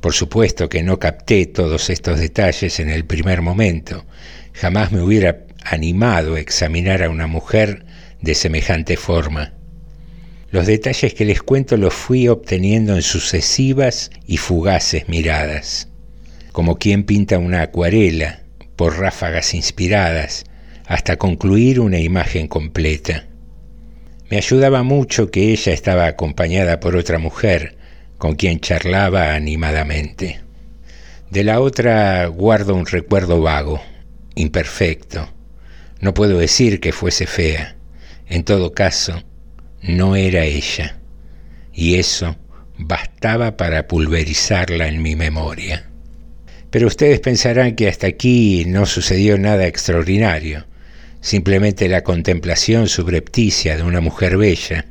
Por 0.00 0.14
supuesto 0.14 0.68
que 0.68 0.82
no 0.82 0.98
capté 0.98 1.46
todos 1.46 1.90
estos 1.90 2.18
detalles 2.18 2.80
en 2.80 2.88
el 2.88 3.04
primer 3.04 3.42
momento, 3.42 4.06
jamás 4.54 4.92
me 4.92 5.02
hubiera 5.02 5.44
animado 5.64 6.34
a 6.34 6.40
examinar 6.40 7.02
a 7.02 7.10
una 7.10 7.26
mujer 7.26 7.84
de 8.20 8.34
semejante 8.34 8.96
forma. 8.96 9.52
Los 10.50 10.66
detalles 10.66 11.14
que 11.14 11.24
les 11.24 11.42
cuento 11.42 11.76
los 11.76 11.94
fui 11.94 12.28
obteniendo 12.28 12.96
en 12.96 13.02
sucesivas 13.02 14.10
y 14.26 14.38
fugaces 14.38 15.08
miradas, 15.08 15.88
como 16.50 16.76
quien 16.76 17.04
pinta 17.04 17.38
una 17.38 17.62
acuarela 17.62 18.40
por 18.74 18.98
ráfagas 18.98 19.54
inspiradas 19.54 20.44
hasta 20.86 21.18
concluir 21.18 21.78
una 21.78 22.00
imagen 22.00 22.48
completa. 22.48 23.29
Me 24.30 24.36
ayudaba 24.36 24.84
mucho 24.84 25.32
que 25.32 25.50
ella 25.50 25.72
estaba 25.72 26.06
acompañada 26.06 26.78
por 26.78 26.94
otra 26.94 27.18
mujer 27.18 27.76
con 28.16 28.36
quien 28.36 28.60
charlaba 28.60 29.34
animadamente. 29.34 30.40
De 31.30 31.42
la 31.42 31.60
otra 31.60 32.26
guardo 32.26 32.76
un 32.76 32.86
recuerdo 32.86 33.42
vago, 33.42 33.82
imperfecto. 34.36 35.28
No 36.00 36.14
puedo 36.14 36.38
decir 36.38 36.78
que 36.78 36.92
fuese 36.92 37.26
fea. 37.26 37.76
En 38.28 38.44
todo 38.44 38.72
caso, 38.72 39.20
no 39.82 40.14
era 40.14 40.44
ella, 40.44 41.00
y 41.72 41.96
eso 41.96 42.36
bastaba 42.78 43.56
para 43.56 43.88
pulverizarla 43.88 44.86
en 44.86 45.02
mi 45.02 45.16
memoria. 45.16 45.90
Pero 46.70 46.86
ustedes 46.86 47.18
pensarán 47.18 47.74
que 47.74 47.88
hasta 47.88 48.06
aquí 48.06 48.64
no 48.64 48.86
sucedió 48.86 49.38
nada 49.38 49.66
extraordinario, 49.66 50.66
simplemente 51.20 51.88
la 51.88 52.02
contemplación 52.02 52.88
subrepticia 52.88 53.76
de 53.76 53.82
una 53.82 54.00
mujer 54.00 54.36
bella. 54.36 54.86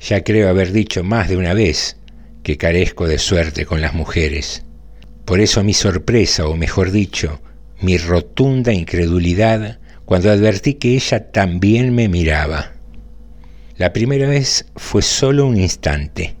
Ya 0.00 0.22
creo 0.24 0.48
haber 0.48 0.72
dicho 0.72 1.04
más 1.04 1.28
de 1.28 1.36
una 1.36 1.54
vez 1.54 1.96
que 2.42 2.56
carezco 2.56 3.06
de 3.06 3.18
suerte 3.18 3.66
con 3.66 3.80
las 3.80 3.94
mujeres. 3.94 4.64
Por 5.24 5.40
eso 5.40 5.62
mi 5.62 5.74
sorpresa, 5.74 6.46
o 6.46 6.56
mejor 6.56 6.90
dicho, 6.90 7.40
mi 7.80 7.98
rotunda 7.98 8.72
incredulidad 8.72 9.78
cuando 10.04 10.30
advertí 10.30 10.74
que 10.74 10.94
ella 10.94 11.30
también 11.30 11.94
me 11.94 12.08
miraba. 12.08 12.72
La 13.76 13.92
primera 13.92 14.28
vez 14.28 14.66
fue 14.76 15.02
solo 15.02 15.46
un 15.46 15.56
instante, 15.56 16.34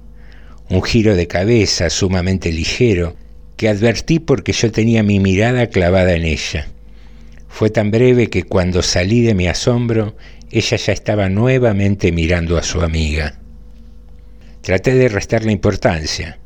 un 0.68 0.82
giro 0.82 1.14
de 1.14 1.28
cabeza 1.28 1.88
sumamente 1.88 2.52
ligero 2.52 3.16
que 3.56 3.68
advertí 3.68 4.18
porque 4.18 4.52
yo 4.52 4.72
tenía 4.72 5.02
mi 5.02 5.20
mirada 5.20 5.68
clavada 5.68 6.14
en 6.14 6.24
ella. 6.24 6.71
Fue 7.52 7.68
tan 7.68 7.90
breve 7.90 8.30
que 8.30 8.44
cuando 8.44 8.82
salí 8.82 9.20
de 9.20 9.34
mi 9.34 9.46
asombro, 9.46 10.16
ella 10.50 10.76
ya 10.76 10.92
estaba 10.92 11.28
nuevamente 11.28 12.10
mirando 12.10 12.56
a 12.56 12.62
su 12.62 12.80
amiga. 12.80 13.38
Traté 14.62 14.94
de 14.94 15.08
restarle 15.08 15.52
importancia. 15.52 16.38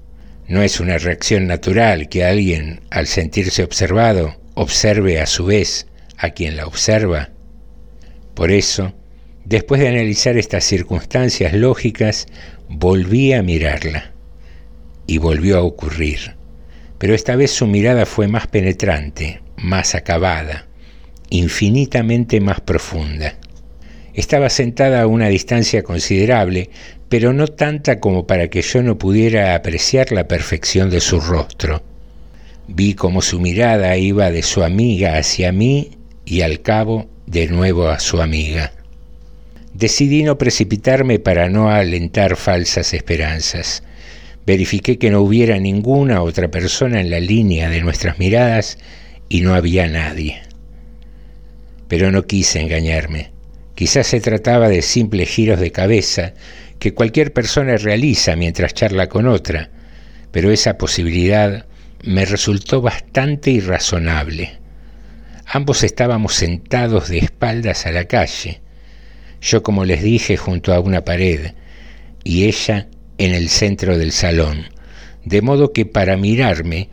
No 0.49 0.63
es 0.63 0.81
una 0.81 0.99
reacción 0.99 1.47
natural 1.47 2.09
que 2.09 2.25
alguien, 2.25 2.81
al 2.91 3.07
sentirse 3.07 3.63
observado, 3.63 4.37
observe 4.55 5.21
a 5.21 5.27
su 5.27 5.47
vez 5.47 5.87
a 6.19 6.31
quien 6.31 6.57
la 6.57 6.67
observa. 6.67 7.31
Por 8.35 8.51
eso, 8.51 8.93
Después 9.47 9.81
de 9.81 9.87
analizar 9.87 10.37
estas 10.37 10.65
circunstancias 10.65 11.53
lógicas, 11.53 12.27
volví 12.69 13.33
a 13.33 13.45
mirarla. 13.45 14.11
Y 15.07 15.19
volvió 15.19 15.59
a 15.59 15.63
ocurrir. 15.63 16.35
Pero 16.99 17.15
esta 17.15 17.37
vez 17.37 17.53
su 17.53 17.69
mirada 17.69 18.07
fue 18.07 18.27
más 18.27 18.49
penetrante, 18.49 19.41
más 19.57 19.95
acabada, 19.95 20.66
infinitamente 21.31 22.41
más 22.41 22.61
profunda. 22.61 23.35
Estaba 24.15 24.49
sentada 24.49 25.03
a 25.03 25.07
una 25.07 25.29
distancia 25.29 25.83
considerable, 25.83 26.71
pero 27.09 27.33
no 27.33 27.49
tanta 27.49 28.01
como 28.01 28.27
para 28.27 28.49
que 28.49 28.63
yo 28.63 28.83
no 28.83 28.99
pudiera 28.99 29.55
apreciar 29.55 30.11
la 30.13 30.27
perfección 30.27 30.91
de 30.91 31.01
su 31.01 31.21
rostro. 31.21 31.83
Vi 32.69 32.95
cómo 32.95 33.23
su 33.23 33.39
mirada 33.39 33.97
iba 33.97 34.31
de 34.31 34.43
su 34.43 34.65
amiga 34.65 35.19
hacia 35.19 35.53
mí 35.53 35.91
y 36.25 36.41
al 36.41 36.63
cabo 36.63 37.07
de 37.27 37.47
nuevo 37.47 37.89
a 37.89 38.01
su 38.01 38.21
amiga. 38.21 38.73
Decidí 39.75 40.23
no 40.23 40.39
precipitarme 40.39 41.19
para 41.19 41.51
no 41.51 41.69
alentar 41.69 42.37
falsas 42.37 42.95
esperanzas. 42.95 43.83
Verifiqué 44.47 44.99
que 44.99 45.11
no 45.11 45.21
hubiera 45.21 45.59
ninguna 45.59 46.23
otra 46.23 46.51
persona 46.51 47.01
en 47.01 47.11
la 47.11 47.21
línea 47.21 47.69
de 47.69 47.83
nuestras 47.83 48.19
miradas 48.19 48.79
y 49.29 49.43
no 49.43 49.55
había 49.55 49.87
nadie. 49.89 50.46
Pero 51.89 52.11
no 52.11 52.27
quise 52.27 52.61
engañarme. 52.61 53.33
Quizás 53.75 54.07
se 54.07 54.21
trataba 54.21 54.69
de 54.69 54.83
simples 54.83 55.29
giros 55.29 55.61
de 55.61 55.71
cabeza 55.71 56.33
que 56.79 56.95
cualquier 56.95 57.33
persona 57.33 57.77
realiza 57.77 58.37
mientras 58.37 58.75
charla 58.75 59.09
con 59.09 59.27
otra, 59.27 59.71
pero 60.31 60.51
esa 60.51 60.79
posibilidad 60.79 61.67
me 62.03 62.25
resultó 62.25 62.81
bastante 62.81 63.51
irrazonable. 63.51 64.59
Ambos 65.47 65.83
estábamos 65.83 66.35
sentados 66.35 67.09
de 67.09 67.19
espaldas 67.19 67.87
a 67.87 67.93
la 67.93 68.05
calle, 68.05 68.61
yo 69.41 69.63
como 69.63 69.85
les 69.85 70.03
dije 70.03 70.37
junto 70.37 70.73
a 70.75 70.81
una 70.81 71.05
pared 71.05 71.53
y 72.25 72.45
ella 72.45 72.89
en 73.19 73.33
el 73.33 73.49
centro 73.49 73.97
del 73.97 74.13
salón, 74.13 74.65
de 75.25 75.43
modo 75.43 75.73
que 75.73 75.87
para 75.87 76.17
mirarme 76.17 76.89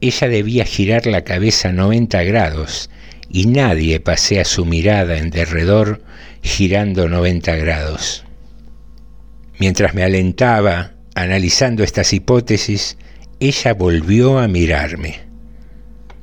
ella 0.00 0.28
debía 0.28 0.64
girar 0.64 1.06
la 1.06 1.24
cabeza 1.24 1.72
90 1.72 2.22
grados 2.22 2.90
y 3.30 3.46
nadie 3.46 4.00
pasea 4.00 4.44
su 4.44 4.64
mirada 4.64 5.16
en 5.18 5.30
derredor 5.30 6.02
girando 6.42 7.08
90 7.08 7.56
grados. 7.56 8.24
Mientras 9.58 9.94
me 9.94 10.02
alentaba 10.02 10.94
analizando 11.14 11.84
estas 11.84 12.12
hipótesis, 12.12 12.96
ella 13.38 13.74
volvió 13.74 14.38
a 14.38 14.48
mirarme. 14.48 15.20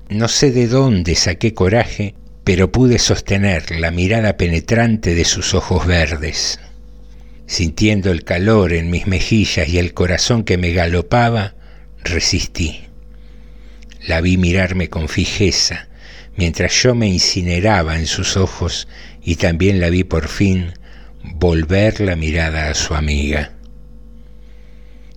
No 0.10 0.28
sé 0.28 0.51
de 0.51 0.68
dónde 0.68 1.16
saqué 1.16 1.53
coraje 1.53 2.16
pero 2.47 2.72
pude 2.72 2.97
sostener 2.97 3.72
la 3.78 3.91
mirada 3.91 4.38
penetrante 4.38 5.16
de 5.16 5.26
sus 5.26 5.53
ojos 5.53 5.86
verdes. 5.86 6.62
Sintiendo 7.45 8.10
el 8.10 8.24
calor 8.24 8.72
en 8.72 8.89
mis 8.89 9.05
mejillas 9.05 9.68
y 9.68 9.80
el 9.80 9.93
corazón 9.93 10.45
que 10.45 10.58
me 10.58 10.72
galopaba, 10.72 11.55
resistí. 12.05 12.86
La 14.08 14.22
vi 14.22 14.38
mirarme 14.38 14.89
con 14.89 15.10
fijeza, 15.10 15.87
mientras 16.38 16.72
yo 16.82 16.96
me 16.96 17.08
incineraba 17.08 17.98
en 17.98 18.08
sus 18.08 18.38
ojos 18.38 18.88
y 19.22 19.36
también 19.36 19.82
la 19.82 19.90
vi 19.90 20.04
por 20.04 20.30
fin 20.30 20.74
volver 21.24 22.00
la 22.00 22.16
mirada 22.16 22.70
a 22.70 22.74
su 22.76 22.94
amiga. 22.94 23.52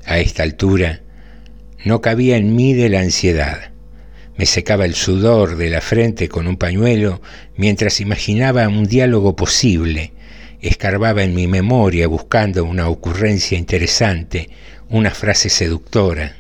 A 0.05 0.19
esta 0.19 0.43
altura 0.43 1.03
no 1.85 2.01
cabía 2.01 2.37
en 2.37 2.57
mí 2.57 2.75
de 2.75 2.89
la 2.89 3.01
ansiedad. 3.01 3.71
Me 4.37 4.47
secaba 4.47 4.87
el 4.87 4.95
sudor 4.95 5.57
de 5.57 5.71
la 5.71 5.81
frente 5.81 6.29
con 6.29 6.47
un 6.47 6.57
pañuelo 6.57 7.21
mientras 7.57 8.01
imaginaba 8.01 8.67
un 8.69 8.87
diálogo 8.87 9.37
posible, 9.37 10.13
escarbaba 10.63 11.23
en 11.23 11.35
mi 11.35 11.47
memoria 11.47 12.09
buscando 12.09 12.65
una 12.65 12.89
ocurrencia 12.89 13.59
interesante, 13.59 14.49
una 14.89 15.11
frase 15.11 15.51
seductora. 15.51 16.37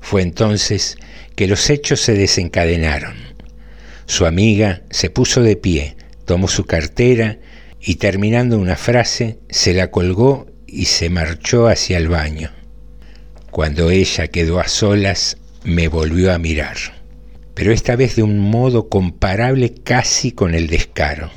Fue 0.00 0.22
entonces 0.22 0.96
que 1.36 1.46
los 1.46 1.70
hechos 1.70 2.00
se 2.00 2.14
desencadenaron. 2.14 3.27
Su 4.08 4.24
amiga 4.24 4.80
se 4.88 5.10
puso 5.10 5.42
de 5.42 5.54
pie, 5.54 5.94
tomó 6.24 6.48
su 6.48 6.64
cartera 6.64 7.38
y 7.78 7.96
terminando 7.96 8.58
una 8.58 8.74
frase 8.74 9.38
se 9.50 9.74
la 9.74 9.90
colgó 9.90 10.46
y 10.66 10.86
se 10.86 11.10
marchó 11.10 11.68
hacia 11.68 11.98
el 11.98 12.08
baño. 12.08 12.50
Cuando 13.50 13.90
ella 13.90 14.26
quedó 14.28 14.60
a 14.60 14.66
solas, 14.66 15.36
me 15.62 15.88
volvió 15.88 16.32
a 16.32 16.38
mirar, 16.38 16.78
pero 17.52 17.70
esta 17.70 17.96
vez 17.96 18.16
de 18.16 18.22
un 18.22 18.38
modo 18.38 18.88
comparable 18.88 19.74
casi 19.74 20.32
con 20.32 20.54
el 20.54 20.68
descaro, 20.68 21.30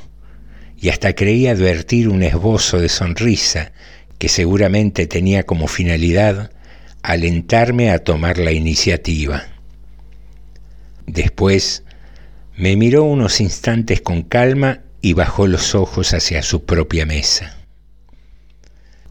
y 0.80 0.88
hasta 0.88 1.14
creí 1.14 1.48
advertir 1.48 2.08
un 2.08 2.22
esbozo 2.22 2.80
de 2.80 2.88
sonrisa 2.88 3.72
que 4.16 4.30
seguramente 4.30 5.06
tenía 5.06 5.42
como 5.42 5.68
finalidad 5.68 6.52
alentarme 7.02 7.90
a 7.90 7.98
tomar 7.98 8.38
la 8.38 8.52
iniciativa. 8.52 9.44
Después 11.06 11.84
me 12.56 12.76
miró 12.76 13.04
unos 13.04 13.40
instantes 13.40 14.02
con 14.02 14.22
calma 14.22 14.80
y 15.00 15.14
bajó 15.14 15.46
los 15.46 15.74
ojos 15.74 16.12
hacia 16.14 16.42
su 16.42 16.64
propia 16.64 17.06
mesa. 17.06 17.56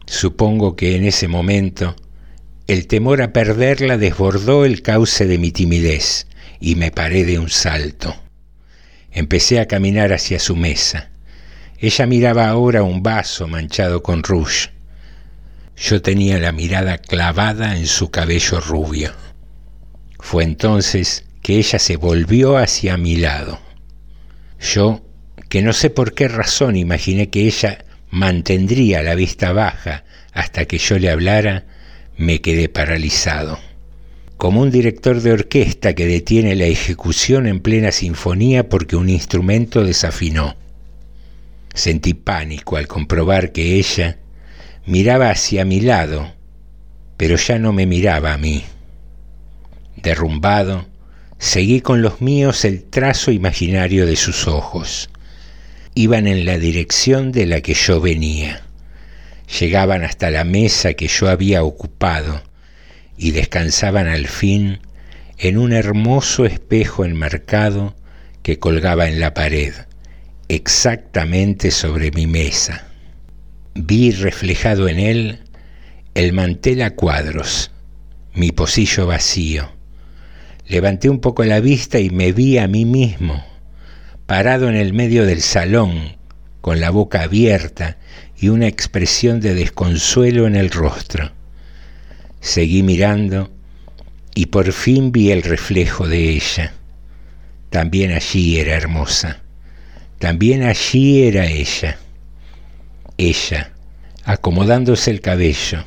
Supongo 0.06 0.76
que 0.76 0.96
en 0.96 1.04
ese 1.04 1.28
momento 1.28 1.96
el 2.66 2.86
temor 2.86 3.22
a 3.22 3.32
perderla 3.32 3.98
desbordó 3.98 4.64
el 4.64 4.82
cauce 4.82 5.26
de 5.26 5.38
mi 5.38 5.50
timidez 5.50 6.26
y 6.60 6.76
me 6.76 6.90
paré 6.90 7.24
de 7.24 7.38
un 7.38 7.48
salto. 7.48 8.14
Empecé 9.10 9.60
a 9.60 9.66
caminar 9.66 10.12
hacia 10.12 10.38
su 10.38 10.56
mesa. 10.56 11.10
Ella 11.78 12.06
miraba 12.06 12.48
ahora 12.48 12.82
un 12.84 13.02
vaso 13.02 13.48
manchado 13.48 14.02
con 14.02 14.22
rouge. 14.22 14.70
Yo 15.76 16.00
tenía 16.00 16.38
la 16.38 16.52
mirada 16.52 16.98
clavada 16.98 17.76
en 17.76 17.86
su 17.86 18.10
cabello 18.10 18.60
rubio. 18.60 19.12
Fue 20.20 20.44
entonces 20.44 21.24
que 21.42 21.56
ella 21.58 21.78
se 21.78 21.96
volvió 21.96 22.56
hacia 22.56 22.96
mi 22.96 23.16
lado. 23.16 23.58
Yo, 24.60 25.02
que 25.48 25.60
no 25.60 25.72
sé 25.72 25.90
por 25.90 26.14
qué 26.14 26.28
razón 26.28 26.76
imaginé 26.76 27.28
que 27.28 27.46
ella 27.46 27.84
mantendría 28.10 29.02
la 29.02 29.14
vista 29.14 29.52
baja 29.52 30.04
hasta 30.32 30.64
que 30.66 30.78
yo 30.78 30.98
le 30.98 31.10
hablara, 31.10 31.64
me 32.16 32.40
quedé 32.40 32.68
paralizado. 32.68 33.58
como 34.42 34.60
un 34.60 34.72
director 34.72 35.20
de 35.20 35.30
orquesta 35.30 35.94
que 35.94 36.04
detiene 36.04 36.56
la 36.56 36.64
ejecución 36.64 37.46
en 37.46 37.60
plena 37.60 37.92
sinfonía 37.92 38.68
porque 38.68 38.96
un 38.96 39.08
instrumento 39.08 39.84
desafinó. 39.84 40.56
Sentí 41.74 42.12
pánico 42.14 42.76
al 42.76 42.88
comprobar 42.88 43.52
que 43.52 43.76
ella 43.76 44.18
miraba 44.84 45.30
hacia 45.30 45.64
mi 45.64 45.80
lado, 45.80 46.32
pero 47.16 47.36
ya 47.36 47.60
no 47.60 47.72
me 47.72 47.86
miraba 47.86 48.32
a 48.32 48.38
mí. 48.38 48.64
Derrumbado, 49.94 50.88
seguí 51.42 51.80
con 51.80 52.02
los 52.02 52.20
míos 52.20 52.64
el 52.64 52.84
trazo 52.84 53.32
imaginario 53.32 54.06
de 54.06 54.14
sus 54.14 54.46
ojos. 54.46 55.10
Iban 55.92 56.28
en 56.28 56.44
la 56.44 56.56
dirección 56.56 57.32
de 57.32 57.46
la 57.46 57.60
que 57.60 57.74
yo 57.74 58.00
venía. 58.00 58.62
Llegaban 59.58 60.04
hasta 60.04 60.30
la 60.30 60.44
mesa 60.44 60.94
que 60.94 61.08
yo 61.08 61.28
había 61.28 61.64
ocupado 61.64 62.40
y 63.18 63.32
descansaban 63.32 64.06
al 64.06 64.28
fin 64.28 64.78
en 65.36 65.58
un 65.58 65.72
hermoso 65.72 66.46
espejo 66.46 67.04
enmarcado 67.04 67.96
que 68.44 68.60
colgaba 68.60 69.08
en 69.08 69.18
la 69.18 69.34
pared, 69.34 69.74
exactamente 70.46 71.72
sobre 71.72 72.12
mi 72.12 72.28
mesa. 72.28 72.86
Vi 73.74 74.12
reflejado 74.12 74.86
en 74.88 75.00
él 75.00 75.38
el 76.14 76.32
mantel 76.32 76.82
a 76.82 76.90
cuadros, 76.90 77.72
mi 78.32 78.52
pocillo 78.52 79.08
vacío. 79.08 79.81
Levanté 80.72 81.10
un 81.10 81.18
poco 81.18 81.44
la 81.44 81.60
vista 81.60 81.98
y 81.98 82.08
me 82.08 82.32
vi 82.32 82.56
a 82.56 82.66
mí 82.66 82.86
mismo, 82.86 83.44
parado 84.24 84.70
en 84.70 84.74
el 84.74 84.94
medio 84.94 85.26
del 85.26 85.42
salón, 85.42 86.16
con 86.62 86.80
la 86.80 86.88
boca 86.88 87.20
abierta 87.20 87.98
y 88.38 88.48
una 88.48 88.68
expresión 88.68 89.38
de 89.40 89.54
desconsuelo 89.54 90.46
en 90.46 90.56
el 90.56 90.70
rostro. 90.70 91.30
Seguí 92.40 92.82
mirando 92.82 93.50
y 94.34 94.46
por 94.46 94.72
fin 94.72 95.12
vi 95.12 95.30
el 95.30 95.42
reflejo 95.42 96.08
de 96.08 96.30
ella. 96.30 96.72
También 97.68 98.10
allí 98.12 98.58
era 98.58 98.74
hermosa. 98.74 99.42
También 100.18 100.62
allí 100.62 101.24
era 101.24 101.44
ella. 101.44 101.98
Ella, 103.18 103.72
acomodándose 104.24 105.10
el 105.10 105.20
cabello, 105.20 105.84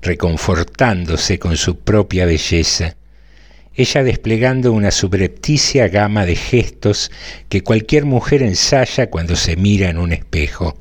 reconfortándose 0.00 1.40
con 1.40 1.56
su 1.56 1.80
propia 1.80 2.26
belleza, 2.26 2.94
ella 3.80 4.02
desplegando 4.02 4.72
una 4.72 4.90
subrepticia 4.90 5.88
gama 5.88 6.26
de 6.26 6.36
gestos 6.36 7.10
que 7.48 7.62
cualquier 7.62 8.04
mujer 8.04 8.42
ensaya 8.42 9.08
cuando 9.08 9.36
se 9.36 9.56
mira 9.56 9.88
en 9.88 9.98
un 9.98 10.12
espejo. 10.12 10.78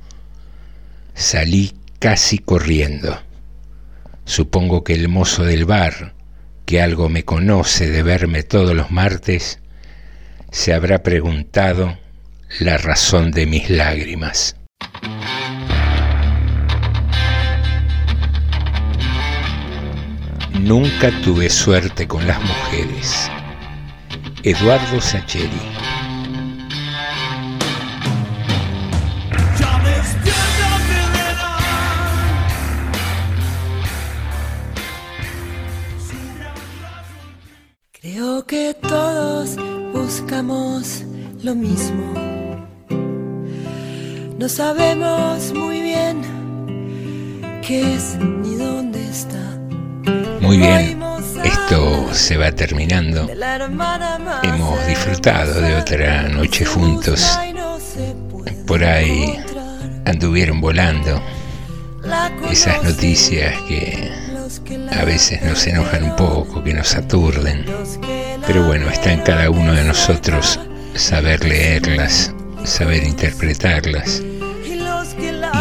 Salí 1.13 1.73
casi 1.99 2.39
corriendo. 2.39 3.19
Supongo 4.25 4.83
que 4.83 4.93
el 4.93 5.07
mozo 5.07 5.43
del 5.43 5.65
bar, 5.65 6.13
que 6.65 6.81
algo 6.81 7.09
me 7.09 7.25
conoce 7.25 7.89
de 7.89 8.03
verme 8.03 8.43
todos 8.43 8.75
los 8.75 8.91
martes, 8.91 9.59
se 10.51 10.73
habrá 10.73 11.03
preguntado 11.03 11.97
la 12.59 12.77
razón 12.77 13.31
de 13.31 13.45
mis 13.45 13.69
lágrimas. 13.69 14.55
Nunca 20.59 21.09
tuve 21.23 21.49
suerte 21.49 22.05
con 22.05 22.27
las 22.27 22.37
mujeres. 22.41 23.31
Eduardo 24.43 24.99
Sacheri. 24.99 25.49
Creo 37.93 38.45
que 38.45 38.75
todos 38.81 39.55
buscamos 39.93 41.03
lo 41.41 41.55
mismo. 41.55 42.13
No 44.37 44.49
sabemos 44.49 45.53
muy 45.53 45.81
bien 45.81 46.21
qué 47.65 47.95
es 47.95 48.17
ni 48.17 48.55
dónde 48.55 49.01
está. 49.09 49.68
Muy 50.41 50.57
bien, 50.57 50.99
esto 51.43 52.13
se 52.13 52.37
va 52.37 52.51
terminando. 52.51 53.29
Hemos 54.43 54.87
disfrutado 54.87 55.61
de 55.61 55.75
otra 55.75 56.23
noche 56.23 56.65
juntos. 56.65 57.37
Por 58.65 58.83
ahí 58.83 59.39
anduvieron 60.05 60.61
volando 60.61 61.21
esas 62.49 62.83
noticias 62.83 63.55
que 63.67 64.11
a 64.91 65.05
veces 65.05 65.41
nos 65.43 65.65
enojan 65.67 66.03
un 66.03 66.15
poco, 66.15 66.63
que 66.63 66.73
nos 66.73 66.95
aturden. 66.95 67.65
Pero 68.47 68.65
bueno, 68.65 68.89
está 68.89 69.11
en 69.13 69.21
cada 69.21 69.49
uno 69.49 69.73
de 69.73 69.83
nosotros 69.83 70.59
saber 70.95 71.45
leerlas, 71.45 72.33
saber 72.63 73.03
interpretarlas 73.03 74.21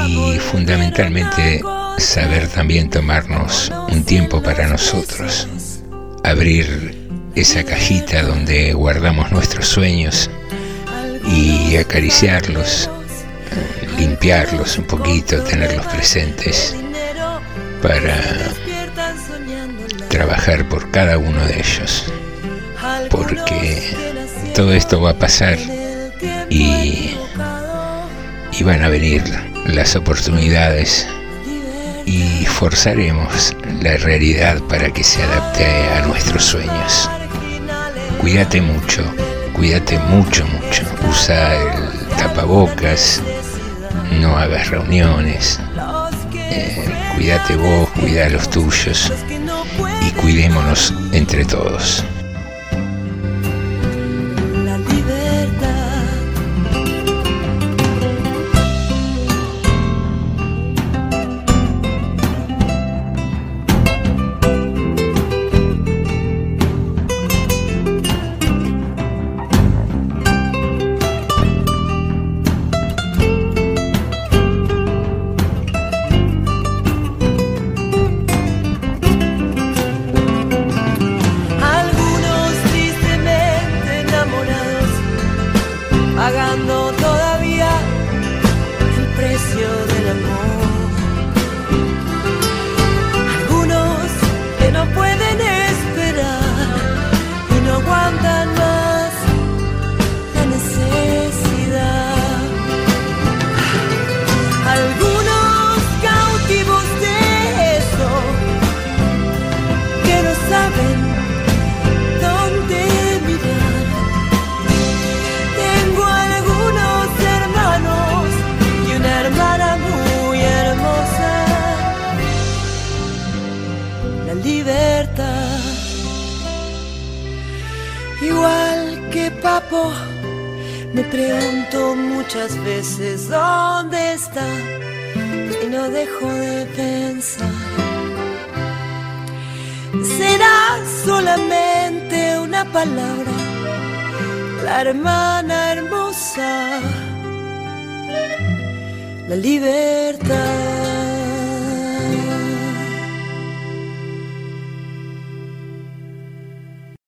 y 0.06 0.38
fundamentalmente 0.38 1.60
saber 2.04 2.48
también 2.48 2.90
tomarnos 2.90 3.72
un 3.88 4.04
tiempo 4.04 4.42
para 4.42 4.68
nosotros, 4.68 5.48
abrir 6.24 6.96
esa 7.34 7.64
cajita 7.64 8.22
donde 8.22 8.72
guardamos 8.72 9.30
nuestros 9.32 9.66
sueños 9.66 10.30
y 11.26 11.76
acariciarlos, 11.76 12.88
limpiarlos 13.98 14.78
un 14.78 14.84
poquito, 14.84 15.42
tenerlos 15.42 15.86
presentes 15.86 16.76
para 17.82 18.16
trabajar 20.08 20.68
por 20.68 20.90
cada 20.90 21.18
uno 21.18 21.44
de 21.46 21.58
ellos, 21.58 22.12
porque 23.10 23.96
todo 24.54 24.72
esto 24.72 25.00
va 25.00 25.10
a 25.10 25.18
pasar 25.18 25.58
y, 26.48 27.16
y 28.52 28.62
van 28.62 28.82
a 28.82 28.88
venir 28.88 29.22
las 29.66 29.94
oportunidades 29.96 31.06
y 32.08 32.46
forzaremos 32.46 33.54
la 33.82 33.98
realidad 33.98 34.62
para 34.62 34.90
que 34.90 35.04
se 35.04 35.22
adapte 35.22 35.66
a 35.66 36.06
nuestros 36.06 36.42
sueños. 36.42 37.10
Cuídate 38.18 38.62
mucho, 38.62 39.02
cuídate 39.52 39.98
mucho, 39.98 40.46
mucho. 40.46 40.84
Usa 41.06 41.54
el 41.54 42.08
tapabocas, 42.16 43.22
no 44.20 44.38
hagas 44.38 44.70
reuniones. 44.70 45.60
Eh, 46.34 46.88
cuídate 47.14 47.56
vos, 47.56 47.90
cuida 47.90 48.24
a 48.24 48.30
los 48.30 48.48
tuyos 48.48 49.12
y 50.00 50.10
cuidémonos 50.12 50.94
entre 51.12 51.44
todos. 51.44 52.02